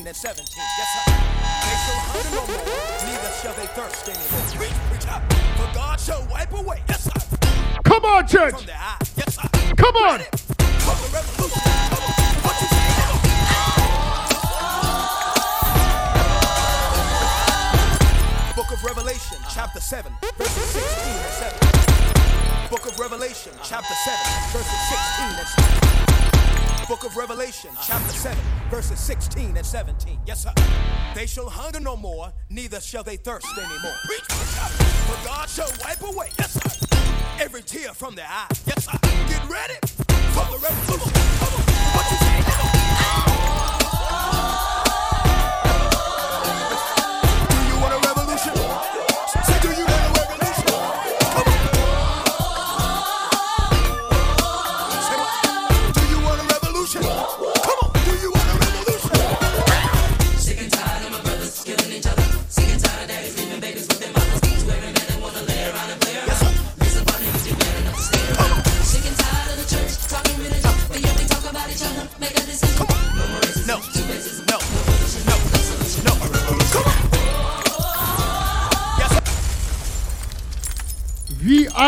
And 0.07 0.15
17. 0.15 0.45
Yes, 0.55 0.87
sir. 0.95 1.03
They 1.11 1.75
shall 1.83 1.99
hunger 2.07 2.31
no 2.31 2.47
more, 2.47 2.63
neither 3.03 3.31
shall 3.43 3.51
they 3.59 3.67
thirst 3.75 4.07
anymore. 4.07 4.39
Preach, 4.55 4.71
preach 4.87 5.07
out. 5.11 5.19
For 5.59 5.67
God 5.75 5.99
shall 5.99 6.23
wipe 6.31 6.53
away. 6.53 6.81
Yes, 6.87 7.11
sir. 7.11 7.19
Come 7.83 8.05
on, 8.05 8.25
church. 8.25 8.55
From 8.55 8.65
their 8.65 8.79
eyes. 8.79 9.03
Yes, 9.19 9.35
sir. 9.35 9.49
Come 9.75 9.95
on. 9.99 10.23
Book 10.23 10.95
of 10.95 11.11
Revolution. 11.11 11.59
Come 11.91 12.07
on. 12.07 12.15
What 12.39 12.55
you 12.55 12.67
say? 12.71 12.87
Book 18.55 18.71
of 18.71 18.83
Revelation, 18.83 19.37
chapter 19.51 19.81
7, 19.81 20.11
verses 20.37 20.63
16 20.71 21.03
and 21.03 21.35
17. 21.51 22.69
Book 22.71 22.87
of 22.87 22.97
Revelation, 22.97 23.51
chapter 23.61 23.93
7, 23.93 24.15
verses 24.55 24.79
16 24.87 25.35
and 25.35 25.47
17. 26.79 26.87
Book 26.87 27.03
of 27.03 27.17
Revelation, 27.17 27.71
chapter 27.83 28.13
7, 28.13 28.39
verses 28.69 28.99
16 28.99 29.55
and 29.57 29.65
17. 29.65 30.19
Yes, 30.25 30.43
sir. 30.43 30.51
They 31.15 31.25
shall 31.25 31.49
hunger 31.49 31.79
no 31.79 31.95
more, 31.95 32.31
neither 32.49 32.79
shall 32.79 33.03
they 33.03 33.17
thirst 33.17 33.47
anymore. 33.57 33.95
For 35.07 35.25
God 35.25 35.49
shall 35.49 35.71
wipe 35.83 36.01
away, 36.01 36.29
yes, 36.37 36.53
sir, 36.53 36.87
every 37.39 37.61
tear 37.61 37.93
from 37.93 38.15
their 38.15 38.27
eye. 38.27 38.47
Yes, 38.65 38.85
sir. 38.85 38.97
Get 39.01 39.49
ready 39.49 39.75
for 39.83 40.45
the 40.51 40.59
revolution. 40.61 41.11
Come 41.39 41.53
on, 41.53 41.63
what 41.95 42.11
you 42.11 42.17
say? 42.17 42.56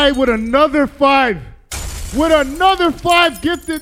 VI 0.10 0.20
with 0.20 0.30
another 0.30 0.88
five. 0.88 1.42
With 2.16 2.32
another 2.32 2.92
five 2.92 3.42
gifted. 3.42 3.82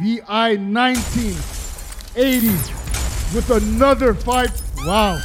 VI 0.00 0.56
1980 0.56 2.48
with 3.34 3.50
another 3.50 4.14
five. 4.14 4.50
Wow. 4.86 5.16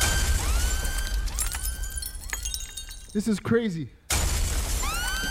This 3.14 3.28
is 3.28 3.40
crazy. 3.40 3.90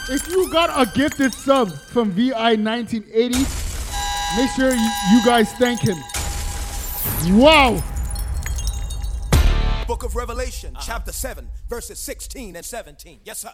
If 0.08 0.28
you 0.28 0.50
got 0.52 0.70
a 0.70 0.86
gifted 0.92 1.32
sub 1.34 1.70
from 1.72 2.12
VI 2.12 2.56
1980, 2.56 3.38
make 4.36 4.50
sure 4.56 4.72
you 4.72 5.24
guys 5.24 5.52
thank 5.54 5.80
him. 5.80 5.96
Wow. 7.36 7.82
Book 9.92 10.04
of 10.04 10.16
Revelation, 10.16 10.74
uh-huh. 10.74 10.84
chapter 10.86 11.12
7, 11.12 11.50
verses 11.68 11.98
16 11.98 12.56
and 12.56 12.64
17. 12.64 13.20
Yes, 13.26 13.40
sir. 13.40 13.50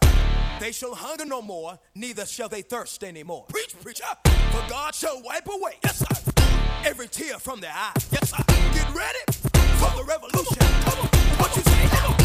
They 0.60 0.70
shall 0.70 0.94
hunger 0.94 1.24
no 1.24 1.43
more, 1.43 1.81
neither 1.97 2.24
shall 2.27 2.48
they 2.48 2.62
thirst 2.62 3.02
anymore. 3.02 3.47
Preach, 3.48 3.74
preacher. 3.82 4.05
For 4.52 4.65
God 4.70 4.94
shall 4.94 5.20
wipe 5.24 5.48
away, 5.48 5.78
yes, 5.82 5.98
sir, 5.98 6.32
every 6.85 7.09
tear 7.09 7.40
from 7.40 7.60
their 7.60 7.73
eye. 7.74 7.93
Yes, 8.12 8.31
sir. 8.31 8.44
Get 8.47 8.94
ready 8.94 9.19
for 9.78 9.90
the 9.97 10.05
revolution. 10.06 10.59
Come 10.59 11.01
on. 11.01 11.06
What 11.40 11.56
you 11.56 11.62
say? 11.62 12.18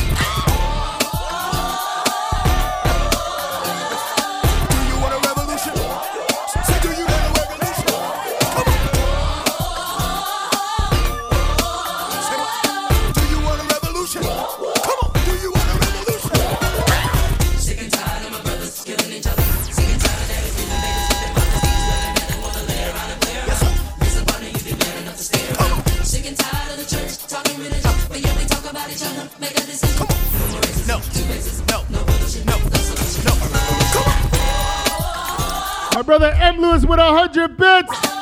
Brother 36.19 36.37
M. 36.39 36.61
Lewis 36.61 36.85
with 36.85 36.99
a 36.99 37.09
hundred 37.09 37.57
bits. 37.57 38.12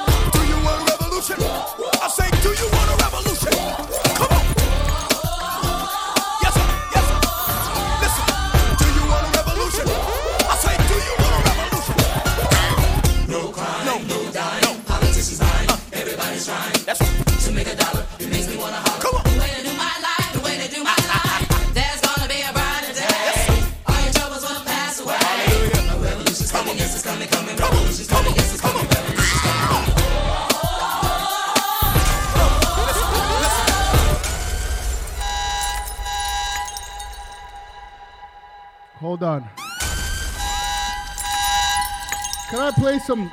Some 43.05 43.31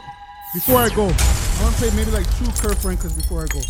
before 0.54 0.78
I 0.78 0.88
go? 0.88 1.04
I 1.04 1.62
want 1.62 1.74
to 1.74 1.80
play 1.80 1.90
maybe 1.94 2.10
like 2.10 2.26
two 2.38 2.46
Kirk 2.60 2.78
Franklin's 2.78 3.14
before 3.14 3.42
I 3.42 3.46
go. 3.46 3.60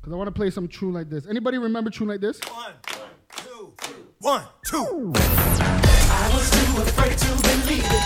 Because 0.00 0.12
I 0.12 0.16
want 0.16 0.28
to 0.28 0.32
play 0.32 0.50
some 0.50 0.68
true 0.68 0.92
like 0.92 1.10
this. 1.10 1.26
Anybody 1.26 1.58
remember 1.58 1.90
true 1.90 2.06
like 2.06 2.20
this? 2.20 2.38
One, 4.20 4.42
two. 4.64 5.12
I 5.16 6.30
was 6.32 6.48
too 6.50 6.82
afraid 6.82 7.18
to 7.18 7.26
believe 7.42 7.84
it. 7.84 8.04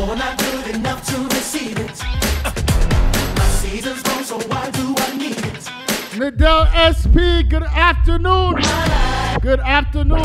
Or 0.00 0.16
not 0.16 0.36
good 0.36 0.74
enough 0.74 1.06
to 1.10 1.22
receive 1.28 1.78
it. 1.78 2.02
My 3.36 3.46
season's 3.60 4.02
gone, 4.02 4.24
so 4.24 4.38
why 4.48 4.70
do 4.72 4.94
I 4.98 5.16
need 5.16 5.38
it? 5.38 5.70
Nadell 6.18 6.66
SP, 6.90 7.48
good 7.48 7.62
afternoon. 7.62 8.56
Good 9.40 9.60
afternoon. 9.60 10.24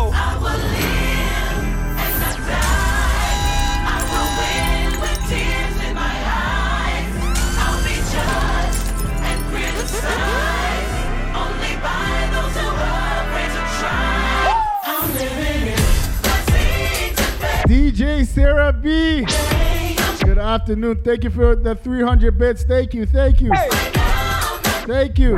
Sarah 18.33 18.71
B. 18.71 19.25
Good 20.23 20.37
afternoon. 20.37 21.01
Thank 21.03 21.25
you 21.25 21.29
for 21.29 21.53
the 21.53 21.75
300 21.75 22.37
bits. 22.37 22.63
Thank 22.63 22.93
you. 22.93 23.05
Thank 23.05 23.41
you. 23.41 23.51
Thank 24.87 25.19
you. 25.19 25.35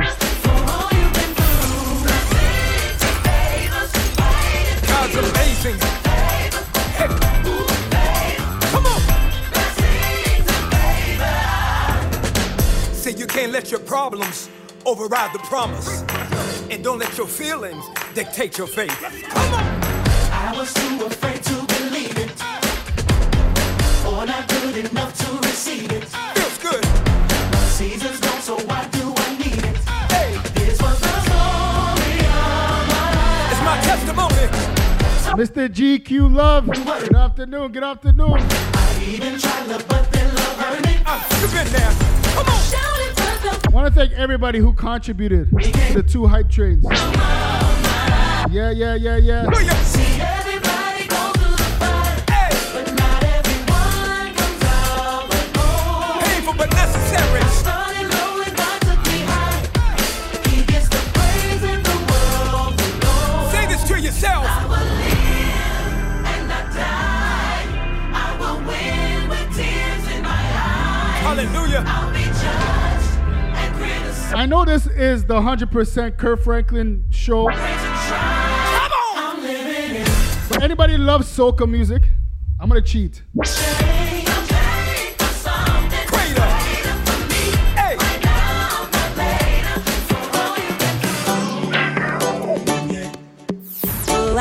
God's 4.86 5.16
amazing. 5.16 5.74
Hey. 6.94 7.08
Come 8.70 8.86
on. 8.86 9.00
See, 12.94 13.10
you 13.12 13.26
can't 13.26 13.50
let 13.50 13.72
your 13.72 13.80
problems 13.80 14.48
override 14.86 15.32
the 15.32 15.40
promise. 15.40 16.04
And 16.70 16.84
don't 16.84 17.00
let 17.00 17.18
your 17.18 17.26
feelings 17.26 17.84
dictate 18.14 18.56
your 18.56 18.68
faith. 18.68 18.96
Come 19.30 19.54
on. 19.54 19.64
I 20.32 20.54
was 20.56 20.72
too 20.72 21.04
afraid 21.04 21.42
to 21.42 21.54
believe 21.54 21.70
it, 21.70 21.73
or 24.24 24.26
not 24.26 24.48
good 24.48 24.76
enough 24.76 25.12
to 25.18 25.36
receive 25.46 25.90
it. 25.92 26.04
Feels 26.04 26.58
good. 26.58 26.84
Season's 27.68 28.20
gone, 28.20 28.40
so 28.40 28.56
why 28.66 28.88
do 28.88 29.12
I 29.16 29.36
need 29.36 29.58
it? 29.58 29.76
Hey, 30.10 30.38
this 30.54 30.80
was 30.80 30.98
the 31.00 31.20
story 31.28 32.18
of 32.24 32.80
my 32.92 33.06
life. 33.18 33.52
It's 33.52 33.62
my 33.68 33.76
testimony. 33.90 34.44
Mr. 35.40 35.68
GQ 35.68 36.34
Love. 36.34 36.66
Good 36.66 37.14
afternoon. 37.14 37.72
Good 37.72 37.84
afternoon. 37.84 38.38
I 38.40 39.04
even 39.06 39.38
tried 39.38 39.66
to, 39.66 39.84
but 39.86 40.10
then 40.12 40.34
love 40.34 40.58
hurt 40.58 40.86
me. 40.86 40.96
Uh, 41.04 41.38
You've 41.40 41.52
been 41.52 41.72
there. 41.72 41.92
Come 42.34 42.46
on. 42.46 42.60
Shouted, 42.62 43.16
but 43.16 43.60
the 43.62 43.68
I 43.68 43.70
want 43.72 43.88
to 43.88 43.94
thank 43.94 44.12
everybody 44.12 44.58
who 44.58 44.72
contributed 44.72 45.50
to 45.50 45.92
the 45.92 46.02
two 46.02 46.26
hype 46.26 46.50
trains. 46.50 46.84
Yeah, 48.50 48.70
yeah, 48.70 48.94
yeah, 48.94 49.16
yeah. 49.16 50.33
I 74.36 74.46
know 74.46 74.64
this 74.64 74.88
is 74.88 75.24
the 75.26 75.34
100% 75.34 76.18
Kirk 76.18 76.42
Franklin 76.42 77.04
show. 77.10 77.44
But 80.48 80.60
anybody 80.60 80.98
loves 80.98 81.28
soca 81.28 81.70
music? 81.70 82.02
I'm 82.60 82.68
gonna 82.68 82.82
cheat. 82.82 83.22
Oh, 94.08 94.36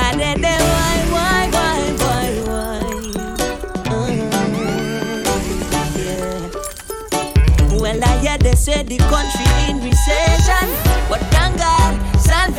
I 8.76 8.84
did 8.84 9.43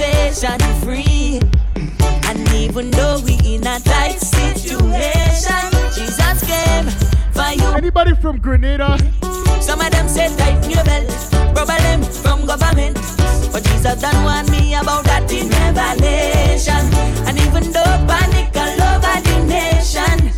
God, 0.04 0.34
salvation 0.34 0.80
free. 0.82 1.40
And 2.26 2.48
even 2.52 2.90
though 2.90 3.20
we 3.24 3.38
in 3.44 3.66
a 3.66 3.78
tight 3.80 4.18
situation, 4.18 5.70
Jesus 5.94 6.44
came 6.44 6.86
for 7.32 7.50
you. 7.52 7.68
Anybody 7.76 8.14
from 8.14 8.38
Grenada? 8.38 8.98
Some 9.60 9.80
of 9.80 9.90
them 9.90 10.08
say 10.08 10.34
tighten 10.36 10.70
your 10.70 10.84
belt, 10.84 11.08
problem 11.54 12.02
from 12.02 12.46
government. 12.46 12.96
But 13.52 13.64
Jesus 13.64 14.00
done 14.00 14.24
warn 14.24 14.46
me 14.50 14.74
about 14.74 15.04
that 15.04 15.30
in 15.32 15.48
Revelation. 15.48 16.84
And 17.26 17.38
even 17.38 17.72
though 17.72 17.96
panic 18.08 18.54
all 18.56 18.82
over 18.90 19.20
the 19.22 19.36
nation, 19.46 20.32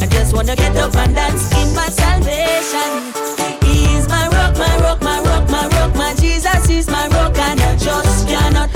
I 0.00 0.06
just 0.06 0.34
wanna 0.34 0.56
get 0.56 0.76
up 0.76 0.94
and 0.96 1.14
dance 1.14 1.52
in 1.52 1.74
my 1.74 1.88
salvation. 1.88 3.12
He 3.66 3.96
is 3.96 4.08
my 4.08 4.28
rock, 4.28 4.56
my 4.56 4.78
rock, 4.80 5.02
my 5.02 5.20
rock, 5.20 5.50
my 5.50 5.66
rock, 5.68 5.94
my 5.96 6.14
Jesus 6.14 6.70
is 6.70 6.88
my 6.88 7.08
rock, 7.08 7.36
and 7.36 7.60
I 7.60 7.76
just 7.76 8.28
cannot 8.28 8.73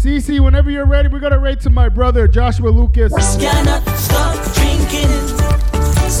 CC, 0.00 0.40
whenever 0.40 0.70
you're 0.70 0.86
ready, 0.86 1.08
we're 1.08 1.20
gonna 1.20 1.38
rate 1.38 1.60
to 1.60 1.70
my 1.70 1.88
brother 1.88 2.26
Joshua 2.28 2.68
Lucas. 2.68 3.12
cannot 3.36 3.82
stop 3.96 4.54
drinking. 4.54 5.10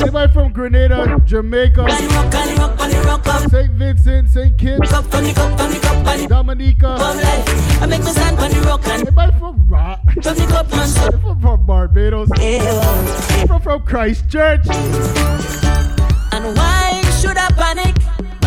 Anybody 0.00 0.32
from 0.32 0.52
Grenada, 0.52 1.20
Jamaica, 1.26 1.86
St. 3.50 3.70
Vincent, 3.72 4.28
St. 4.30 4.56
Kitts, 4.56 4.90
Dominica. 6.28 6.96
I 7.80 7.86
make 7.88 8.00
me 8.00 8.10
stand 8.10 8.38
on 8.38 8.50
the 8.50 8.60
rock 8.66 8.86
and 8.86 9.02
Anybody 9.02 9.38
from 9.38 9.68
Rock? 9.68 10.00
From 10.22 10.34
the 10.36 10.46
cup 10.48 10.70
man, 10.70 10.88
so 10.88 11.10
from, 11.18 11.40
from 11.40 11.66
Barbados. 11.66 12.28
From, 13.46 13.60
from 13.60 13.82
Christchurch. 13.84 14.66
And 16.32 16.56
why 16.56 16.56
should 16.56 16.56
I 16.56 16.56
panic? 16.56 16.79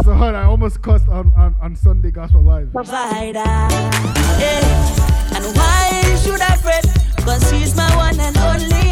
On, 0.06 0.36
I 0.36 0.44
almost 0.44 0.82
cussed 0.82 1.08
on, 1.08 1.32
on, 1.38 1.56
on 1.62 1.76
Sunday 1.78 2.12
Gospel 2.12 2.44
Live. 2.44 2.74
Provider. 2.74 3.40
Yeah. 3.40 5.34
And 5.34 5.46
why 5.56 6.20
should 6.22 6.42
I 6.42 6.58
fret? 6.58 6.86
Cause 7.20 7.50
he's 7.50 7.76
my 7.76 7.96
one 7.96 8.20
and 8.20 8.38
only. 8.38 8.84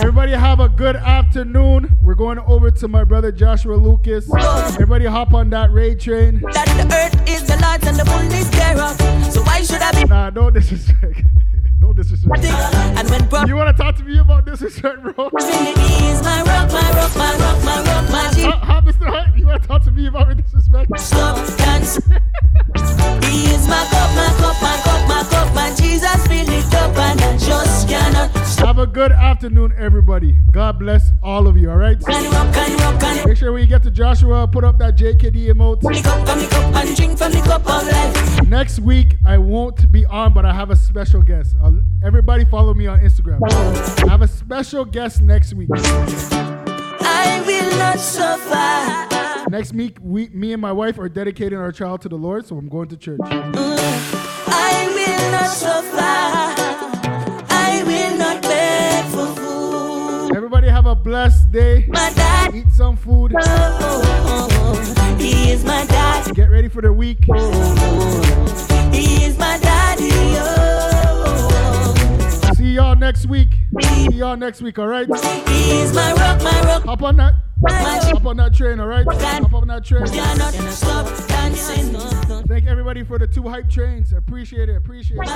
Everybody 0.00 0.32
have 0.32 0.60
a 0.60 0.68
good 0.68 0.96
afternoon. 0.96 1.96
We're 2.02 2.14
going 2.14 2.38
over 2.40 2.70
to 2.70 2.88
my 2.88 3.04
brother 3.04 3.32
Joshua 3.32 3.74
Lucas. 3.74 4.28
Everybody 4.34 5.06
hop 5.06 5.32
on 5.32 5.50
that 5.50 5.70
ray 5.72 5.94
train. 5.94 6.40
That 6.52 6.66
the 6.66 6.94
earth 6.94 7.28
is 7.28 7.46
the 7.46 7.58
Lord's 7.62 7.86
and 7.86 7.96
the 7.98 8.04
fullness 8.04 8.48
thereof. 8.50 9.32
So 9.32 9.42
why 9.42 9.62
should 9.62 9.80
I 9.80 9.92
be? 9.92 10.08
Nah, 10.08 10.30
don't 10.30 10.52
disrespect. 10.52 11.22
don't 11.80 11.96
disrespect. 11.96 12.44
And 12.44 13.10
when 13.10 13.28
bro- 13.28 13.44
You 13.46 13.56
wanna 13.56 13.72
talk 13.72 13.96
to 13.96 14.04
me 14.04 14.18
about 14.18 14.44
disrespect, 14.46 15.02
bro? 15.02 15.30
He 15.38 16.08
is 16.08 16.22
my 16.22 16.42
rock, 16.42 16.70
my 16.72 16.90
rock, 16.92 17.16
my 17.16 17.36
rock, 17.36 17.64
my 17.64 17.82
rock, 17.82 18.10
my 18.10 18.30
G. 18.34 18.42
Huh, 18.42 18.58
huh, 18.60 18.82
Mr. 18.84 19.06
Hunt? 19.06 19.36
You 19.36 19.46
wanna 19.46 19.58
talk 19.60 19.82
to 19.84 19.90
me 19.90 20.06
about 20.06 20.36
disrespect? 20.36 20.98
Stop 20.98 21.36
he 23.24 23.44
is 23.54 23.68
my 23.68 23.84
cup, 23.90 24.10
my 24.14 24.26
cup, 24.38 24.62
my 24.62 24.76
cup, 24.84 25.08
my 25.08 25.22
cup, 25.30 25.54
my 25.54 25.74
Jesus 25.74 26.26
fill 26.26 26.48
it 26.48 26.74
up 26.74 26.96
and 26.96 27.20
I 27.20 27.36
just 27.36 27.88
cannot 27.88 28.30
Have 28.58 28.78
a 28.78 28.86
good 28.86 29.12
afternoon, 29.12 29.74
everybody. 29.76 30.36
God 30.50 30.78
bless 30.78 31.12
all 31.22 31.46
of 31.46 31.56
you, 31.56 31.70
alright? 31.70 31.98
Make 33.26 33.36
sure 33.36 33.58
you 33.58 33.66
get 33.66 33.82
to 33.84 33.90
Joshua, 33.90 34.46
put 34.46 34.64
up 34.64 34.78
that 34.78 34.96
JKD 34.96 35.48
emote. 35.48 35.82
and 35.84 36.96
drink 36.96 37.18
from 37.18 37.32
the 37.32 37.40
cup 37.40 37.60
of 37.60 37.86
life. 37.86 38.48
Next 38.48 38.80
week, 38.80 39.16
I 39.26 39.38
won't 39.38 39.90
be 39.92 40.04
on, 40.06 40.32
but 40.32 40.44
I 40.44 40.52
have 40.54 40.70
a 40.70 40.76
special 40.76 41.22
guest. 41.22 41.56
I'll, 41.62 41.67
everybody 42.02 42.44
follow 42.44 42.74
me 42.74 42.86
on 42.86 42.98
Instagram. 43.00 43.40
I 44.04 44.08
have 44.10 44.22
a 44.22 44.28
special 44.28 44.84
guest 44.84 45.20
next 45.20 45.54
week. 45.54 45.68
I 45.74 47.42
will 47.46 47.78
not 47.78 47.98
suffer. 47.98 49.50
Next 49.50 49.72
week, 49.72 49.96
we, 50.02 50.28
me 50.28 50.52
and 50.52 50.60
my 50.60 50.72
wife 50.72 50.98
are 50.98 51.08
dedicating 51.08 51.58
our 51.58 51.72
child 51.72 52.02
to 52.02 52.08
the 52.08 52.16
Lord, 52.16 52.46
so 52.46 52.56
I'm 52.58 52.68
going 52.68 52.88
to 52.88 52.96
church. 52.96 53.20
I 53.24 54.90
will 54.94 55.30
not 55.32 55.48
suffer. 55.48 55.98
I 57.50 57.82
will 57.86 58.18
not 58.18 58.42
beg 58.42 59.04
for 59.06 59.26
food. 59.40 60.36
Everybody 60.36 60.68
have 60.68 60.86
a 60.86 60.94
blessed 60.94 61.50
day. 61.50 61.86
My 61.88 62.12
dad. 62.14 62.54
Eat 62.54 62.70
some 62.72 62.96
food. 62.96 63.34
Oh, 63.40 65.16
he 65.18 65.50
is 65.50 65.64
my 65.64 65.86
dad. 65.86 66.34
Get 66.34 66.50
ready 66.50 66.68
for 66.68 66.82
the 66.82 66.92
week. 66.92 67.24
He 68.92 69.24
is 69.24 69.38
my 69.38 69.58
daddy. 69.58 70.10
Oh. 70.12 70.97
Y'all 72.78 72.94
next 72.94 73.26
week. 73.26 73.48
See 73.82 74.10
y'all 74.12 74.36
next 74.36 74.62
week, 74.62 74.78
alright? 74.78 75.08
He 75.08 75.80
is 75.80 75.92
my 75.92 76.12
rock, 76.12 76.40
my 76.40 76.60
rock. 76.60 76.84
Hop 76.84 77.02
on 77.02 77.16
that. 77.16 77.34
Hop 77.68 78.24
on 78.24 78.36
that 78.36 78.54
train, 78.54 78.78
alright? 78.78 79.04
Hop 79.04 79.52
on 79.52 79.66
that 79.66 79.84
train. 79.84 80.06
Cannot 80.06 80.54
stop 80.70 81.26
dancing. 81.26 81.92
Thank 82.46 82.68
everybody 82.68 83.02
for 83.02 83.18
the 83.18 83.26
two 83.26 83.48
hype 83.48 83.68
trains. 83.68 84.12
Appreciate 84.12 84.68
it. 84.68 84.76
Appreciate 84.76 85.18
it. 85.20 85.28